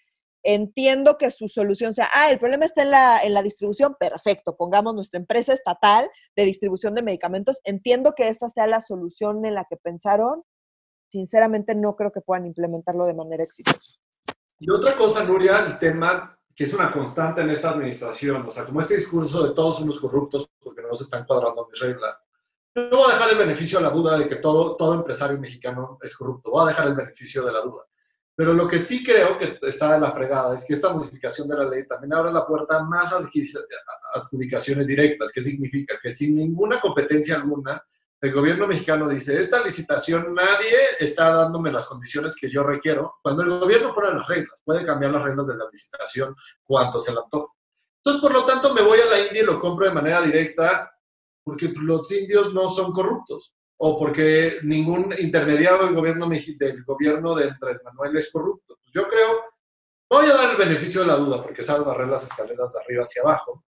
entiendo 0.43 1.17
que 1.19 1.31
su 1.31 1.49
solución 1.49 1.93
sea, 1.93 2.09
ah, 2.15 2.31
el 2.31 2.39
problema 2.39 2.65
está 2.65 2.83
en 2.83 2.91
la, 2.91 3.23
en 3.23 3.35
la 3.35 3.43
distribución, 3.43 3.97
perfecto, 3.99 4.57
pongamos 4.57 4.95
nuestra 4.95 5.19
empresa 5.19 5.53
estatal 5.53 6.09
de 6.37 6.45
distribución 6.45 6.95
de 6.95 7.03
medicamentos, 7.03 7.61
entiendo 7.65 8.15
que 8.15 8.29
esa 8.29 8.49
sea 8.51 8.67
la 8.67 8.81
solución 8.81 9.45
en 9.45 9.55
la 9.55 9.67
que 9.69 9.77
pensaron, 9.77 10.43
sinceramente 11.11 11.75
no 11.75 11.97
creo 11.97 12.13
que 12.13 12.21
puedan 12.21 12.47
implementarlo 12.47 13.07
de 13.07 13.15
manera 13.15 13.45
exitosa. 13.45 13.99
Y 14.59 14.71
otra 14.71 14.97
cosa, 14.97 15.25
Nuria, 15.25 15.61
el 15.67 15.79
tema 15.79 16.39
que 16.55 16.65
es 16.65 16.73
una 16.73 16.93
constante 16.93 17.41
en 17.41 17.51
esta 17.51 17.71
administración, 17.71 18.47
o 18.47 18.51
sea, 18.51 18.65
como 18.65 18.81
este 18.81 18.97
discurso 18.97 19.47
de 19.47 19.55
todos 19.55 19.79
somos 19.79 19.99
corruptos 19.99 20.49
porque 20.63 20.83
no 20.83 20.95
se 20.95 21.05
están 21.05 21.25
cuadrando 21.25 21.69
mis 21.71 21.81
reglas. 21.81 22.17
No 22.77 22.97
voy 22.97 23.11
a 23.11 23.15
dejar 23.15 23.31
el 23.31 23.39
beneficio 23.39 23.79
a 23.79 23.83
la 23.83 23.91
duda 23.91 24.19
de 24.19 24.27
que 24.27 24.37
todo, 24.37 24.77
todo 24.77 24.95
empresario 24.95 25.39
mexicano 25.39 25.99
es 26.03 26.17
corrupto, 26.17 26.51
voy 26.51 26.65
a 26.65 26.69
dejar 26.69 26.89
el 26.89 26.95
beneficio 26.95 27.45
de 27.45 27.53
la 27.53 27.61
duda. 27.61 27.85
Pero 28.37 28.53
lo 28.53 28.67
que 28.67 28.81
sí 28.81 29.05
creo 29.05 29.39
que 29.39 29.59
está 29.63 29.95
en 29.95 30.03
la 30.03 30.13
fregada 30.13 30.55
es 30.55 30.65
que 30.67 30.75
esta 30.75 30.93
modificación 30.93 31.47
de 31.49 31.57
la 31.57 31.69
ley 31.69 31.87
también 31.87 32.15
abre 32.15 32.33
la 32.33 32.45
puerta 32.45 32.79
a 32.79 32.85
más 32.85 33.13
adjudicaciones 33.13 34.89
directas. 34.89 35.31
¿Qué 35.33 35.41
significa? 35.41 35.97
Que 36.03 36.11
sin 36.11 36.35
ninguna 36.35 36.81
competencia 36.81 37.37
alguna, 37.37 37.81
el 38.25 38.33
gobierno 38.33 38.67
mexicano 38.67 39.07
dice, 39.09 39.39
esta 39.39 39.63
licitación 39.63 40.35
nadie 40.35 40.77
está 40.99 41.31
dándome 41.31 41.71
las 41.71 41.87
condiciones 41.87 42.35
que 42.35 42.51
yo 42.51 42.63
requiero, 42.63 43.17
cuando 43.23 43.43
el 43.43 43.59
gobierno 43.61 43.95
pone 43.95 44.13
las 44.13 44.27
reglas, 44.27 44.63
puede 44.65 44.85
cambiar 44.85 45.13
las 45.13 45.23
reglas 45.23 45.47
de 45.49 45.57
la 45.57 45.67
licitación 45.71 46.35
cuanto 46.63 46.99
se 47.01 47.13
le 47.13 47.19
antoje. 47.23 47.53
Entonces, 47.99 48.23
por 48.23 48.33
lo 48.33 48.47
tanto, 48.47 48.73
me 48.73 48.81
voy 48.81 48.99
a 48.99 49.11
la 49.11 49.27
India 49.27 49.43
y 49.43 49.47
lo 49.47 49.61
compro 49.61 49.87
de 49.87 49.93
manera 49.93 50.23
directa 50.23 50.91
porque 51.45 51.69
los 51.77 52.11
indios 52.13 52.55
no 52.55 52.71
son 52.71 52.93
corruptos 52.93 53.55
o 53.77 53.99
porque 53.99 54.61
ningún 54.63 55.15
intermediario 55.19 55.85
del 55.85 55.95
gobierno, 55.95 56.27
del 56.27 56.85
gobierno 56.85 57.35
de 57.35 57.51
Andrés 57.51 57.83
Manuel 57.85 58.17
es 58.17 58.33
corrupto. 58.33 58.79
Pues 58.81 58.91
yo 58.95 59.07
creo, 59.07 59.43
voy 60.09 60.27
a 60.27 60.35
dar 60.35 60.51
el 60.51 60.57
beneficio 60.57 61.03
de 61.03 61.09
la 61.09 61.17
duda 61.17 61.43
porque 61.43 61.63
sabe 61.63 61.85
barrer 61.85 62.09
las 62.09 62.25
escaleras 62.25 62.73
de 62.73 62.81
arriba 62.81 63.03
hacia 63.03 63.23
abajo. 63.23 63.63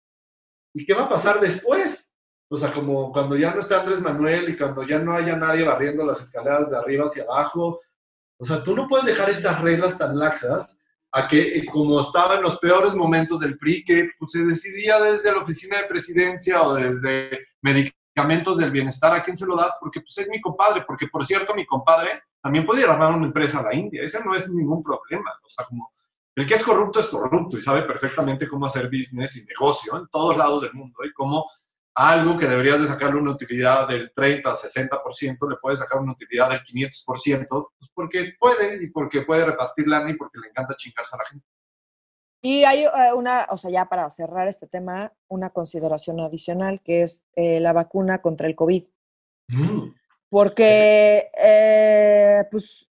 ¿Y 0.73 0.87
qué 0.87 0.95
va 0.95 1.03
a 1.03 1.09
pasar 1.09 1.41
después? 1.41 2.14
O 2.55 2.57
sea, 2.57 2.73
como 2.73 3.11
cuando 3.13 3.37
ya 3.37 3.53
no 3.53 3.59
está 3.59 3.81
Andrés 3.81 4.01
Manuel 4.01 4.49
y 4.49 4.57
cuando 4.57 4.85
ya 4.85 5.01
no 5.01 5.13
haya 5.13 5.35
nadie 5.35 5.65
barriendo 5.65 6.07
las 6.07 6.23
escaleras 6.23 6.71
de 6.71 6.77
arriba 6.77 7.05
hacia 7.05 7.25
abajo. 7.25 7.81
O 8.39 8.45
sea, 8.45 8.63
tú 8.63 8.77
no 8.77 8.87
puedes 8.87 9.07
dejar 9.07 9.29
estas 9.29 9.61
reglas 9.61 9.99
tan 9.99 10.17
laxas 10.17 10.81
a 11.11 11.27
que, 11.27 11.59
eh, 11.59 11.67
como 11.67 12.01
estaba 12.01 12.37
en 12.37 12.43
los 12.43 12.57
peores 12.59 12.95
momentos 12.95 13.41
del 13.41 13.59
PRI, 13.59 13.85
que 13.85 14.11
pues, 14.17 14.31
se 14.31 14.45
decidía 14.45 15.01
desde 15.01 15.33
la 15.33 15.39
oficina 15.39 15.79
de 15.79 15.89
presidencia 15.89 16.63
o 16.63 16.75
desde 16.75 17.41
medicamentos 17.61 18.59
del 18.59 18.71
bienestar, 18.71 19.13
¿a 19.13 19.23
quién 19.25 19.37
se 19.37 19.47
lo 19.47 19.57
das? 19.57 19.75
Porque 19.81 20.01
pues 20.01 20.17
es 20.19 20.29
mi 20.29 20.41
compadre, 20.41 20.85
porque 20.87 21.09
por 21.09 21.27
cierto, 21.27 21.57
mi 21.57 21.67
compadre 21.67 22.23
también 22.41 22.65
puede 22.65 22.83
ir 22.83 22.89
a 22.89 22.93
armar 22.93 23.15
una 23.15 23.27
empresa 23.27 23.59
a 23.59 23.63
la 23.65 23.75
India, 23.75 24.03
ese 24.05 24.25
no 24.25 24.33
es 24.33 24.49
ningún 24.49 24.81
problema. 24.81 25.33
O 25.45 25.49
sea, 25.49 25.65
como 25.65 25.93
el 26.37 26.47
que 26.47 26.55
es 26.55 26.63
corrupto 26.63 27.01
es 27.01 27.07
corrupto 27.07 27.57
y 27.57 27.61
sabe 27.61 27.83
perfectamente 27.83 28.49
cómo 28.49 28.67
hacer 28.67 28.87
business 28.87 29.37
y 29.37 29.45
negocio 29.45 29.97
en 29.97 30.07
todos 30.09 30.37
lados 30.37 30.63
del 30.63 30.73
mundo 30.73 31.05
y 31.05 31.13
cómo 31.13 31.49
algo 31.95 32.37
que 32.37 32.47
deberías 32.47 32.81
de 32.81 32.89
sacarle 32.89 33.21
una 33.21 33.31
utilidad 33.31 33.87
del 33.87 34.13
30 34.13 34.51
a 34.51 34.55
60%, 34.55 35.49
le 35.49 35.57
puedes 35.61 35.79
sacar 35.79 36.01
una 36.01 36.13
utilidad 36.13 36.51
del 36.51 36.61
500%, 36.61 37.47
pues 37.49 37.91
porque 37.95 38.33
puede 38.39 38.83
y 38.83 38.89
porque 38.91 39.23
puede 39.23 39.47
repartir 39.47 39.87
lana 39.87 40.11
y 40.11 40.15
porque 40.15 40.39
le 40.41 40.49
encanta 40.49 40.75
chingarse 40.75 41.15
a 41.15 41.19
la 41.19 41.25
gente. 41.25 41.47
Y 42.43 42.65
hay 42.65 42.85
eh, 42.85 43.13
una, 43.17 43.47
o 43.49 43.57
sea, 43.57 43.71
ya 43.71 43.87
para 43.87 44.11
cerrar 44.11 44.49
este 44.49 44.67
tema, 44.67 45.15
una 45.29 45.51
consideración 45.51 46.21
adicional 46.21 46.83
que 46.85 47.03
es 47.03 47.23
eh, 47.37 47.59
la 47.59 47.73
vacuna 47.73 48.19
contra 48.19 48.47
el 48.47 48.55
COVID. 48.55 48.85
Mm. 49.49 49.95
Porque, 50.29 51.31
eh, 51.43 52.45
pues, 52.51 52.87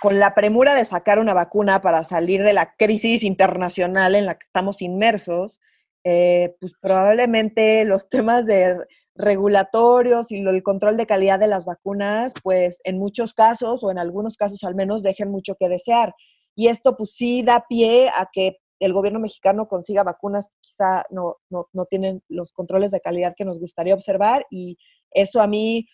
con 0.00 0.18
la 0.18 0.34
premura 0.34 0.74
de 0.74 0.86
sacar 0.86 1.18
una 1.18 1.34
vacuna 1.34 1.82
para 1.82 2.04
salir 2.04 2.42
de 2.42 2.54
la 2.54 2.74
crisis 2.76 3.22
internacional 3.22 4.14
en 4.14 4.24
la 4.24 4.38
que 4.38 4.46
estamos 4.46 4.80
inmersos, 4.80 5.60
eh, 6.08 6.54
pues 6.60 6.74
probablemente 6.80 7.84
los 7.84 8.08
temas 8.08 8.46
de 8.46 8.78
regulatorios 9.16 10.30
y 10.30 10.38
el 10.38 10.62
control 10.62 10.96
de 10.96 11.04
calidad 11.04 11.40
de 11.40 11.48
las 11.48 11.64
vacunas, 11.64 12.32
pues 12.44 12.78
en 12.84 12.96
muchos 12.96 13.34
casos 13.34 13.82
o 13.82 13.90
en 13.90 13.98
algunos 13.98 14.36
casos 14.36 14.62
al 14.62 14.76
menos 14.76 15.02
dejen 15.02 15.32
mucho 15.32 15.56
que 15.58 15.68
desear. 15.68 16.14
Y 16.54 16.68
esto 16.68 16.96
pues 16.96 17.10
sí 17.10 17.42
da 17.42 17.64
pie 17.68 18.08
a 18.10 18.28
que 18.32 18.58
el 18.78 18.92
gobierno 18.92 19.18
mexicano 19.18 19.66
consiga 19.66 20.04
vacunas 20.04 20.46
que 20.46 20.54
quizá 20.60 21.02
no, 21.10 21.38
no, 21.50 21.66
no 21.72 21.86
tienen 21.86 22.22
los 22.28 22.52
controles 22.52 22.92
de 22.92 23.00
calidad 23.00 23.34
que 23.36 23.44
nos 23.44 23.58
gustaría 23.58 23.94
observar 23.94 24.46
y 24.48 24.78
eso 25.10 25.40
a 25.40 25.48
mí 25.48 25.88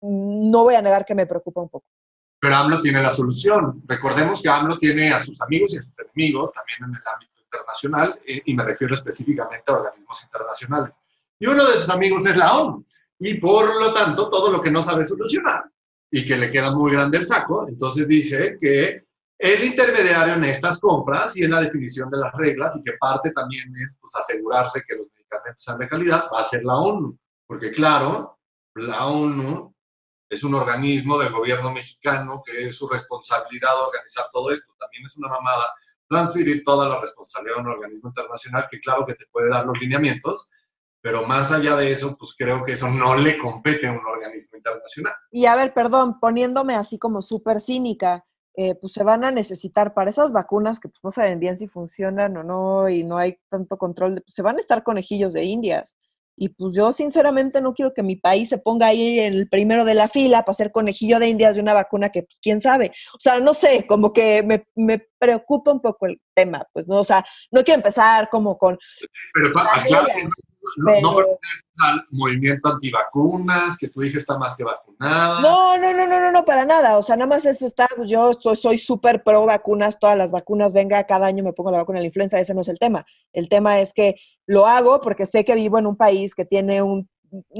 mm, 0.00 0.50
no 0.50 0.64
voy 0.64 0.74
a 0.74 0.82
negar 0.82 1.04
que 1.04 1.14
me 1.14 1.26
preocupa 1.26 1.60
un 1.60 1.68
poco. 1.68 1.86
Pero 2.40 2.56
AMLO 2.56 2.80
tiene 2.80 3.00
la 3.00 3.10
solución. 3.10 3.84
Recordemos 3.86 4.42
que 4.42 4.48
AMLO 4.48 4.78
tiene 4.78 5.12
a 5.12 5.20
sus 5.20 5.40
amigos 5.40 5.74
y 5.74 5.78
a 5.78 5.82
sus 5.82 5.92
enemigos 5.96 6.52
también 6.52 6.78
en 6.90 6.96
el 6.96 7.02
ámbito 7.06 7.33
internacional, 7.54 8.20
eh, 8.26 8.42
y 8.44 8.54
me 8.54 8.64
refiero 8.64 8.94
específicamente 8.94 9.64
a 9.66 9.74
organismos 9.74 10.22
internacionales. 10.22 10.94
Y 11.38 11.46
uno 11.46 11.64
de 11.64 11.74
sus 11.74 11.90
amigos 11.90 12.26
es 12.26 12.36
la 12.36 12.58
ONU, 12.58 12.84
y 13.18 13.34
por 13.34 13.80
lo 13.80 13.92
tanto, 13.92 14.28
todo 14.28 14.50
lo 14.50 14.60
que 14.60 14.70
no 14.70 14.82
sabe 14.82 15.04
solucionar 15.04 15.64
y 16.10 16.26
que 16.26 16.36
le 16.36 16.50
queda 16.50 16.70
muy 16.70 16.92
grande 16.92 17.18
el 17.18 17.26
saco, 17.26 17.66
entonces 17.68 18.06
dice 18.06 18.58
que 18.60 19.04
el 19.38 19.64
intermediario 19.64 20.34
en 20.34 20.44
estas 20.44 20.78
compras 20.78 21.36
y 21.36 21.44
en 21.44 21.50
la 21.50 21.60
definición 21.60 22.08
de 22.10 22.18
las 22.18 22.32
reglas, 22.34 22.76
y 22.76 22.84
que 22.84 22.96
parte 22.98 23.30
también 23.32 23.74
es 23.82 23.98
pues, 24.00 24.14
asegurarse 24.16 24.82
que 24.86 24.96
los 24.96 25.06
medicamentos 25.14 25.62
sean 25.62 25.78
de 25.78 25.88
calidad, 25.88 26.26
va 26.32 26.40
a 26.40 26.44
ser 26.44 26.64
la 26.64 26.76
ONU. 26.76 27.18
Porque 27.46 27.72
claro, 27.72 28.38
la 28.74 29.06
ONU 29.06 29.74
es 30.30 30.42
un 30.44 30.54
organismo 30.54 31.18
del 31.18 31.32
gobierno 31.32 31.72
mexicano 31.72 32.42
que 32.44 32.66
es 32.66 32.76
su 32.76 32.88
responsabilidad 32.88 33.80
organizar 33.80 34.26
todo 34.32 34.50
esto. 34.50 34.72
También 34.78 35.06
es 35.06 35.16
una 35.16 35.28
mamada 35.28 35.70
transferir 36.14 36.62
toda 36.62 36.88
la 36.88 37.00
responsabilidad 37.00 37.58
a 37.58 37.62
un 37.62 37.68
organismo 37.68 38.08
internacional 38.08 38.68
que 38.70 38.80
claro 38.80 39.04
que 39.04 39.14
te 39.14 39.26
puede 39.32 39.50
dar 39.50 39.66
los 39.66 39.78
lineamientos, 39.80 40.48
pero 41.00 41.26
más 41.26 41.50
allá 41.52 41.76
de 41.76 41.90
eso, 41.90 42.16
pues 42.16 42.34
creo 42.38 42.64
que 42.64 42.72
eso 42.72 42.88
no 42.88 43.16
le 43.16 43.36
compete 43.36 43.88
a 43.88 43.92
un 43.92 44.06
organismo 44.06 44.56
internacional. 44.56 45.14
Y 45.30 45.46
a 45.46 45.56
ver, 45.56 45.74
perdón, 45.74 46.18
poniéndome 46.20 46.76
así 46.76 46.98
como 46.98 47.20
súper 47.20 47.60
cínica, 47.60 48.24
eh, 48.56 48.76
pues 48.76 48.92
se 48.92 49.02
van 49.02 49.24
a 49.24 49.32
necesitar 49.32 49.94
para 49.94 50.10
esas 50.10 50.32
vacunas 50.32 50.78
que 50.78 50.88
pues, 50.88 51.00
no 51.02 51.10
saben 51.10 51.40
bien 51.40 51.56
si 51.56 51.66
funcionan 51.66 52.36
o 52.36 52.44
no 52.44 52.88
y 52.88 53.02
no 53.02 53.18
hay 53.18 53.36
tanto 53.50 53.76
control, 53.76 54.22
pues, 54.24 54.34
se 54.34 54.42
van 54.42 54.56
a 54.56 54.60
estar 54.60 54.84
conejillos 54.84 55.32
de 55.32 55.42
indias. 55.44 55.96
Y 56.36 56.48
pues 56.48 56.76
yo 56.76 56.92
sinceramente 56.92 57.60
no 57.60 57.74
quiero 57.74 57.94
que 57.94 58.02
mi 58.02 58.16
país 58.16 58.48
se 58.48 58.58
ponga 58.58 58.88
ahí 58.88 59.20
en 59.20 59.34
el 59.34 59.48
primero 59.48 59.84
de 59.84 59.94
la 59.94 60.08
fila 60.08 60.44
para 60.44 60.56
ser 60.56 60.72
conejillo 60.72 61.18
de 61.18 61.28
indias 61.28 61.54
de 61.54 61.62
una 61.62 61.74
vacuna 61.74 62.10
que 62.10 62.22
pues, 62.22 62.36
quién 62.42 62.60
sabe. 62.60 62.92
O 63.14 63.20
sea, 63.20 63.40
no 63.40 63.54
sé, 63.54 63.86
como 63.86 64.12
que 64.12 64.42
me, 64.42 64.66
me 64.74 65.06
preocupa 65.18 65.72
un 65.72 65.80
poco 65.80 66.06
el 66.06 66.20
tema. 66.34 66.66
Pues 66.72 66.86
no, 66.88 66.96
o 66.96 67.04
sea, 67.04 67.24
no 67.50 67.62
quiero 67.62 67.78
empezar 67.78 68.28
como 68.30 68.58
con... 68.58 68.78
Pero 69.32 69.58
aclaro 69.58 70.08
no, 70.76 71.00
no 71.00 71.18
al 71.80 72.06
movimiento 72.10 72.68
antivacunas, 72.68 73.76
que 73.76 73.88
tu 73.88 74.02
hija 74.02 74.18
está 74.18 74.38
más 74.38 74.56
que 74.56 74.64
vacunada. 74.64 75.40
No, 75.40 75.76
no, 75.78 75.92
no, 75.92 76.06
no, 76.06 76.20
no, 76.20 76.32
no, 76.32 76.44
para 76.44 76.64
nada. 76.64 76.98
O 76.98 77.02
sea, 77.02 77.16
nada 77.16 77.28
más 77.28 77.44
es 77.46 77.60
estar, 77.62 77.88
yo 78.06 78.32
soy 78.54 78.78
súper 78.78 79.22
pro 79.22 79.44
vacunas, 79.46 79.98
todas 79.98 80.16
las 80.16 80.30
vacunas, 80.30 80.72
venga, 80.72 81.02
cada 81.04 81.26
año 81.26 81.44
me 81.44 81.52
pongo 81.52 81.70
la 81.70 81.78
vacuna 81.78 81.98
de 81.98 82.04
la 82.04 82.08
influenza, 82.08 82.40
ese 82.40 82.54
no 82.54 82.62
es 82.62 82.68
el 82.68 82.78
tema. 82.78 83.04
El 83.32 83.48
tema 83.48 83.80
es 83.80 83.92
que 83.92 84.16
lo 84.46 84.66
hago 84.66 85.00
porque 85.00 85.26
sé 85.26 85.44
que 85.44 85.54
vivo 85.54 85.78
en 85.78 85.86
un 85.86 85.96
país 85.96 86.34
que 86.34 86.44
tiene 86.44 86.82
un, 86.82 87.08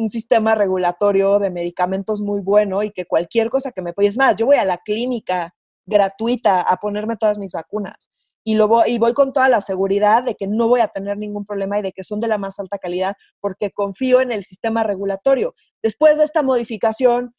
sistema 0.09 0.55
regulatorio 0.55 1.41
de 1.41 1.51
medicamentos 1.51 2.21
muy 2.21 2.41
bueno 2.41 2.85
y 2.85 2.93
que 2.93 3.07
cualquier 3.07 3.51
cosa 3.51 3.73
que 3.73 3.83
me 3.83 3.93
es 3.97 4.17
más, 4.17 4.37
yo 4.37 4.47
voy 4.47 4.57
a 4.57 4.65
la 4.65 4.79
clínica 4.79 5.53
gratuita 5.85 6.61
a 6.61 6.77
ponerme 6.77 7.17
todas 7.17 7.39
mis 7.39 7.51
vacunas 7.51 8.09
y, 8.45 8.55
lo 8.55 8.87
y 8.87 8.99
voy 8.99 9.15
con 9.15 9.33
toda 9.33 9.49
la 9.49 9.61
seguridad 9.61 10.23
de 10.23 10.37
que 10.37 10.47
no 10.47 10.69
voy 10.69 10.81
a 10.81 10.89
tener 10.89 11.19
ningún 11.19 11.45
problema 11.45 11.79
y 11.79 11.83
de 11.83 11.93
que 11.93 12.05
son 12.05 12.21
de 12.21 12.29
la 12.29 12.39
más 12.39 12.61
alta 12.61 12.79
calidad 12.79 13.17
porque 13.41 13.73
confío 13.73 14.21
en 14.21 14.31
el 14.31 14.45
sistema 14.45 14.85
regulatorio. 14.85 15.55
Después 15.83 16.19
de 16.19 16.25
esta 16.25 16.43
modificación, 16.43 17.35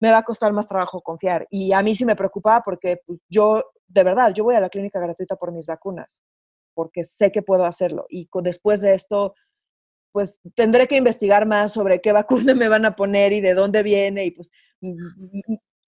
me 0.00 0.10
va 0.10 0.18
a 0.18 0.22
costar 0.24 0.52
más 0.52 0.66
trabajo 0.68 1.00
confiar. 1.00 1.46
Y 1.50 1.72
a 1.72 1.82
mí 1.82 1.96
sí 1.96 2.04
me 2.04 2.16
preocupa 2.16 2.62
porque 2.64 3.00
pues, 3.06 3.20
yo, 3.28 3.64
de 3.86 4.04
verdad, 4.04 4.32
yo 4.34 4.44
voy 4.44 4.56
a 4.56 4.60
la 4.60 4.68
clínica 4.68 5.00
gratuita 5.00 5.36
por 5.36 5.52
mis 5.52 5.66
vacunas, 5.66 6.20
porque 6.76 7.04
sé 7.04 7.32
que 7.32 7.42
puedo 7.42 7.64
hacerlo. 7.64 8.04
Y 8.10 8.28
después 8.42 8.82
de 8.82 8.94
esto, 8.94 9.34
pues 10.12 10.38
tendré 10.54 10.86
que 10.86 10.98
investigar 10.98 11.46
más 11.46 11.72
sobre 11.72 12.02
qué 12.02 12.12
vacuna 12.52 12.54
me 12.54 12.68
van 12.68 12.84
a 12.84 12.94
poner 12.94 13.32
y 13.32 13.40
de 13.40 13.54
dónde 13.54 13.82
viene. 13.82 14.26
Y 14.26 14.30
pues 14.32 14.50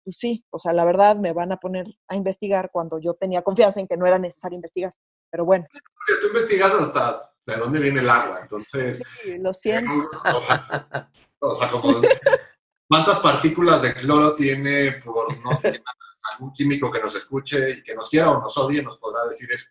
pues 0.08 0.16
sí, 0.18 0.46
o 0.52 0.58
sea, 0.58 0.72
la 0.72 0.86
verdad 0.86 1.18
me 1.18 1.34
van 1.34 1.52
a 1.52 1.58
poner 1.58 1.86
a 2.08 2.16
investigar 2.16 2.70
cuando 2.72 2.98
yo 2.98 3.16
tenía 3.16 3.42
confianza 3.42 3.82
en 3.82 3.90
que 3.90 3.98
no 3.98 4.08
era 4.08 4.18
necesario 4.18 4.56
investigar. 4.56 4.96
Pero 5.30 5.44
bueno. 5.44 5.66
Tú 6.22 6.28
investigas 6.28 6.74
hasta 6.76 7.30
de 7.46 7.58
dónde 7.58 7.82
viene 7.82 8.00
el 8.00 8.10
agua, 8.10 8.40
entonces. 8.42 9.04
Sí, 9.22 9.38
lo 9.38 9.54
siento. 9.54 9.92
O 11.40 11.56
sea, 11.56 11.68
como 11.68 12.00
cuántas 12.88 13.20
partículas 13.20 13.82
de 13.82 13.96
cloro 13.96 14.34
tiene 14.34 14.94
por 15.04 15.38
no 15.44 15.58
sé, 15.58 15.82
algún 16.34 16.54
químico 16.54 16.90
que 16.90 17.02
nos 17.02 17.14
escuche 17.14 17.72
y 17.72 17.84
que 17.84 17.94
nos 17.94 18.10
quiera 18.10 18.32
o 18.32 18.42
nos 18.42 18.58
odie, 18.58 18.82
nos 18.82 18.98
podrá 18.98 19.26
decir 19.26 19.52
eso. 19.52 19.68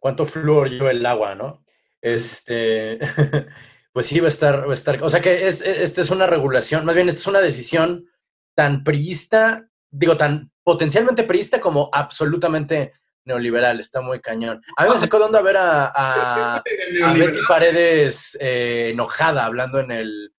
¿Cuánto 0.00 0.26
flúor 0.26 0.70
lleva 0.70 0.90
el 0.90 1.04
agua, 1.04 1.34
no? 1.34 1.64
Este, 2.00 2.98
pues 3.92 4.06
sí, 4.06 4.20
va 4.20 4.26
a 4.26 4.28
estar, 4.28 4.66
va 4.66 4.70
a 4.70 4.74
estar, 4.74 5.02
o 5.02 5.10
sea 5.10 5.20
que 5.20 5.48
es, 5.48 5.60
esta 5.60 6.00
es 6.00 6.10
una 6.10 6.26
regulación, 6.26 6.84
más 6.84 6.94
bien 6.94 7.08
esta 7.08 7.20
es 7.20 7.26
una 7.26 7.40
decisión 7.40 8.08
tan 8.54 8.84
priista, 8.84 9.68
digo, 9.90 10.16
tan 10.16 10.50
potencialmente 10.62 11.24
priista 11.24 11.60
como 11.60 11.90
absolutamente 11.92 12.92
neoliberal. 13.26 13.78
Está 13.80 14.00
muy 14.00 14.20
cañón. 14.20 14.62
A 14.76 14.84
mí 14.84 14.90
me 14.90 14.98
sacó 14.98 15.18
de 15.18 15.24
onda 15.24 15.42
ver 15.42 15.56
a, 15.58 16.62
Betty 17.14 17.38
Paredes 17.46 18.36
eh, 18.40 18.90
enojada 18.92 19.44
hablando 19.44 19.80
en 19.80 19.90
el 19.90 20.32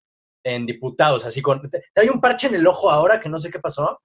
en 0.43 0.65
diputados, 0.65 1.25
así 1.25 1.41
con... 1.41 1.69
Hay 1.95 2.07
un 2.07 2.21
parche 2.21 2.47
en 2.47 2.55
el 2.55 2.65
ojo 2.65 2.89
ahora 2.89 3.19
que 3.19 3.27
no 3.27 3.37
sé 3.37 3.51
qué 3.51 3.59
pasó, 3.59 4.01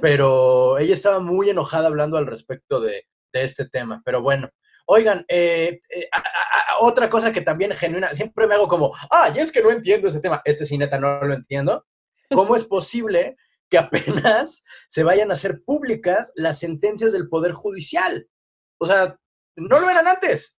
pero 0.00 0.76
ella 0.76 0.92
estaba 0.92 1.20
muy 1.20 1.50
enojada 1.50 1.86
hablando 1.86 2.16
al 2.16 2.26
respecto 2.26 2.80
de, 2.80 3.06
este 3.42 3.68
tema. 3.68 4.00
Pero 4.04 4.22
bueno, 4.22 4.48
Oigan, 4.86 5.24
eh, 5.28 5.80
eh, 5.88 6.08
otra 6.80 7.08
cosa 7.08 7.32
que 7.32 7.40
también 7.40 7.72
genuina, 7.72 8.12
siempre 8.12 8.46
me 8.46 8.54
hago 8.54 8.68
como, 8.68 8.94
ah, 9.10 9.32
y 9.34 9.38
es 9.38 9.50
que 9.50 9.62
no 9.62 9.70
entiendo 9.70 10.08
ese 10.08 10.20
tema. 10.20 10.42
Este 10.44 10.66
sí, 10.66 10.76
neta, 10.76 10.98
no 10.98 11.24
lo 11.24 11.32
entiendo. 11.32 11.86
¿Cómo 12.30 12.54
es 12.54 12.64
posible 12.64 13.38
que 13.70 13.78
apenas 13.78 14.64
se 14.88 15.02
vayan 15.02 15.30
a 15.30 15.34
hacer 15.34 15.62
públicas 15.64 16.32
las 16.36 16.58
sentencias 16.58 17.12
del 17.12 17.28
Poder 17.28 17.52
Judicial. 17.52 18.28
O 18.78 18.86
sea, 18.86 19.18
no 19.56 19.80
lo 19.80 19.90
eran 19.90 20.06
antes. 20.06 20.58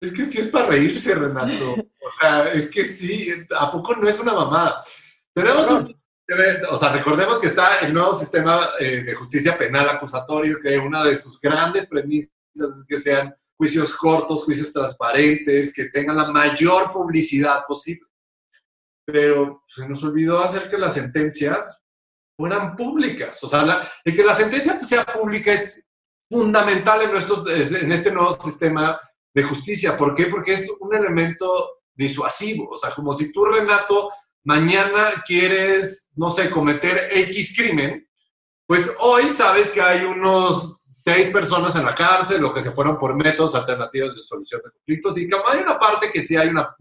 Es 0.00 0.12
que 0.12 0.24
sí 0.26 0.38
es 0.38 0.48
para 0.48 0.66
reírse, 0.66 1.14
Renato. 1.14 1.72
O 1.72 2.10
sea, 2.20 2.52
es 2.52 2.70
que 2.70 2.84
sí, 2.84 3.30
¿a 3.58 3.70
poco 3.70 3.96
no 3.96 4.08
es 4.08 4.18
una 4.20 4.32
mamada? 4.32 4.82
Tenemos 5.34 5.70
un, 5.70 6.00
o 6.70 6.76
sea, 6.76 6.92
recordemos 6.92 7.40
que 7.40 7.46
está 7.46 7.78
el 7.78 7.94
nuevo 7.94 8.12
sistema 8.12 8.68
eh, 8.78 9.02
de 9.02 9.14
justicia 9.14 9.56
penal 9.56 9.88
acusatorio, 9.88 10.58
que 10.60 10.78
una 10.78 11.02
de 11.02 11.16
sus 11.16 11.40
grandes 11.40 11.86
premisas 11.86 12.30
es 12.54 12.86
que 12.86 12.98
sean 12.98 13.34
juicios 13.56 13.96
cortos, 13.96 14.44
juicios 14.44 14.72
transparentes, 14.72 15.72
que 15.72 15.86
tengan 15.86 16.16
la 16.16 16.30
mayor 16.30 16.92
publicidad 16.92 17.64
posible. 17.66 18.06
Pero 19.06 19.64
se 19.66 19.88
nos 19.88 20.04
olvidó 20.04 20.40
hacer 20.40 20.68
que 20.68 20.76
las 20.76 20.94
sentencias 20.94 21.82
fueran 22.36 22.76
públicas. 22.76 23.42
O 23.42 23.48
sea, 23.48 23.64
la, 23.64 23.80
el 24.04 24.14
que 24.14 24.22
la 24.22 24.34
sentencia 24.34 24.82
sea 24.84 25.06
pública 25.06 25.52
es 25.52 25.82
fundamental 26.30 27.02
en, 27.02 27.10
nuestros, 27.10 27.48
en 27.50 27.90
este 27.90 28.12
nuevo 28.12 28.32
sistema 28.32 29.00
de 29.34 29.42
justicia. 29.42 29.96
¿Por 29.96 30.14
qué? 30.14 30.26
Porque 30.26 30.52
es 30.52 30.70
un 30.78 30.94
elemento 30.94 31.78
disuasivo. 31.94 32.68
O 32.70 32.76
sea, 32.76 32.90
como 32.90 33.12
si 33.14 33.32
tú, 33.32 33.46
Renato, 33.46 34.10
mañana 34.44 35.22
quieres, 35.26 36.08
no 36.14 36.30
sé, 36.30 36.50
cometer 36.50 37.08
X 37.10 37.54
crimen, 37.56 38.08
pues 38.66 38.94
hoy 39.00 39.24
sabes 39.28 39.70
que 39.70 39.80
hay 39.80 40.04
unos 40.04 40.80
seis 40.84 41.30
personas 41.30 41.74
en 41.76 41.86
la 41.86 41.94
cárcel 41.94 42.44
o 42.44 42.52
que 42.52 42.62
se 42.62 42.70
fueron 42.70 42.98
por 42.98 43.14
métodos 43.14 43.54
alternativos 43.54 44.14
de 44.14 44.20
solución 44.20 44.60
de 44.62 44.70
conflictos 44.70 45.16
y 45.16 45.28
que 45.28 45.36
hay 45.46 45.60
una 45.60 45.78
parte 45.78 46.10
que 46.12 46.22
sí 46.22 46.36
hay 46.36 46.48
una, 46.48 46.76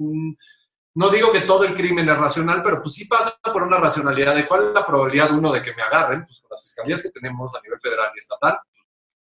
no 0.95 1.10
digo 1.10 1.32
que 1.32 1.41
todo 1.41 1.64
el 1.64 1.74
crimen 1.74 2.10
es 2.10 2.18
racional, 2.18 2.62
pero 2.62 2.82
pues 2.82 2.95
sí 2.95 3.05
pasa 3.05 3.38
por 3.41 3.64
una 3.64 3.78
racionalidad 3.78 4.36
de 4.36 4.47
cuál 4.47 4.68
es 4.68 4.74
la 4.74 4.86
probabilidad, 4.86 5.32
uno, 5.32 5.53
de 5.53 5.62
que 5.62 5.74
me 5.76 5.82
agarren, 5.82 6.26
pues 6.26 6.41
con 6.41 6.49
las 6.49 6.64
fiscalías 6.64 7.03
que 7.03 7.10
tenemos 7.10 7.55
a 7.55 7.62
nivel 7.62 7.80
federal 7.80 8.12
y 8.16 8.20
estatal, 8.20 8.60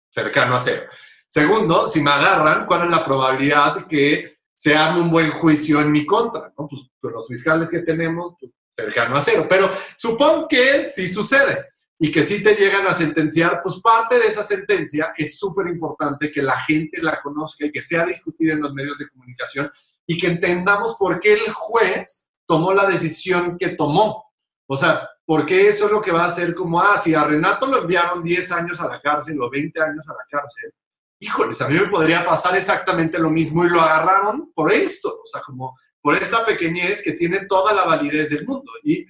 cercano 0.09 0.55
a 0.55 0.59
cero. 0.59 0.89
Segundo, 1.27 1.87
si 1.87 2.01
me 2.01 2.09
agarran, 2.09 2.65
¿cuál 2.65 2.85
es 2.85 2.89
la 2.89 3.03
probabilidad 3.03 3.85
que 3.85 4.38
se 4.59 4.75
haga 4.75 4.97
un 4.97 5.09
buen 5.09 5.31
juicio 5.31 5.79
en 5.79 5.91
mi 5.91 6.05
contra? 6.05 6.53
¿no? 6.57 6.67
Pues 6.67 6.91
con 6.99 7.13
los 7.13 7.27
fiscales 7.27 7.71
que 7.71 7.79
tenemos, 7.79 8.35
pues, 8.39 8.51
cercano 8.75 9.15
a 9.15 9.21
cero. 9.21 9.45
Pero 9.49 9.71
supongo 9.95 10.47
que 10.47 10.85
si 10.85 11.07
sucede 11.07 11.67
y 11.97 12.11
que 12.11 12.23
si 12.23 12.43
te 12.43 12.55
llegan 12.55 12.85
a 12.85 12.93
sentenciar, 12.93 13.61
pues 13.63 13.79
parte 13.79 14.19
de 14.19 14.27
esa 14.27 14.43
sentencia 14.43 15.13
es 15.17 15.37
súper 15.39 15.67
importante 15.67 16.29
que 16.29 16.41
la 16.41 16.59
gente 16.59 17.01
la 17.01 17.21
conozca 17.21 17.65
y 17.65 17.71
que 17.71 17.81
sea 17.81 18.05
discutida 18.05 18.53
en 18.53 18.61
los 18.61 18.73
medios 18.73 18.97
de 18.97 19.07
comunicación 19.07 19.71
y 20.05 20.17
que 20.17 20.27
entendamos 20.27 20.97
por 20.97 21.19
qué 21.19 21.33
el 21.33 21.51
juez 21.51 22.27
tomó 22.45 22.73
la 22.73 22.85
decisión 22.85 23.57
que 23.57 23.69
tomó. 23.69 24.25
O 24.67 24.75
sea, 24.75 25.07
porque 25.25 25.69
eso 25.69 25.85
es 25.85 25.91
lo 25.91 26.01
que 26.01 26.11
va 26.11 26.23
a 26.23 26.27
hacer 26.27 26.53
como, 26.53 26.81
ah, 26.81 26.97
si 26.97 27.15
a 27.15 27.23
Renato 27.23 27.67
lo 27.67 27.77
enviaron 27.77 28.23
10 28.23 28.51
años 28.51 28.81
a 28.81 28.89
la 28.89 28.99
cárcel 28.99 29.41
o 29.41 29.49
20 29.49 29.79
años 29.81 30.09
a 30.09 30.13
la 30.13 30.25
cárcel, 30.29 30.73
híjoles, 31.19 31.61
a 31.61 31.67
mí 31.67 31.75
me 31.75 31.87
podría 31.87 32.23
pasar 32.23 32.55
exactamente 32.55 33.19
lo 33.19 33.29
mismo 33.29 33.65
y 33.65 33.69
lo 33.69 33.81
agarraron 33.81 34.51
por 34.53 34.71
esto, 34.71 35.09
o 35.21 35.25
sea, 35.25 35.41
como 35.41 35.75
por 36.01 36.15
esta 36.15 36.45
pequeñez 36.45 37.03
que 37.03 37.13
tiene 37.13 37.45
toda 37.45 37.73
la 37.73 37.85
validez 37.85 38.29
del 38.29 38.45
mundo. 38.45 38.71
Y 38.83 39.05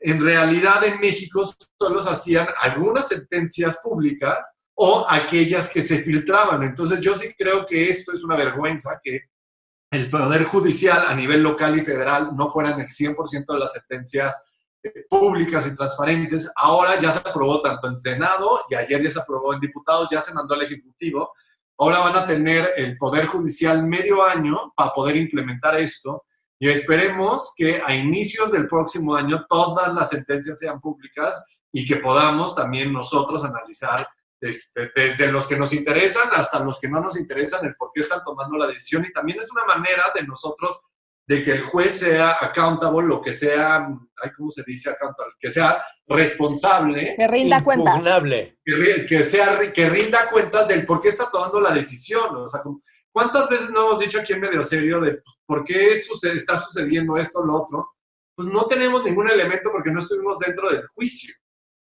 en 0.00 0.22
realidad 0.22 0.84
en 0.84 1.00
México 1.00 1.50
solo 1.80 2.00
se 2.00 2.10
hacían 2.10 2.48
algunas 2.60 3.08
sentencias 3.08 3.80
públicas 3.82 4.46
o 4.74 5.06
aquellas 5.08 5.70
que 5.70 5.82
se 5.82 6.02
filtraban. 6.02 6.62
Entonces 6.62 7.00
yo 7.00 7.14
sí 7.14 7.34
creo 7.36 7.66
que 7.66 7.88
esto 7.88 8.12
es 8.12 8.22
una 8.22 8.36
vergüenza 8.36 9.00
que 9.02 9.22
el 9.90 10.10
Poder 10.10 10.44
Judicial 10.44 11.06
a 11.06 11.14
nivel 11.14 11.42
local 11.42 11.78
y 11.78 11.84
federal 11.84 12.36
no 12.36 12.48
fueran 12.48 12.78
el 12.80 12.86
100% 12.86 13.46
de 13.46 13.58
las 13.58 13.72
sentencias 13.72 14.44
públicas 15.08 15.66
y 15.66 15.74
transparentes. 15.74 16.50
Ahora 16.56 16.98
ya 16.98 17.12
se 17.12 17.18
aprobó 17.18 17.60
tanto 17.60 17.88
en 17.88 17.98
Senado 17.98 18.60
y 18.68 18.74
ayer 18.74 19.02
ya 19.02 19.10
se 19.10 19.20
aprobó 19.20 19.54
en 19.54 19.60
diputados, 19.60 20.08
ya 20.10 20.20
se 20.20 20.34
mandó 20.34 20.54
al 20.54 20.62
Ejecutivo. 20.62 21.32
Ahora 21.78 22.00
van 22.00 22.16
a 22.16 22.26
tener 22.26 22.72
el 22.76 22.96
Poder 22.96 23.26
Judicial 23.26 23.82
medio 23.84 24.24
año 24.24 24.72
para 24.76 24.92
poder 24.92 25.16
implementar 25.16 25.76
esto 25.76 26.24
y 26.60 26.68
esperemos 26.68 27.52
que 27.56 27.80
a 27.84 27.94
inicios 27.94 28.50
del 28.50 28.66
próximo 28.66 29.14
año 29.14 29.46
todas 29.48 29.94
las 29.94 30.10
sentencias 30.10 30.58
sean 30.58 30.80
públicas 30.80 31.44
y 31.72 31.86
que 31.86 31.96
podamos 31.96 32.56
también 32.56 32.92
nosotros 32.92 33.44
analizar 33.44 34.06
este, 34.40 34.90
desde 34.94 35.30
los 35.30 35.46
que 35.46 35.56
nos 35.56 35.72
interesan 35.72 36.30
hasta 36.32 36.58
los 36.60 36.80
que 36.80 36.88
no 36.88 37.00
nos 37.00 37.18
interesan, 37.18 37.64
el 37.64 37.76
por 37.76 37.90
qué 37.92 38.00
están 38.00 38.24
tomando 38.24 38.56
la 38.56 38.66
decisión. 38.66 39.04
Y 39.04 39.12
también 39.12 39.38
es 39.38 39.50
una 39.52 39.64
manera 39.64 40.12
de 40.14 40.24
nosotros 40.24 40.80
de 41.28 41.44
que 41.44 41.52
el 41.52 41.60
juez 41.60 41.98
sea 41.98 42.38
accountable, 42.40 43.06
lo 43.06 43.20
que 43.20 43.34
sea, 43.34 43.86
¿cómo 44.34 44.50
se 44.50 44.62
dice 44.66 44.88
accountable? 44.88 45.34
Que 45.38 45.50
sea 45.50 45.82
responsable. 46.06 47.14
Que 47.18 47.28
rinda 47.28 47.62
cuentas. 47.62 48.00
Que, 48.64 49.04
que, 49.06 49.22
sea, 49.22 49.70
que 49.70 49.90
rinda 49.90 50.30
cuentas 50.30 50.66
del 50.66 50.86
por 50.86 51.02
qué 51.02 51.08
está 51.08 51.30
tomando 51.30 51.60
la 51.60 51.70
decisión. 51.70 52.34
O 52.34 52.48
sea, 52.48 52.62
¿cuántas 53.12 53.46
veces 53.50 53.70
no 53.70 53.88
hemos 53.88 53.98
dicho 53.98 54.18
aquí 54.18 54.32
en 54.32 54.40
medio 54.40 54.64
serio 54.64 55.02
de 55.02 55.20
por 55.44 55.66
qué 55.66 55.92
está 55.92 56.56
sucediendo 56.56 57.18
esto 57.18 57.40
o 57.40 57.44
lo 57.44 57.62
otro? 57.62 57.90
Pues 58.34 58.48
no 58.48 58.64
tenemos 58.64 59.04
ningún 59.04 59.28
elemento 59.28 59.70
porque 59.70 59.90
no 59.90 59.98
estuvimos 59.98 60.38
dentro 60.38 60.70
del 60.70 60.86
juicio. 60.94 61.34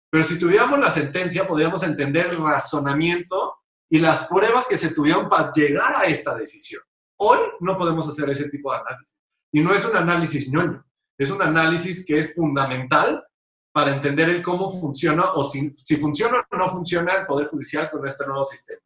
Pero 0.09 0.25
si 0.25 0.37
tuviéramos 0.37 0.77
la 0.77 0.91
sentencia, 0.91 1.47
podríamos 1.47 1.83
entender 1.83 2.31
el 2.31 2.37
razonamiento 2.43 3.55
y 3.89 3.99
las 3.99 4.27
pruebas 4.27 4.67
que 4.67 4.75
se 4.75 4.89
tuvieron 4.89 5.29
para 5.29 5.53
llegar 5.53 5.95
a 5.95 6.05
esta 6.05 6.35
decisión. 6.35 6.81
Hoy 7.19 7.39
no 7.61 7.77
podemos 7.77 8.09
hacer 8.09 8.29
ese 8.29 8.49
tipo 8.49 8.73
de 8.73 8.79
análisis. 8.79 9.16
Y 9.51 9.61
no 9.61 9.73
es 9.73 9.85
un 9.85 9.95
análisis 9.95 10.51
ñoño, 10.51 10.85
es 11.17 11.31
un 11.31 11.41
análisis 11.41 12.05
que 12.05 12.19
es 12.19 12.35
fundamental 12.35 13.23
para 13.71 13.93
entender 13.93 14.29
el 14.29 14.41
cómo 14.41 14.71
funciona 14.71 15.33
o 15.33 15.43
si, 15.43 15.71
si 15.75 15.97
funciona 15.97 16.45
o 16.51 16.57
no 16.57 16.67
funciona 16.67 17.13
el 17.13 17.25
Poder 17.25 17.47
Judicial 17.47 17.89
con 17.91 18.05
este 18.07 18.25
nuevo 18.25 18.43
sistema. 18.43 18.81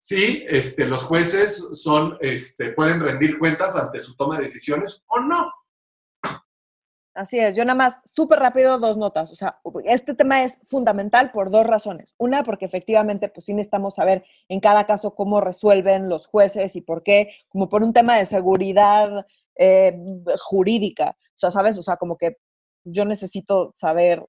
Sí, 0.00 0.44
este, 0.48 0.84
los 0.84 1.04
jueces 1.04 1.64
son, 1.74 2.18
este, 2.20 2.70
pueden 2.70 3.00
rendir 3.00 3.38
cuentas 3.38 3.76
ante 3.76 4.00
su 4.00 4.16
toma 4.16 4.36
de 4.36 4.42
decisiones 4.42 5.02
o 5.06 5.20
no. 5.20 5.52
Así 7.14 7.38
es, 7.38 7.54
yo 7.54 7.64
nada 7.64 7.76
más, 7.76 8.00
súper 8.14 8.38
rápido, 8.38 8.78
dos 8.78 8.96
notas. 8.96 9.30
O 9.30 9.36
sea, 9.36 9.60
este 9.84 10.14
tema 10.14 10.44
es 10.44 10.58
fundamental 10.68 11.30
por 11.30 11.50
dos 11.50 11.66
razones. 11.66 12.14
Una, 12.18 12.42
porque 12.42 12.64
efectivamente, 12.64 13.28
pues 13.28 13.44
sí 13.44 13.52
necesitamos 13.52 13.94
saber 13.94 14.24
en 14.48 14.60
cada 14.60 14.86
caso 14.86 15.14
cómo 15.14 15.40
resuelven 15.40 16.08
los 16.08 16.26
jueces 16.26 16.74
y 16.74 16.80
por 16.80 17.02
qué, 17.02 17.34
como 17.48 17.68
por 17.68 17.82
un 17.82 17.92
tema 17.92 18.16
de 18.16 18.26
seguridad 18.26 19.26
eh, 19.62 19.96
jurídica. 20.38 21.16
O 21.18 21.38
sea, 21.38 21.50
¿sabes? 21.50 21.78
O 21.78 21.82
sea, 21.82 21.96
como 21.96 22.16
que 22.16 22.36
yo 22.84 23.04
necesito 23.04 23.74
saber 23.76 24.24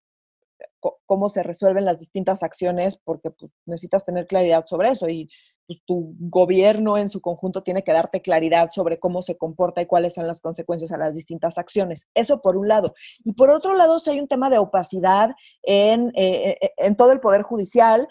cómo 1.06 1.30
se 1.30 1.44
resuelven 1.44 1.86
las 1.86 2.00
distintas 2.00 2.44
acciones 2.44 2.98
porque 3.04 3.32
pues, 3.32 3.54
necesitas 3.66 4.06
tener 4.06 4.28
claridad 4.28 4.66
sobre 4.66 4.90
eso 4.90 5.10
y 5.10 5.30
pues, 5.66 5.80
tu 5.86 6.16
gobierno 6.20 6.98
en 6.98 7.10
su 7.10 7.22
conjunto 7.22 7.64
tiene 7.64 7.84
que 7.84 7.94
darte 7.94 8.22
claridad 8.22 8.70
sobre 8.72 9.00
cómo 9.00 9.22
se 9.22 9.38
comporta 9.38 9.82
y 9.82 9.86
cuáles 9.86 10.14
son 10.14 10.28
las 10.28 10.42
consecuencias 10.42 10.92
a 10.92 10.98
las 10.98 11.14
distintas 11.14 11.58
acciones. 11.58 12.08
Eso 12.14 12.42
por 12.42 12.58
un 12.58 12.68
lado. 12.68 12.94
Y 13.24 13.34
por 13.34 13.50
otro 13.50 13.74
lado, 13.74 14.00
si 14.00 14.10
hay 14.10 14.20
un 14.20 14.28
tema 14.28 14.50
de 14.50 14.58
opacidad 14.58 15.32
en, 15.64 16.10
eh, 16.16 16.58
eh, 16.62 16.72
en 16.78 16.96
todo 16.96 17.12
el 17.12 17.20
Poder 17.20 17.44
Judicial. 17.44 18.08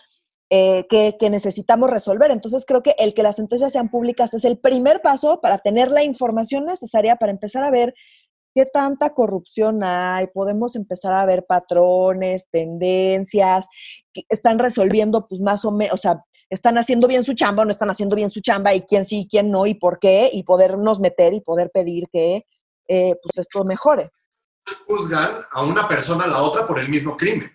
Eh, 0.54 0.86
que, 0.90 1.16
que, 1.18 1.30
necesitamos 1.30 1.88
resolver. 1.88 2.30
Entonces 2.30 2.64
creo 2.66 2.82
que 2.82 2.94
el 2.98 3.14
que 3.14 3.22
las 3.22 3.36
sentencias 3.36 3.72
sean 3.72 3.88
públicas 3.88 4.34
es 4.34 4.44
el 4.44 4.58
primer 4.58 5.00
paso 5.00 5.40
para 5.40 5.56
tener 5.56 5.90
la 5.90 6.04
información 6.04 6.66
necesaria 6.66 7.16
para 7.16 7.32
empezar 7.32 7.64
a 7.64 7.70
ver 7.70 7.94
qué 8.54 8.66
tanta 8.66 9.14
corrupción 9.14 9.82
hay, 9.82 10.26
podemos 10.26 10.76
empezar 10.76 11.14
a 11.14 11.24
ver 11.24 11.46
patrones, 11.46 12.48
tendencias, 12.50 13.66
que 14.12 14.24
están 14.28 14.58
resolviendo 14.58 15.26
pues 15.26 15.40
más 15.40 15.64
o 15.64 15.72
menos, 15.72 15.94
o 15.94 15.96
sea, 15.96 16.22
están 16.50 16.76
haciendo 16.76 17.08
bien 17.08 17.24
su 17.24 17.32
chamba 17.32 17.62
o 17.62 17.64
no 17.64 17.70
están 17.70 17.88
haciendo 17.88 18.14
bien 18.14 18.28
su 18.28 18.40
chamba 18.40 18.74
y 18.74 18.82
quién 18.82 19.06
sí, 19.06 19.26
quién 19.30 19.50
no 19.50 19.64
y 19.64 19.72
por 19.72 19.98
qué, 19.98 20.28
y 20.30 20.42
podernos 20.42 21.00
meter 21.00 21.32
y 21.32 21.40
poder 21.40 21.70
pedir 21.70 22.08
que 22.12 22.44
eh, 22.88 23.14
pues 23.22 23.38
esto 23.38 23.64
mejore. 23.64 24.10
Juzgan 24.86 25.44
a 25.50 25.64
una 25.64 25.88
persona 25.88 26.24
a 26.24 26.28
la 26.28 26.42
otra 26.42 26.66
por 26.66 26.78
el 26.78 26.90
mismo 26.90 27.16
crimen. 27.16 27.50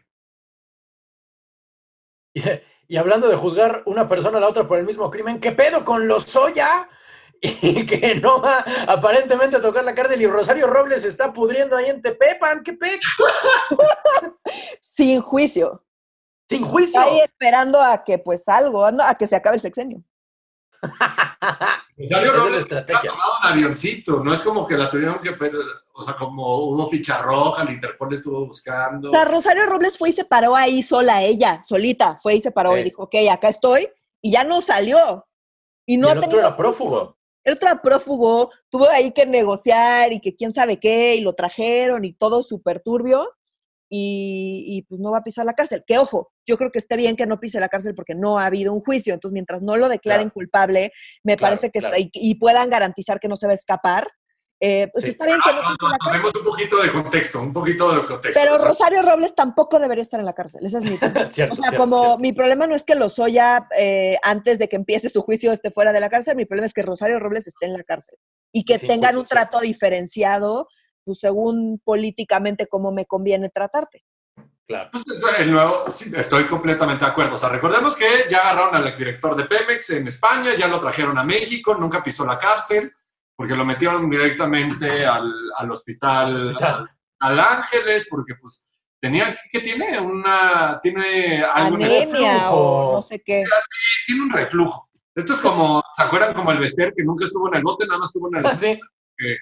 Y, 2.87 2.97
hablando 2.97 3.27
de 3.27 3.35
juzgar 3.35 3.83
una 3.85 4.07
persona 4.07 4.37
a 4.37 4.41
la 4.41 4.47
otra 4.47 4.67
por 4.67 4.77
el 4.77 4.85
mismo 4.85 5.11
crimen, 5.11 5.39
¿qué 5.39 5.51
pedo 5.51 5.83
con 5.83 6.07
los 6.07 6.23
soya? 6.23 6.89
y 7.41 7.85
que 7.85 8.15
no 8.15 8.41
va 8.41 8.65
aparentemente 8.87 9.57
a 9.57 9.61
tocar 9.61 9.83
la 9.83 9.93
cárcel 9.93 10.21
y 10.21 10.27
Rosario 10.27 10.67
Robles 10.67 11.03
se 11.03 11.09
está 11.09 11.31
pudriendo 11.33 11.77
ahí 11.77 11.89
en 11.89 12.01
Tepepan, 12.01 12.63
¿qué 12.63 12.73
pe? 12.73 12.99
Sin 14.95 15.21
juicio. 15.21 15.83
Sin 16.49 16.63
juicio. 16.63 16.99
Ahí 16.99 17.19
esperando 17.19 17.81
a 17.81 18.03
que 18.03 18.17
pues 18.17 18.47
algo, 18.47 18.85
a 18.85 19.15
que 19.15 19.27
se 19.27 19.35
acabe 19.35 19.57
el 19.57 19.61
sexenio. 19.61 20.01
Rosario 21.97 22.33
Robles 22.33 22.65
ha 22.71 22.85
tomado 22.85 23.31
un 23.41 23.47
avioncito, 23.51 24.23
no 24.23 24.33
es 24.33 24.41
como 24.41 24.67
que 24.67 24.77
la 24.77 24.89
tuvieron 24.89 25.19
que, 25.19 25.35
o 25.93 26.03
sea, 26.03 26.15
como 26.15 26.69
hubo 26.69 26.87
ficha 26.87 27.21
roja, 27.21 27.63
el 27.63 27.71
Interpol 27.71 28.13
estuvo 28.13 28.45
buscando. 28.45 29.09
O 29.09 29.11
sea, 29.11 29.25
Rosario 29.25 29.65
Robles 29.65 29.97
fue 29.97 30.09
y 30.09 30.13
se 30.13 30.25
paró 30.25 30.55
ahí 30.55 30.83
sola, 30.83 31.23
ella, 31.23 31.61
solita, 31.63 32.17
fue 32.21 32.35
y 32.35 32.41
se 32.41 32.51
paró 32.51 32.77
y 32.77 32.83
dijo, 32.83 33.03
ok, 33.03 33.15
acá 33.31 33.49
estoy, 33.49 33.89
y 34.21 34.31
ya 34.31 34.43
no 34.43 34.61
salió. 34.61 35.27
Y 35.85 35.97
no 35.97 36.11
el 36.11 36.19
otro 36.19 36.39
era 36.39 36.55
prófugo. 36.55 37.17
El 37.43 37.53
otro 37.53 37.81
prófugo, 37.81 38.51
tuvo 38.69 38.89
ahí 38.89 39.13
que 39.13 39.25
negociar 39.25 40.11
y 40.11 40.19
que 40.19 40.35
quién 40.35 40.53
sabe 40.53 40.79
qué, 40.79 41.15
y 41.15 41.21
lo 41.21 41.33
trajeron 41.33 42.03
y 42.03 42.13
todo 42.13 42.43
súper 42.43 42.81
turbio, 42.81 43.36
y, 43.89 44.85
pues 44.89 44.99
no 44.99 45.11
va 45.11 45.19
a 45.19 45.23
pisar 45.23 45.45
la 45.45 45.53
cárcel. 45.53 45.83
Que 45.85 45.97
ojo, 45.97 46.31
yo 46.45 46.57
creo 46.57 46.71
que 46.71 46.79
esté 46.79 46.97
bien 46.97 47.15
que 47.15 47.25
no 47.25 47.39
pise 47.39 47.59
la 47.59 47.69
cárcel 47.69 47.95
porque 47.95 48.15
no 48.15 48.39
ha 48.39 48.45
habido 48.45 48.73
un 48.73 48.81
juicio, 48.81 49.13
entonces 49.13 49.33
mientras 49.33 49.61
no 49.61 49.77
lo 49.77 49.89
declaren 49.89 50.29
culpable, 50.29 50.91
me 51.23 51.37
parece 51.37 51.71
que 51.71 51.79
está, 51.79 51.97
y, 51.97 52.09
y, 52.13 52.35
puedan 52.35 52.69
garantizar 52.69 53.19
que 53.19 53.27
no 53.27 53.35
se 53.35 53.47
va 53.47 53.53
a 53.53 53.55
escapar, 53.55 54.07
eh, 54.59 54.89
pues 54.91 55.05
está 55.05 55.25
bien 55.25 55.37
que 55.43 55.53
no, 55.53 55.59
ah, 55.61 55.97
Tenemos 56.03 56.33
un 56.33 56.43
poquito 56.43 56.81
de 56.81 56.91
contexto, 56.91 57.39
un 57.41 57.53
poquito 57.53 57.91
de 57.93 58.07
contexto. 58.07 58.39
Pero 58.39 58.57
Rosario 58.57 59.03
Robles 59.03 59.35
tampoco 59.35 59.77
debería 59.77 60.01
estar 60.01 60.19
en 60.19 60.25
la 60.25 60.33
cárcel, 60.33 60.65
ese 60.65 60.79
es 60.79 60.83
mi 60.83 60.97
problema. 60.97 61.29
o 61.51 61.55
sea, 61.55 61.77
como 61.77 62.17
mi 62.17 62.33
problema 62.33 62.65
no 62.65 62.75
es 62.75 62.83
que 62.83 62.95
Lozoya, 62.95 63.67
eh, 63.77 64.17
antes 64.23 64.57
de 64.57 64.67
que 64.67 64.75
empiece 64.75 65.09
su 65.09 65.21
juicio, 65.21 65.51
esté 65.51 65.69
fuera 65.69 65.93
de 65.93 65.99
la 65.99 66.09
cárcel, 66.09 66.35
mi 66.35 66.45
problema 66.45 66.65
es 66.65 66.73
que 66.73 66.81
Rosario 66.81 67.19
Robles 67.19 67.45
esté 67.45 67.67
en 67.67 67.73
la 67.73 67.83
cárcel 67.83 68.17
y 68.51 68.65
que 68.65 68.79
tengan 68.79 69.15
un 69.17 69.25
trato 69.25 69.59
diferenciado, 69.59 70.67
pues 71.07 71.19
según 71.19 71.81
políticamente 71.81 72.67
cómo 72.67 72.91
me 72.91 73.05
conviene 73.05 73.47
tratarte. 73.49 74.03
Claro. 74.67 74.89
Pues, 74.91 75.05
el 75.39 75.49
nuevo, 75.49 75.85
estoy 75.87 76.43
completamente 76.47 77.05
de 77.05 77.11
acuerdo. 77.11 77.35
O 77.35 77.37
sea, 77.37 77.47
recordemos 77.47 77.95
que 77.95 78.05
ya 78.29 78.39
agarraron 78.39 78.75
al 78.75 78.87
exdirector 78.87 79.37
de 79.37 79.45
Pemex 79.45 79.91
en 79.91 80.09
España, 80.09 80.53
ya 80.55 80.67
lo 80.67 80.81
trajeron 80.81 81.17
a 81.17 81.23
México, 81.23 81.75
nunca 81.75 82.03
pisó 82.03 82.25
la 82.25 82.37
cárcel 82.37 82.91
porque 83.33 83.55
lo 83.55 83.63
metieron 83.63 84.09
directamente 84.09 85.05
al, 85.05 85.31
al 85.57 85.71
hospital, 85.71 86.57
Al, 87.19 87.39
Ángeles, 87.39 88.05
porque 88.09 88.33
pues 88.35 88.65
tenía, 88.99 89.37
¿qué 89.49 89.61
tiene? 89.61 89.97
Una, 89.99 90.77
tiene 90.81 91.43
algo 91.43 91.75
Anemia 91.75 92.49
o 92.49 92.95
no 92.95 93.01
sé 93.01 93.21
qué. 93.23 93.45
Tiene 94.05 94.23
un 94.23 94.31
reflujo. 94.31 94.89
Esto 95.15 95.33
es 95.33 95.39
como, 95.39 95.81
¿se 95.95 96.03
acuerdan 96.03 96.33
como 96.33 96.51
el 96.51 96.59
Vester 96.59 96.93
que 96.93 97.03
nunca 97.03 97.23
estuvo 97.23 97.47
en 97.47 97.55
el 97.55 97.63
bote, 97.63 97.87
nada 97.87 97.99
más 97.99 98.09
estuvo 98.09 98.27
en 98.27 98.43
el 98.43 98.45
sí. 98.59 98.79
que 99.17 99.37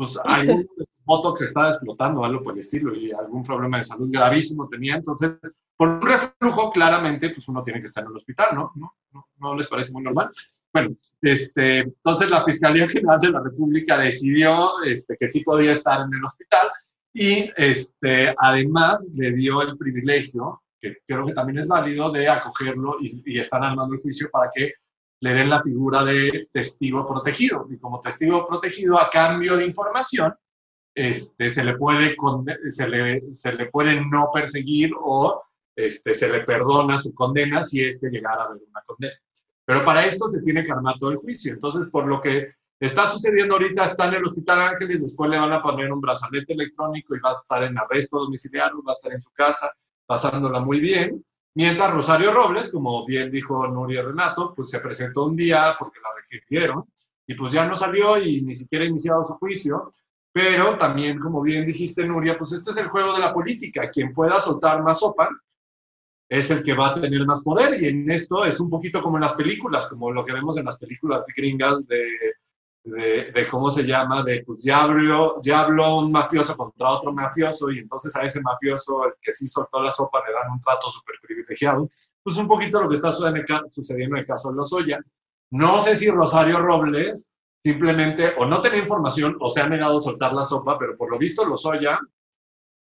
pues 0.00 0.18
algún 0.24 0.66
botox 1.04 1.42
estaba 1.42 1.72
explotando, 1.72 2.24
algo 2.24 2.42
por 2.42 2.54
el 2.54 2.60
estilo, 2.60 2.94
y 2.94 3.12
algún 3.12 3.44
problema 3.44 3.76
de 3.76 3.82
salud 3.82 4.08
gravísimo 4.10 4.66
tenía. 4.66 4.94
Entonces, 4.94 5.34
por 5.76 5.90
un 5.90 6.00
reflujo, 6.00 6.72
claramente, 6.72 7.28
pues 7.28 7.46
uno 7.48 7.62
tiene 7.62 7.80
que 7.80 7.86
estar 7.86 8.02
en 8.02 8.08
el 8.08 8.16
hospital, 8.16 8.48
¿no? 8.54 8.72
¿No, 8.76 8.94
no, 9.12 9.26
no 9.38 9.54
les 9.54 9.68
parece 9.68 9.92
muy 9.92 10.02
normal? 10.02 10.30
Bueno, 10.72 10.96
este, 11.20 11.80
entonces 11.80 12.30
la 12.30 12.42
Fiscalía 12.46 12.88
General 12.88 13.20
de 13.20 13.30
la 13.30 13.42
República 13.42 13.98
decidió 13.98 14.82
este, 14.86 15.18
que 15.20 15.28
sí 15.28 15.44
podía 15.44 15.72
estar 15.72 16.00
en 16.00 16.14
el 16.14 16.24
hospital 16.24 16.70
y 17.12 17.50
este, 17.54 18.34
además 18.38 19.12
le 19.18 19.32
dio 19.32 19.60
el 19.60 19.76
privilegio, 19.76 20.62
que 20.80 20.96
creo 21.06 21.26
que 21.26 21.34
también 21.34 21.58
es 21.58 21.68
válido, 21.68 22.10
de 22.10 22.26
acogerlo 22.26 22.96
y, 23.02 23.22
y 23.26 23.38
están 23.38 23.64
armando 23.64 23.96
el 23.96 24.00
juicio 24.00 24.30
para 24.30 24.48
que 24.54 24.72
le 25.20 25.34
den 25.34 25.50
la 25.50 25.62
figura 25.62 26.02
de 26.04 26.48
testigo 26.52 27.06
protegido. 27.06 27.66
Y 27.70 27.78
como 27.78 28.00
testigo 28.00 28.46
protegido, 28.46 28.98
a 28.98 29.10
cambio 29.10 29.56
de 29.56 29.66
información, 29.66 30.34
este, 30.94 31.50
se, 31.50 31.62
le 31.62 31.76
puede, 31.76 32.16
se, 32.68 32.88
le, 32.88 33.32
se 33.32 33.52
le 33.52 33.66
puede 33.66 34.04
no 34.04 34.30
perseguir 34.32 34.90
o 34.98 35.42
este, 35.76 36.14
se 36.14 36.28
le 36.28 36.40
perdona 36.40 36.98
su 36.98 37.14
condena 37.14 37.62
si 37.62 37.82
es 37.82 38.00
que 38.00 38.08
llegara 38.08 38.42
a 38.42 38.46
haber 38.46 38.62
una 38.68 38.82
condena. 38.84 39.14
Pero 39.64 39.84
para 39.84 40.04
esto 40.04 40.28
se 40.28 40.42
tiene 40.42 40.64
que 40.64 40.72
armar 40.72 40.98
todo 40.98 41.10
el 41.10 41.18
juicio. 41.18 41.52
Entonces, 41.52 41.90
por 41.90 42.06
lo 42.06 42.20
que 42.20 42.54
está 42.80 43.06
sucediendo 43.06 43.54
ahorita, 43.54 43.84
está 43.84 44.08
en 44.08 44.14
el 44.14 44.24
Hospital 44.24 44.60
Ángeles, 44.62 45.02
después 45.02 45.30
le 45.30 45.38
van 45.38 45.52
a 45.52 45.62
poner 45.62 45.92
un 45.92 46.00
brazalete 46.00 46.54
electrónico 46.54 47.14
y 47.14 47.20
va 47.20 47.32
a 47.32 47.36
estar 47.36 47.62
en 47.62 47.78
arresto 47.78 48.18
domiciliario, 48.18 48.82
va 48.82 48.92
a 48.92 48.98
estar 48.98 49.12
en 49.12 49.20
su 49.20 49.30
casa, 49.30 49.70
pasándola 50.06 50.60
muy 50.60 50.80
bien. 50.80 51.24
Mientras 51.54 51.92
Rosario 51.92 52.32
Robles, 52.32 52.70
como 52.70 53.04
bien 53.04 53.30
dijo 53.30 53.66
Nuria 53.66 54.02
Renato, 54.02 54.54
pues 54.54 54.70
se 54.70 54.80
presentó 54.80 55.24
un 55.24 55.36
día 55.36 55.74
porque 55.78 55.98
la 56.00 56.08
requirieron 56.14 56.84
y 57.26 57.34
pues 57.34 57.52
ya 57.52 57.66
no 57.66 57.76
salió 57.76 58.18
y 58.18 58.42
ni 58.42 58.54
siquiera 58.54 58.84
ha 58.84 58.88
iniciado 58.88 59.24
su 59.24 59.34
juicio. 59.34 59.92
Pero 60.32 60.78
también, 60.78 61.18
como 61.18 61.42
bien 61.42 61.66
dijiste, 61.66 62.04
Nuria, 62.04 62.38
pues 62.38 62.52
este 62.52 62.70
es 62.70 62.76
el 62.76 62.88
juego 62.88 63.12
de 63.12 63.20
la 63.20 63.32
política. 63.32 63.90
Quien 63.90 64.14
pueda 64.14 64.38
soltar 64.38 64.80
más 64.82 65.00
sopa, 65.00 65.28
es 66.28 66.48
el 66.52 66.62
que 66.62 66.74
va 66.74 66.90
a 66.90 67.00
tener 67.00 67.26
más 67.26 67.42
poder. 67.42 67.82
Y 67.82 67.88
en 67.88 68.08
esto 68.10 68.44
es 68.44 68.60
un 68.60 68.70
poquito 68.70 69.02
como 69.02 69.16
en 69.16 69.22
las 69.22 69.34
películas, 69.34 69.88
como 69.88 70.12
lo 70.12 70.24
que 70.24 70.32
vemos 70.32 70.56
en 70.56 70.66
las 70.66 70.78
películas 70.78 71.24
gringas 71.36 71.86
de, 71.88 72.06
de, 72.90 73.48
cómo 73.50 73.70
se 73.70 73.84
llama, 73.84 74.22
de 74.22 74.42
pues 74.44 74.62
ya 74.62 74.82
habló, 74.82 75.40
ya 75.42 75.60
habló 75.60 75.98
un 75.98 76.12
mafioso 76.12 76.56
contra 76.56 76.90
otro 76.90 77.12
mafioso 77.12 77.70
y 77.70 77.78
entonces 77.78 78.14
a 78.16 78.22
ese 78.22 78.40
mafioso, 78.40 79.04
el 79.06 79.12
que 79.20 79.32
sí 79.32 79.48
soltó 79.48 79.82
la 79.82 79.90
sopa, 79.90 80.22
le 80.26 80.32
dan 80.32 80.52
un 80.52 80.60
trato 80.60 80.88
súper 80.90 81.16
privilegiado. 81.22 81.88
Pues 82.22 82.36
un 82.36 82.48
poquito 82.48 82.82
lo 82.82 82.88
que 82.88 82.96
está 82.96 83.10
sucediendo 83.12 84.16
en 84.16 84.20
el 84.20 84.26
caso 84.26 84.50
de 84.50 84.56
Lozoya. 84.56 85.00
No 85.50 85.80
sé 85.80 85.96
si 85.96 86.08
Rosario 86.08 86.60
Robles 86.60 87.26
simplemente 87.62 88.34
o 88.38 88.46
no 88.46 88.60
tenía 88.60 88.80
información 88.80 89.36
o 89.40 89.48
se 89.48 89.60
ha 89.60 89.68
negado 89.68 89.96
a 89.96 90.00
soltar 90.00 90.32
la 90.32 90.44
sopa, 90.44 90.78
pero 90.78 90.96
por 90.96 91.10
lo 91.10 91.18
visto 91.18 91.44
Lozoya 91.44 91.98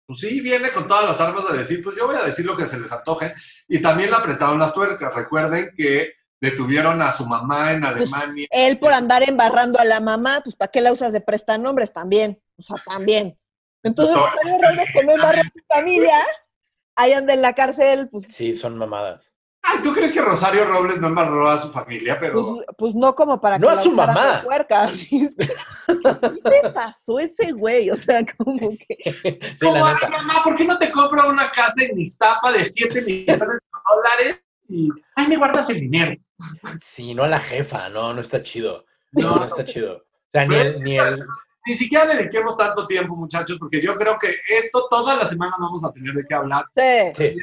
pues 0.06 0.20
sí, 0.20 0.40
viene 0.40 0.70
con 0.70 0.86
todas 0.86 1.06
las 1.06 1.20
armas 1.20 1.46
a 1.48 1.54
decir, 1.54 1.82
pues 1.82 1.96
yo 1.96 2.06
voy 2.06 2.16
a 2.16 2.24
decir 2.24 2.44
lo 2.44 2.54
que 2.54 2.66
se 2.66 2.78
les 2.78 2.92
antoje. 2.92 3.32
Y 3.68 3.80
también 3.80 4.10
le 4.10 4.16
apretaron 4.16 4.58
las 4.58 4.74
tuercas. 4.74 5.14
Recuerden 5.14 5.70
que 5.74 6.12
detuvieron 6.40 7.00
a 7.02 7.10
su 7.10 7.26
mamá 7.26 7.72
en 7.72 7.80
pues, 7.80 8.12
Alemania. 8.12 8.48
él 8.50 8.78
por 8.78 8.92
andar 8.92 9.22
embarrando 9.28 9.78
a 9.78 9.84
la 9.84 10.00
mamá, 10.00 10.40
pues 10.42 10.56
¿para 10.56 10.70
qué 10.70 10.80
la 10.80 10.92
usas 10.92 11.12
de 11.12 11.20
prestanombres? 11.20 11.92
También, 11.92 12.40
o 12.56 12.62
sea, 12.62 12.76
también. 12.84 13.38
Entonces, 13.82 14.14
Rosario 14.14 14.58
Robles, 14.62 14.88
como 14.94 15.12
embarró 15.12 15.40
a 15.40 15.44
su 15.44 15.64
familia, 15.68 16.18
ahí 16.96 17.12
anda 17.12 17.34
en 17.34 17.42
la 17.42 17.52
cárcel, 17.52 18.08
pues... 18.10 18.26
Sí, 18.26 18.54
son 18.54 18.78
mamadas. 18.78 19.30
Ay, 19.66 19.78
¿tú 19.82 19.94
crees 19.94 20.12
que 20.12 20.20
Rosario 20.20 20.66
Robles 20.66 21.00
no 21.00 21.08
embarró 21.08 21.48
a 21.48 21.56
su 21.56 21.70
familia? 21.70 22.18
Pero... 22.20 22.42
Pues, 22.42 22.66
pues 22.76 22.94
no 22.94 23.14
como 23.14 23.40
para 23.40 23.58
que... 23.58 23.64
No 23.64 23.70
a 23.70 23.76
su 23.76 23.92
mamá. 23.92 24.44
¿Qué 25.10 25.30
te 26.62 26.70
pasó 26.70 27.18
ese 27.18 27.52
güey? 27.52 27.90
O 27.90 27.96
sea, 27.96 28.24
como 28.36 28.70
que... 28.70 29.40
Sí, 29.58 29.66
la 29.70 29.94
neta. 29.94 30.08
mamá, 30.10 30.42
¿por 30.44 30.56
qué 30.56 30.66
no 30.66 30.78
te 30.78 30.90
compro 30.90 31.28
una 31.30 31.50
casa 31.50 31.82
en 31.82 31.98
Ixtapa 31.98 32.52
de 32.52 32.64
7 32.64 33.00
millones 33.02 33.38
de 33.38 33.58
dólares? 33.88 34.43
Y, 34.68 34.88
ay, 35.16 35.28
me 35.28 35.36
guardas 35.36 35.68
el 35.70 35.80
dinero. 35.80 36.16
Sí, 36.80 37.14
no 37.14 37.24
a 37.24 37.28
la 37.28 37.40
jefa, 37.40 37.88
no, 37.88 38.12
no 38.12 38.20
está 38.20 38.42
chido. 38.42 38.84
No, 39.12 39.36
no, 39.36 39.44
está 39.44 39.64
chido. 39.64 39.96
O 39.96 40.02
sea, 40.32 40.46
ni 40.46 40.56
el, 40.56 40.82
ni 40.82 40.98
el, 40.98 41.24
ni 41.66 41.74
siquiera 41.74 42.04
le 42.04 42.16
dediquemos 42.16 42.56
tanto 42.56 42.86
tiempo, 42.86 43.16
muchachos, 43.16 43.56
porque 43.58 43.80
yo 43.80 43.96
creo 43.96 44.18
que 44.18 44.34
esto 44.48 44.86
todas 44.90 45.18
las 45.18 45.30
semanas 45.30 45.56
vamos 45.58 45.84
a 45.84 45.92
tener 45.92 46.14
de 46.14 46.24
qué 46.28 46.34
hablar. 46.34 46.66
Sí. 47.16 47.36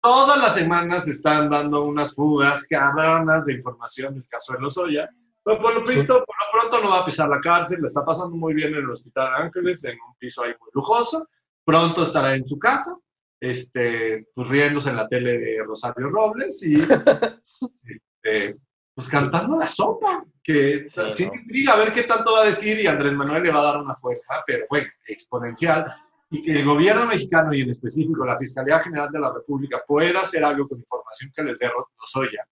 Todas 0.00 0.38
las 0.38 0.54
semanas 0.54 1.08
están 1.08 1.50
dando 1.50 1.84
unas 1.84 2.14
fugas 2.14 2.64
cabronas 2.64 3.44
de 3.44 3.54
información 3.54 4.14
del 4.14 4.26
caso 4.28 4.52
de 4.54 4.60
Lozoya. 4.60 5.10
Pero 5.44 5.60
por 5.60 5.74
lo 5.74 5.84
visto, 5.84 6.24
por 6.24 6.36
lo 6.36 6.60
pronto 6.60 6.80
no 6.82 6.90
va 6.90 7.00
a 7.00 7.04
pisar 7.04 7.28
la 7.28 7.40
cárcel, 7.40 7.80
le 7.80 7.86
está 7.86 8.04
pasando 8.04 8.34
muy 8.36 8.54
bien 8.54 8.72
en 8.72 8.80
el 8.80 8.90
Hospital 8.90 9.34
Ángeles, 9.34 9.84
en 9.84 9.96
un 10.08 10.14
piso 10.18 10.42
ahí 10.42 10.54
muy 10.58 10.70
lujoso. 10.72 11.28
Pronto 11.64 12.02
estará 12.02 12.34
en 12.34 12.46
su 12.46 12.58
casa, 12.58 12.96
este, 13.40 14.26
pues 14.34 14.48
riéndose 14.48 14.90
en 14.90 14.96
la 14.96 15.08
tele 15.08 15.38
de 15.38 15.62
Rosario 15.64 16.08
Robles 16.08 16.62
y 16.62 16.76
este, 17.84 18.56
pues 18.94 19.08
cantando 19.08 19.58
la 19.58 19.68
sopa, 19.68 20.24
que 20.42 20.86
sí, 20.88 21.24
intriga 21.24 21.74
a 21.74 21.76
ver 21.76 21.92
qué 21.92 22.04
tanto 22.04 22.32
va 22.32 22.42
a 22.42 22.46
decir 22.46 22.80
y 22.80 22.86
Andrés 22.86 23.14
Manuel 23.14 23.42
le 23.42 23.52
va 23.52 23.60
a 23.60 23.64
dar 23.64 23.76
una 23.78 23.94
fuerza, 23.96 24.42
pero 24.46 24.66
bueno, 24.70 24.88
exponencial, 25.06 25.86
y 26.30 26.42
que 26.42 26.52
el 26.52 26.64
gobierno 26.64 27.06
mexicano 27.06 27.52
y 27.52 27.60
en 27.60 27.70
específico 27.70 28.24
la 28.24 28.38
Fiscalía 28.38 28.80
General 28.80 29.10
de 29.12 29.20
la 29.20 29.32
República 29.32 29.82
pueda 29.86 30.20
hacer 30.20 30.44
algo 30.44 30.66
con 30.66 30.78
información 30.78 31.30
que 31.34 31.42
les 31.42 31.58
dé 31.58 31.68
Rosoya. 31.68 32.46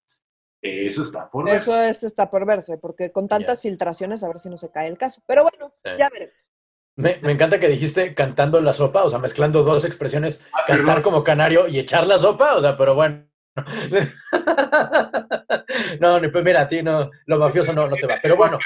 Eso 0.61 1.03
está 1.03 1.29
por 1.29 1.45
verse. 1.45 1.71
Eso, 1.71 1.83
eso 1.83 2.07
está 2.07 2.31
por 2.31 2.47
verse, 2.47 2.79
porque 2.79 3.13
con 3.13 3.29
tantas 3.29 3.61
filtraciones 3.61 4.23
a 4.23 4.29
ver 4.29 4.39
si 4.39 4.49
no 4.49 4.57
se 4.57 4.71
cae 4.71 4.89
el 4.89 4.97
caso. 4.97 5.23
Pero 5.27 5.43
bueno, 5.43 5.73
ya 5.99 6.09
veremos. 6.09 6.35
Me, 6.97 7.19
me, 7.23 7.33
encanta 7.33 7.59
que 7.59 7.69
dijiste 7.69 8.15
cantando 8.15 8.61
la 8.61 8.73
sopa, 8.73 9.03
o 9.03 9.11
sea, 9.11 9.19
mezclando 9.19 9.65
dos 9.65 9.85
expresiones, 9.85 10.45
ah, 10.53 10.63
cantar 10.67 11.03
como 11.03 11.25
canario 11.25 11.67
y 11.67 11.81
echar 11.81 12.07
la 12.07 12.19
sopa, 12.19 12.55
o 12.55 12.61
sea, 12.61 12.77
pero 12.77 12.95
bueno. 12.95 13.27
no, 16.01 16.21
pues 16.33 16.45
mira, 16.45 16.63
a 16.63 16.69
ti 16.69 16.83
no, 16.83 17.11
lo 17.27 17.39
mafioso 17.39 17.73
no, 17.73 17.89
no 17.89 17.97
te 17.97 18.07
va. 18.07 18.19
Pero 18.23 18.37
bueno. 18.37 18.59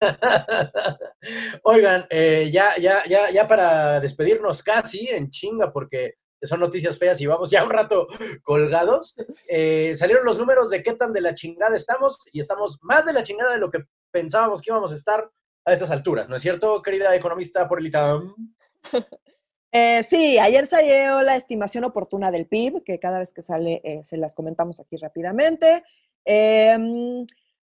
Oigan, 1.62 2.06
eh, 2.10 2.50
ya, 2.52 2.76
ya, 2.78 3.04
ya, 3.06 3.30
ya 3.30 3.46
para 3.46 4.00
despedirnos 4.00 4.62
casi 4.62 5.08
en 5.08 5.30
chinga, 5.30 5.72
porque 5.72 6.14
son 6.42 6.60
noticias 6.60 6.98
feas 6.98 7.20
y 7.20 7.26
vamos 7.26 7.50
ya 7.50 7.64
un 7.64 7.70
rato 7.70 8.06
colgados. 8.42 9.14
Eh, 9.48 9.92
salieron 9.94 10.24
los 10.24 10.38
números 10.38 10.70
de 10.70 10.82
qué 10.82 10.94
tan 10.94 11.12
de 11.12 11.20
la 11.20 11.34
chingada 11.34 11.76
estamos 11.76 12.18
y 12.32 12.40
estamos 12.40 12.78
más 12.82 13.04
de 13.04 13.12
la 13.12 13.22
chingada 13.22 13.52
de 13.52 13.58
lo 13.58 13.70
que 13.70 13.84
pensábamos 14.10 14.62
que 14.62 14.70
íbamos 14.70 14.92
a 14.92 14.96
estar 14.96 15.30
a 15.64 15.72
estas 15.72 15.90
alturas, 15.90 16.28
¿no 16.28 16.36
es 16.36 16.42
cierto, 16.42 16.82
querida 16.82 17.14
economista 17.14 17.68
por 17.68 17.80
el 17.80 17.86
ITAM? 17.86 18.34
Eh, 19.72 20.04
sí, 20.10 20.36
ayer 20.36 20.66
salió 20.66 21.22
la 21.22 21.36
estimación 21.36 21.84
oportuna 21.84 22.32
del 22.32 22.46
PIB, 22.46 22.82
que 22.82 22.98
cada 22.98 23.20
vez 23.20 23.32
que 23.32 23.42
sale 23.42 23.80
eh, 23.84 24.02
se 24.02 24.16
las 24.16 24.34
comentamos 24.34 24.80
aquí 24.80 24.96
rápidamente. 24.96 25.84
Em, 26.24 27.24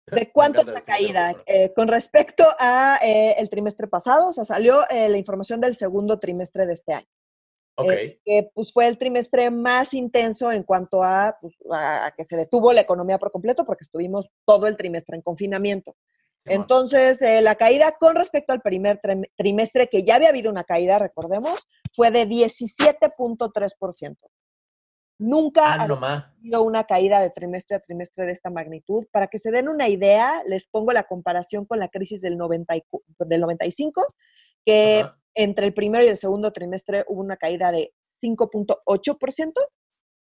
¿De 0.05 0.31
cuánto 0.31 0.61
es 0.61 0.67
la 0.67 0.81
caída? 0.81 1.35
Eh, 1.47 1.73
con 1.73 1.87
respecto 1.87 2.45
a 2.59 2.99
el 3.01 3.49
trimestre 3.49 3.87
pasado, 3.87 4.29
o 4.29 4.31
sea, 4.31 4.45
salió 4.45 4.81
la 4.89 5.17
información 5.17 5.59
del 5.59 5.75
segundo 5.75 6.19
trimestre 6.19 6.67
de 6.67 6.73
este 6.73 6.93
año. 6.93 7.07
Okay. 7.79 8.19
que 8.25 8.49
pues 8.55 8.73
fue 8.73 8.87
el 8.87 8.97
trimestre 8.97 9.51
más 9.51 9.93
intenso 9.93 10.51
en 10.51 10.63
cuanto 10.63 11.03
a, 11.03 11.37
pues, 11.39 11.53
a, 11.71 12.11
que 12.17 12.25
se 12.25 12.35
detuvo 12.35 12.73
la 12.73 12.81
economía 12.81 13.19
por 13.19 13.31
completo 13.31 13.65
porque 13.65 13.83
estuvimos 13.83 14.31
todo 14.45 14.65
el 14.65 14.77
trimestre 14.77 15.15
en 15.15 15.21
confinamiento. 15.21 15.95
Entonces, 16.47 17.21
eh, 17.21 17.41
la 17.41 17.55
caída 17.55 17.93
con 17.99 18.15
respecto 18.15 18.53
al 18.53 18.61
primer 18.61 18.99
trimestre, 19.35 19.87
que 19.87 20.03
ya 20.03 20.15
había 20.15 20.29
habido 20.29 20.51
una 20.51 20.63
caída, 20.63 20.99
recordemos, 20.99 21.67
fue 21.93 22.11
de 22.11 22.27
17.3%. 22.27 24.17
Nunca 25.19 25.73
ah, 25.73 25.87
ha 25.89 26.33
habido 26.37 26.61
una 26.61 26.83
caída 26.83 27.21
de 27.21 27.31
trimestre 27.31 27.75
a 27.75 27.79
trimestre 27.79 28.25
de 28.25 28.33
esta 28.33 28.51
magnitud. 28.51 29.05
Para 29.11 29.27
que 29.27 29.39
se 29.39 29.49
den 29.51 29.67
una 29.67 29.89
idea, 29.89 30.43
les 30.45 30.67
pongo 30.67 30.91
la 30.91 31.03
comparación 31.03 31.65
con 31.65 31.79
la 31.79 31.89
crisis 31.89 32.21
del, 32.21 32.37
90 32.37 32.75
del 33.19 33.41
95, 33.41 34.05
que 34.63 35.05
entre 35.33 35.65
el 35.67 35.73
primero 35.73 36.03
y 36.03 36.07
el 36.07 36.17
segundo 36.17 36.53
trimestre 36.53 37.03
hubo 37.07 37.21
una 37.21 37.37
caída 37.37 37.71
de 37.71 37.93
5.8%. 38.21 39.53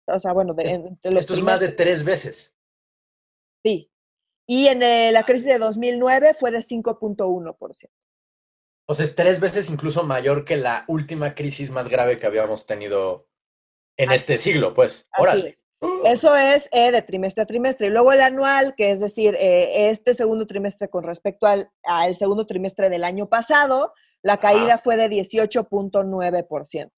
O 0.08 0.20
sea, 0.20 0.34
bueno, 0.34 0.54
de, 0.54 0.98
los 1.04 1.20
Esto 1.20 1.34
es 1.34 1.42
más 1.42 1.60
de 1.60 1.70
tres 1.70 2.04
veces. 2.04 2.56
Sí, 3.64 3.92
y 4.50 4.66
en 4.66 4.82
eh, 4.82 5.12
la 5.12 5.26
crisis 5.26 5.46
de 5.46 5.60
2009 5.60 6.34
fue 6.34 6.50
de 6.50 6.58
5.1%. 6.58 7.90
O 8.88 8.94
sea, 8.96 9.06
es 9.06 9.16
tres 9.16 9.40
veces 9.40 9.70
incluso 9.70 10.02
mayor 10.02 10.44
que 10.44 10.58
la 10.58 10.86
última 10.88 11.36
crisis 11.36 11.70
más 11.70 11.88
grave 11.88 12.18
que 12.18 12.26
habíamos 12.26 12.66
tenido 12.66 13.28
en 13.96 14.12
este 14.12 14.40
siglo, 14.40 14.74
pues. 14.74 15.08
Órale. 15.20 15.56
Eso 16.04 16.36
es 16.36 16.68
eh, 16.72 16.92
de 16.92 17.04
trimestre 17.04 17.44
a 17.44 17.46
trimestre. 17.46 17.88
Y 17.88 17.90
luego 17.92 18.12
el 18.12 18.22
anual, 18.22 18.74
que 18.76 18.90
es 18.90 19.00
decir, 19.00 19.36
eh, 19.40 19.92
este 19.92 20.16
segundo 20.16 20.48
trimestre 20.48 20.90
con 20.90 21.04
respecto 21.04 21.46
al, 21.46 22.16
segundo 22.16 22.48
trimestre 22.48 22.90
del 22.90 23.04
año 23.04 23.30
pasado, 23.30 23.94
la 24.24 24.38
caída 24.38 24.80
fue 24.80 24.98
de 24.98 25.12
18.9%. 25.12 26.92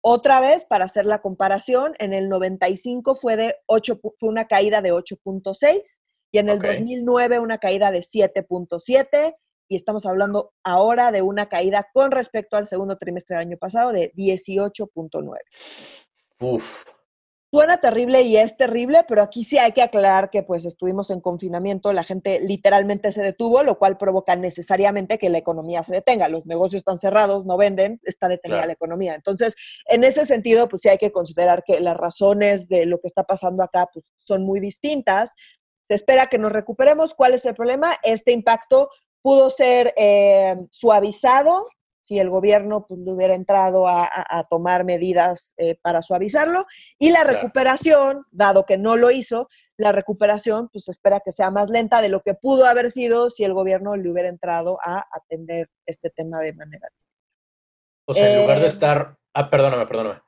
Otra 0.00 0.40
vez, 0.40 0.64
para 0.64 0.86
hacer 0.86 1.04
la 1.04 1.20
comparación, 1.20 1.94
en 1.98 2.14
el 2.14 2.30
95 2.30 3.16
fue, 3.16 3.36
de 3.36 3.54
8, 3.66 4.00
fue 4.18 4.30
una 4.30 4.46
caída 4.46 4.80
de 4.80 4.94
8.6 4.94 5.82
y 6.34 6.38
en 6.38 6.48
el 6.48 6.58
2009 6.58 7.38
una 7.38 7.58
caída 7.58 7.92
de 7.92 8.00
7.7 8.00 9.36
y 9.68 9.76
estamos 9.76 10.04
hablando 10.04 10.52
ahora 10.64 11.12
de 11.12 11.22
una 11.22 11.46
caída 11.46 11.86
con 11.94 12.10
respecto 12.10 12.56
al 12.56 12.66
segundo 12.66 12.98
trimestre 12.98 13.36
del 13.36 13.46
año 13.46 13.56
pasado 13.56 13.92
de 13.92 14.12
18.9. 14.14 15.38
Uf. 16.40 16.84
Suena 17.52 17.76
terrible 17.76 18.22
y 18.22 18.36
es 18.36 18.56
terrible, 18.56 19.04
pero 19.06 19.22
aquí 19.22 19.44
sí 19.44 19.58
hay 19.58 19.70
que 19.70 19.82
aclarar 19.82 20.28
que 20.28 20.42
pues 20.42 20.66
estuvimos 20.66 21.10
en 21.10 21.20
confinamiento, 21.20 21.92
la 21.92 22.02
gente 22.02 22.40
literalmente 22.40 23.12
se 23.12 23.22
detuvo, 23.22 23.62
lo 23.62 23.78
cual 23.78 23.96
provoca 23.96 24.34
necesariamente 24.34 25.18
que 25.18 25.30
la 25.30 25.38
economía 25.38 25.84
se 25.84 25.92
detenga. 25.92 26.26
Los 26.26 26.46
negocios 26.46 26.80
están 26.80 26.98
cerrados, 26.98 27.46
no 27.46 27.56
venden, 27.56 28.00
está 28.02 28.26
detenida 28.26 28.66
la 28.66 28.72
economía. 28.72 29.14
Entonces, 29.14 29.54
en 29.86 30.02
ese 30.02 30.26
sentido, 30.26 30.68
pues 30.68 30.82
sí 30.82 30.88
hay 30.88 30.98
que 30.98 31.12
considerar 31.12 31.62
que 31.64 31.78
las 31.78 31.96
razones 31.96 32.66
de 32.66 32.86
lo 32.86 32.98
que 32.98 33.06
está 33.06 33.22
pasando 33.22 33.62
acá 33.62 33.86
pues, 33.92 34.10
son 34.18 34.44
muy 34.44 34.58
distintas, 34.58 35.30
se 35.88 35.94
espera 35.94 36.28
que 36.28 36.38
nos 36.38 36.52
recuperemos. 36.52 37.14
¿Cuál 37.14 37.34
es 37.34 37.44
el 37.44 37.54
problema? 37.54 37.96
Este 38.02 38.32
impacto 38.32 38.90
pudo 39.22 39.50
ser 39.50 39.94
eh, 39.96 40.56
suavizado 40.70 41.66
si 42.06 42.18
el 42.18 42.28
gobierno 42.28 42.86
pues, 42.86 43.00
hubiera 43.06 43.34
entrado 43.34 43.88
a, 43.88 44.44
tomar 44.50 44.84
medidas 44.84 45.54
eh, 45.56 45.76
para 45.80 46.02
suavizarlo. 46.02 46.66
Y 46.98 47.10
la 47.10 47.24
recuperación, 47.24 48.26
dado 48.30 48.66
que 48.66 48.76
no 48.76 48.96
lo 48.96 49.10
hizo, 49.10 49.48
la 49.78 49.90
recuperación 49.90 50.68
pues 50.70 50.86
espera 50.88 51.20
que 51.20 51.32
sea 51.32 51.50
más 51.50 51.70
lenta 51.70 52.02
de 52.02 52.10
lo 52.10 52.20
que 52.20 52.34
pudo 52.34 52.66
haber 52.66 52.90
sido 52.90 53.30
si 53.30 53.42
el 53.42 53.54
gobierno 53.54 53.96
le 53.96 54.10
hubiera 54.10 54.28
entrado 54.28 54.78
a 54.84 55.06
atender 55.10 55.70
este 55.86 56.10
tema 56.10 56.40
de 56.40 56.52
manera 56.52 56.88
O 58.06 58.12
sea, 58.12 58.34
en 58.34 58.42
lugar 58.42 58.58
de 58.58 58.64
eh, 58.64 58.68
estar... 58.68 59.16
Ah, 59.32 59.48
perdóname, 59.48 59.86
perdóname. 59.86 60.20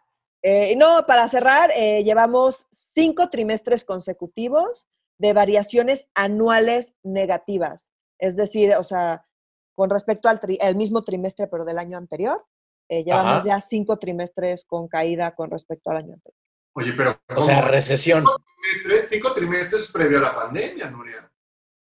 no, 0.76 1.04
para 1.06 1.28
cerrar, 1.28 1.70
llevamos 1.74 2.66
cinco 2.94 3.28
trimestres 3.28 3.84
consecutivos 3.84 4.88
de 5.18 5.32
variaciones 5.32 6.08
anuales 6.14 6.94
negativas. 7.02 7.86
Es 8.18 8.36
decir, 8.36 8.74
o 8.76 8.84
sea, 8.84 9.26
con 9.74 9.90
respecto 9.90 10.28
al 10.28 10.40
el 10.44 10.76
mismo 10.76 11.02
trimestre, 11.02 11.46
pero 11.48 11.64
del 11.64 11.78
año 11.78 11.98
anterior, 11.98 12.44
eh, 12.88 13.04
llevamos 13.04 13.44
ya 13.44 13.60
cinco 13.60 13.98
trimestres 13.98 14.64
con 14.64 14.88
caída 14.88 15.34
con 15.34 15.50
respecto 15.50 15.90
al 15.90 15.98
año 15.98 16.14
anterior. 16.14 16.40
Oye, 16.74 16.92
pero... 16.92 17.18
O 17.34 17.42
sea, 17.42 17.62
recesión. 17.62 18.20
Cinco 18.20 18.42
trimestres, 18.44 19.08
cinco 19.10 19.34
trimestres 19.34 19.90
previo 19.90 20.18
a 20.18 20.22
la 20.22 20.34
pandemia, 20.34 20.90
Nuria. 20.90 21.30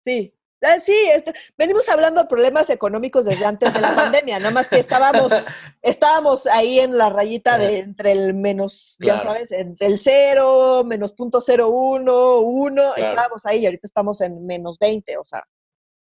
Sí, 0.04 0.34
Ah, 0.62 0.80
sí, 0.80 0.96
este, 1.14 1.32
venimos 1.56 1.88
hablando 1.88 2.22
de 2.22 2.28
problemas 2.28 2.68
económicos 2.70 3.24
desde 3.24 3.44
antes 3.44 3.72
de 3.72 3.80
la 3.80 3.94
pandemia, 3.94 4.38
nada 4.38 4.50
más 4.50 4.68
que 4.68 4.78
estábamos, 4.78 5.32
estábamos 5.82 6.46
ahí 6.46 6.80
en 6.80 6.98
la 6.98 7.10
rayita 7.10 7.58
de 7.58 7.78
entre 7.78 8.12
el 8.12 8.34
menos, 8.34 8.96
ya 8.98 9.18
sabes, 9.18 9.52
entre 9.52 9.86
el 9.86 9.98
cero, 9.98 10.82
menos 10.84 11.12
punto 11.12 11.40
cero 11.40 11.68
uno, 11.68 12.38
uno, 12.38 12.94
estábamos 12.96 13.46
ahí 13.46 13.60
y 13.60 13.66
ahorita 13.66 13.86
estamos 13.86 14.20
en 14.20 14.44
menos 14.46 14.78
20, 14.78 15.16
o 15.18 15.24
sea. 15.24 15.44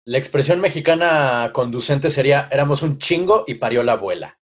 La 0.04 0.18
expresión 0.18 0.60
mexicana 0.60 1.50
conducente 1.54 2.10
sería, 2.10 2.48
éramos 2.50 2.82
un 2.82 2.98
chingo 2.98 3.44
y 3.46 3.54
parió 3.54 3.84
la 3.84 3.92
abuela. 3.92 4.40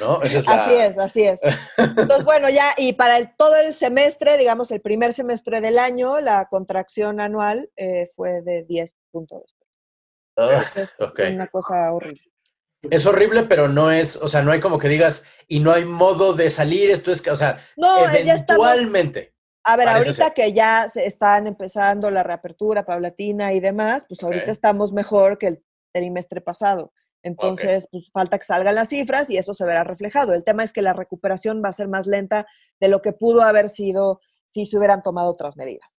¿no? 0.00 0.18
Así 0.22 0.72
es, 0.72 0.98
así 0.98 1.22
es. 1.24 1.40
Entonces, 1.76 2.24
bueno, 2.24 2.48
ya, 2.48 2.72
y 2.78 2.94
para 2.94 3.18
el, 3.18 3.36
todo 3.36 3.54
el 3.56 3.74
semestre, 3.74 4.38
digamos, 4.38 4.70
el 4.70 4.80
primer 4.80 5.12
semestre 5.12 5.60
del 5.60 5.78
año, 5.78 6.20
la 6.20 6.46
contracción 6.46 7.20
anual 7.20 7.68
eh, 7.76 8.10
fue 8.16 8.40
de 8.40 8.64
10 8.64 8.94
puntos. 9.14 9.54
Ah, 10.36 10.64
es 10.74 10.92
una 11.32 11.46
cosa 11.46 11.92
horrible. 11.92 12.20
Es 12.90 13.06
horrible, 13.06 13.44
pero 13.44 13.68
no 13.68 13.90
es, 13.90 14.16
o 14.16 14.28
sea, 14.28 14.42
no 14.42 14.50
hay 14.50 14.60
como 14.60 14.78
que 14.78 14.88
digas, 14.88 15.24
y 15.46 15.60
no 15.60 15.72
hay 15.72 15.84
modo 15.84 16.32
de 16.34 16.50
salir, 16.50 16.90
esto 16.90 17.12
es 17.12 17.22
que, 17.22 17.30
o 17.30 17.36
sea, 17.36 17.64
no, 17.76 18.08
eventualmente. 18.10 19.32
A 19.64 19.76
ver, 19.76 19.88
ahorita 19.88 20.34
que 20.34 20.52
ya 20.52 20.90
se 20.92 21.06
están 21.06 21.46
empezando 21.46 22.10
la 22.10 22.22
reapertura 22.22 22.84
paulatina 22.84 23.52
y 23.54 23.60
demás, 23.60 24.04
pues 24.06 24.22
ahorita 24.22 24.52
estamos 24.52 24.92
mejor 24.92 25.38
que 25.38 25.46
el 25.46 25.64
trimestre 25.92 26.42
pasado. 26.42 26.92
Entonces, 27.22 27.88
pues 27.90 28.10
falta 28.12 28.38
que 28.38 28.44
salgan 28.44 28.74
las 28.74 28.90
cifras 28.90 29.30
y 29.30 29.38
eso 29.38 29.54
se 29.54 29.64
verá 29.64 29.82
reflejado. 29.82 30.34
El 30.34 30.44
tema 30.44 30.64
es 30.64 30.72
que 30.74 30.82
la 30.82 30.92
recuperación 30.92 31.62
va 31.64 31.70
a 31.70 31.72
ser 31.72 31.88
más 31.88 32.06
lenta 32.06 32.46
de 32.78 32.88
lo 32.88 33.00
que 33.00 33.14
pudo 33.14 33.40
haber 33.40 33.70
sido 33.70 34.20
si 34.52 34.66
se 34.66 34.76
hubieran 34.76 35.00
tomado 35.00 35.30
otras 35.30 35.56
medidas. 35.56 35.90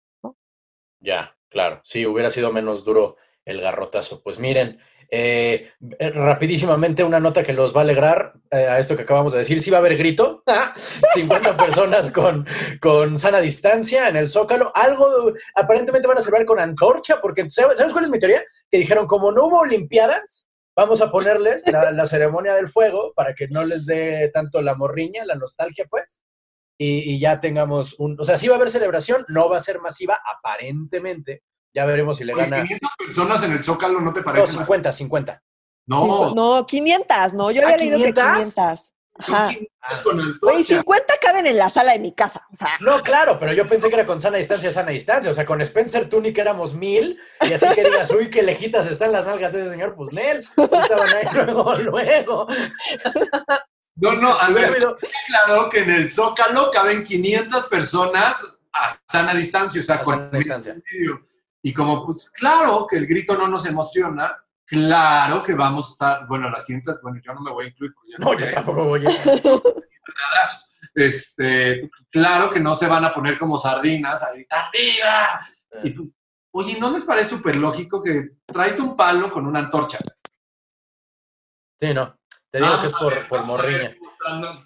Ya, 1.00 1.36
claro. 1.56 1.80
Sí, 1.86 2.06
hubiera 2.06 2.30
sido 2.30 2.52
menos 2.52 2.84
duro 2.84 3.16
el 3.46 3.62
garrotazo. 3.62 4.22
Pues 4.22 4.40
miren, 4.40 4.78
eh, 5.10 5.72
eh, 6.00 6.10
rapidísimamente 6.10 7.02
una 7.06 7.22
nota 7.22 7.44
que 7.44 7.54
los 7.54 7.74
va 7.74 7.80
a 7.80 7.84
alegrar 7.86 8.34
eh, 8.52 8.68
a 8.68 8.78
esto 8.78 8.98
que 8.98 9.04
acabamos 9.04 9.32
de 9.32 9.40
decir. 9.40 9.62
Sí 9.62 9.72
va 9.72 9.78
a 9.78 9.80
haber 9.80 9.96
grito, 9.96 10.44
50 11.14 11.56
personas 11.56 12.12
con, 12.12 12.46
con 12.82 13.18
sana 13.18 13.40
distancia 13.40 14.10
en 14.10 14.18
el 14.18 14.28
Zócalo. 14.28 14.70
Algo, 14.76 15.32
aparentemente 15.56 16.10
van 16.10 16.18
a 16.18 16.22
celebrar 16.22 16.46
con 16.46 16.60
antorcha, 16.60 17.22
porque 17.22 17.50
¿sabes, 17.50 17.80
cuál 17.94 18.04
es 18.04 18.12
mi 18.12 18.20
teoría? 18.20 18.44
Que 18.70 18.80
dijeron, 18.80 19.08
como 19.08 19.32
no 19.32 19.46
hubo 19.46 19.60
Olimpiadas, 19.60 20.48
vamos 20.76 21.00
a 21.00 21.10
ponerles 21.10 21.64
la, 21.68 22.06
ceremonia 22.06 22.54
del 22.54 22.68
fuego 22.68 23.14
para 23.16 23.34
que 23.34 23.48
no 23.48 23.64
les 23.64 23.86
dé 23.86 24.30
tanto 24.34 24.62
la 24.62 24.76
morriña, 24.76 25.24
la 25.24 25.36
nostalgia, 25.36 25.86
pues. 25.90 26.22
Y, 26.78 27.20
ya 27.20 27.40
tengamos 27.40 27.96
un, 28.00 28.20
o 28.20 28.26
sea, 28.26 28.38
sí 28.38 28.48
va 28.48 28.56
a 28.56 28.58
haber 28.58 28.70
celebración, 28.70 29.24
no 29.30 29.50
va 29.50 29.58
a 29.58 29.62
ser 29.62 29.80
masiva, 29.80 30.20
aparentemente, 30.26 31.44
ya 31.74 31.86
veremos 31.86 32.18
si 32.18 32.26
le 32.26 32.34
gana. 32.34 32.64
500 32.64 32.92
personas 32.98 33.44
en 33.44 33.52
el 33.54 33.64
Zócalo, 33.64 34.02
¿no 34.02 34.12
te 34.12 34.22
parece? 34.22 34.54
No, 34.54 34.60
50, 34.60 34.92
50. 34.92 35.44
No. 35.88 36.36
No, 36.36 36.66
500, 36.66 37.34
no, 37.34 37.52
yo 37.52 37.64
había 37.64 37.78
leído 37.78 37.98
que 37.98 38.14
500. 38.14 38.94
Ajá. 39.18 39.50
Oye, 40.42 40.64
50 40.66 41.14
caben 41.22 41.48
en 41.48 41.58
la 41.58 41.70
sala 41.70 41.94
de 41.94 42.00
mi 42.00 42.14
casa. 42.14 42.46
O 42.52 42.56
sea. 42.56 42.78
No, 42.82 43.02
claro, 43.02 43.38
pero 43.40 43.54
yo 43.54 43.68
pensé 43.68 43.88
que 43.88 43.96
era 43.96 44.06
con 44.06 44.20
sana 44.20 44.38
distancia, 44.38 44.72
sana 44.72 44.92
distancia. 44.92 45.32
O 45.32 45.34
sea, 45.34 45.46
con 45.46 45.62
Spencer 45.62 46.10
Tunic 46.10 46.38
éramos 46.38 46.74
mil, 46.74 47.20
y 47.42 47.54
así 47.54 47.68
que 47.74 47.84
digas, 47.84 48.12
uy, 48.12 48.30
qué 48.30 48.44
lejitas 48.44 48.88
están 48.88 49.12
las 49.12 49.26
nalgas 49.26 49.54
de 49.54 49.62
ese 49.62 49.70
señor, 49.70 49.96
pues 49.96 50.12
Nel. 50.12 50.40
Estaban 50.58 51.14
ahí 51.14 51.26
luego, 51.34 51.76
luego. 51.76 52.48
No, 53.96 54.12
no, 54.14 54.34
a 54.34 54.50
ver, 54.50 54.76
claro 55.28 55.70
que 55.70 55.80
en 55.84 55.90
el 55.90 56.10
Zócalo 56.10 56.70
caben 56.72 57.04
500 57.04 57.68
personas 57.68 58.36
a 58.74 58.90
sana 59.10 59.34
distancia, 59.34 59.80
o 59.80 59.84
sea, 59.84 60.04
con 60.04 60.16
sana 60.16 60.38
distancia. 60.38 60.78
Y 61.62 61.74
como, 61.74 62.06
pues, 62.06 62.30
claro 62.32 62.86
que 62.90 62.98
el 62.98 63.08
grito 63.08 63.38
no 63.38 63.48
nos 63.48 63.66
emociona, 63.66 64.36
claro 64.66 65.42
que 65.44 65.54
vamos 65.54 65.88
a 65.88 65.92
estar, 65.92 66.28
bueno, 66.28 66.50
las 66.50 66.66
500, 66.66 67.02
bueno, 67.02 67.22
yo 67.26 67.34
no 67.34 67.42
me 67.42 67.52
voy 67.52 67.66
a 67.66 67.68
incluir. 67.70 67.94
Porque 67.94 68.12
yo 68.12 68.20
no, 68.20 68.38
yo 68.38 68.54
tampoco 68.54 68.84
voy 68.84 69.06
a 69.06 69.10
Este, 70.96 71.90
claro 72.10 72.50
que 72.50 72.60
no 72.62 72.74
se 72.74 72.88
van 72.88 73.04
a 73.04 73.12
poner 73.12 73.38
como 73.38 73.58
sardinas 73.58 74.24
a 74.24 74.32
gritar 74.32 74.64
¡Viva! 74.72 75.84
Y 75.84 75.90
tú, 75.92 76.14
oye, 76.52 76.78
¿no 76.80 76.90
les 76.92 77.04
parece 77.04 77.32
súper 77.32 77.58
lógico 77.58 78.02
que 78.02 78.30
tráete 78.46 78.82
un 78.82 78.96
palo 78.96 79.30
con 79.30 79.46
una 79.46 79.60
antorcha? 79.60 79.98
Sí, 81.78 81.94
no. 81.94 82.18
Te 82.56 82.62
digo 82.62 82.80
que 82.80 82.88
es 82.88 82.94
por, 82.94 83.28
por 83.28 83.44
morriña. 83.44 83.94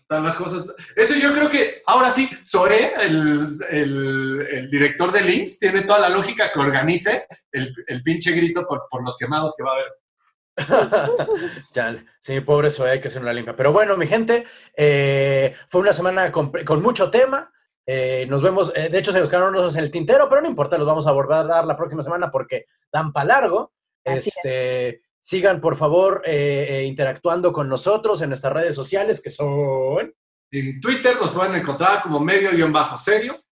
las 0.09 0.35
cosas. 0.35 0.71
Eso 0.95 1.15
yo 1.15 1.33
creo 1.33 1.49
que, 1.49 1.81
ahora 1.87 2.11
sí, 2.11 2.29
Zoe, 2.45 2.93
el, 3.01 3.57
el, 3.67 4.69
director 4.69 5.11
de 5.11 5.21
Links, 5.21 5.57
tiene 5.57 5.81
toda 5.81 5.97
la 5.97 6.09
lógica 6.09 6.51
que 6.51 6.59
organice 6.59 7.25
el, 7.51 7.73
el 7.87 8.03
pinche 8.03 8.31
grito 8.33 8.67
por, 8.67 8.83
por, 8.91 9.03
los 9.03 9.17
quemados 9.17 9.55
que 9.57 9.63
va 9.63 9.71
a 9.71 9.73
haber. 9.73 11.63
ya, 11.73 12.05
sí, 12.21 12.39
pobre 12.41 12.69
Zoe, 12.69 12.91
hay 12.91 13.01
que 13.01 13.07
hacer 13.07 13.23
una 13.23 13.33
limpia. 13.33 13.55
Pero 13.55 13.73
bueno, 13.73 13.97
mi 13.97 14.05
gente, 14.05 14.45
eh, 14.77 15.55
fue 15.67 15.81
una 15.81 15.93
semana 15.93 16.31
con, 16.31 16.51
con 16.51 16.83
mucho 16.83 17.09
tema. 17.09 17.51
Eh, 17.87 18.27
nos 18.29 18.43
vemos, 18.43 18.71
eh, 18.75 18.89
de 18.89 18.99
hecho 18.99 19.11
se 19.11 19.21
buscaron 19.21 19.55
unos 19.55 19.73
en 19.75 19.83
el 19.83 19.89
tintero, 19.89 20.29
pero 20.29 20.41
no 20.41 20.47
importa, 20.47 20.77
los 20.77 20.85
vamos 20.85 21.07
a 21.07 21.09
abordar 21.09 21.65
la 21.65 21.75
próxima 21.75 22.03
semana 22.03 22.29
porque 22.29 22.65
dan 22.93 23.11
para 23.11 23.25
largo. 23.25 23.73
este, 24.03 25.01
Sigan, 25.21 25.61
por 25.61 25.75
favor, 25.75 26.23
eh, 26.25 26.67
eh, 26.69 26.83
interactuando 26.85 27.53
con 27.53 27.69
nosotros 27.69 28.21
en 28.21 28.29
nuestras 28.29 28.53
redes 28.53 28.75
sociales, 28.75 29.21
que 29.21 29.29
son... 29.29 30.13
En 30.51 30.81
Twitter 30.81 31.15
nos 31.21 31.31
pueden 31.31 31.55
encontrar 31.55 32.01
como 32.01 32.19
medio-serio. 32.19 33.43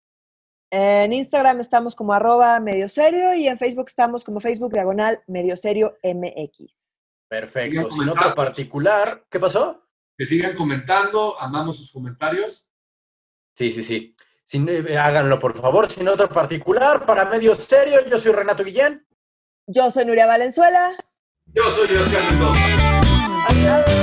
En 0.71 1.13
Instagram 1.13 1.59
estamos 1.61 1.95
como 1.95 2.11
arroba 2.11 2.59
medio 2.59 2.89
serio 2.89 3.33
y 3.35 3.47
en 3.47 3.57
Facebook 3.57 3.85
estamos 3.87 4.23
como 4.23 4.39
Facebook 4.39 4.73
diagonal 4.73 5.21
medio 5.27 5.55
serio 5.55 5.97
MX. 6.03 6.75
Perfecto. 7.29 7.91
Sin 7.91 8.09
otro 8.09 8.33
particular, 8.33 9.23
¿qué 9.29 9.39
pasó? 9.39 9.87
Que 10.17 10.25
sigan 10.25 10.55
comentando, 10.55 11.39
amamos 11.39 11.77
sus 11.77 11.91
comentarios. 11.91 12.69
Sí, 13.55 13.71
sí, 13.71 13.83
sí. 13.83 14.15
Eh, 14.51 14.97
háganlo, 14.97 15.39
por 15.39 15.57
favor. 15.59 15.89
Sin 15.89 16.07
otro 16.07 16.29
particular, 16.29 17.05
para 17.05 17.25
medio 17.25 17.53
serio, 17.53 18.05
yo 18.05 18.17
soy 18.17 18.31
Renato 18.31 18.63
Guillén. 18.63 19.05
Yo 19.67 19.91
soy 19.91 20.05
Nuria 20.05 20.25
Valenzuela. 20.25 20.95
Yo 21.53 21.71
soy 21.71 21.95
Oscar 21.95 22.21
Mendoza. 22.29 23.96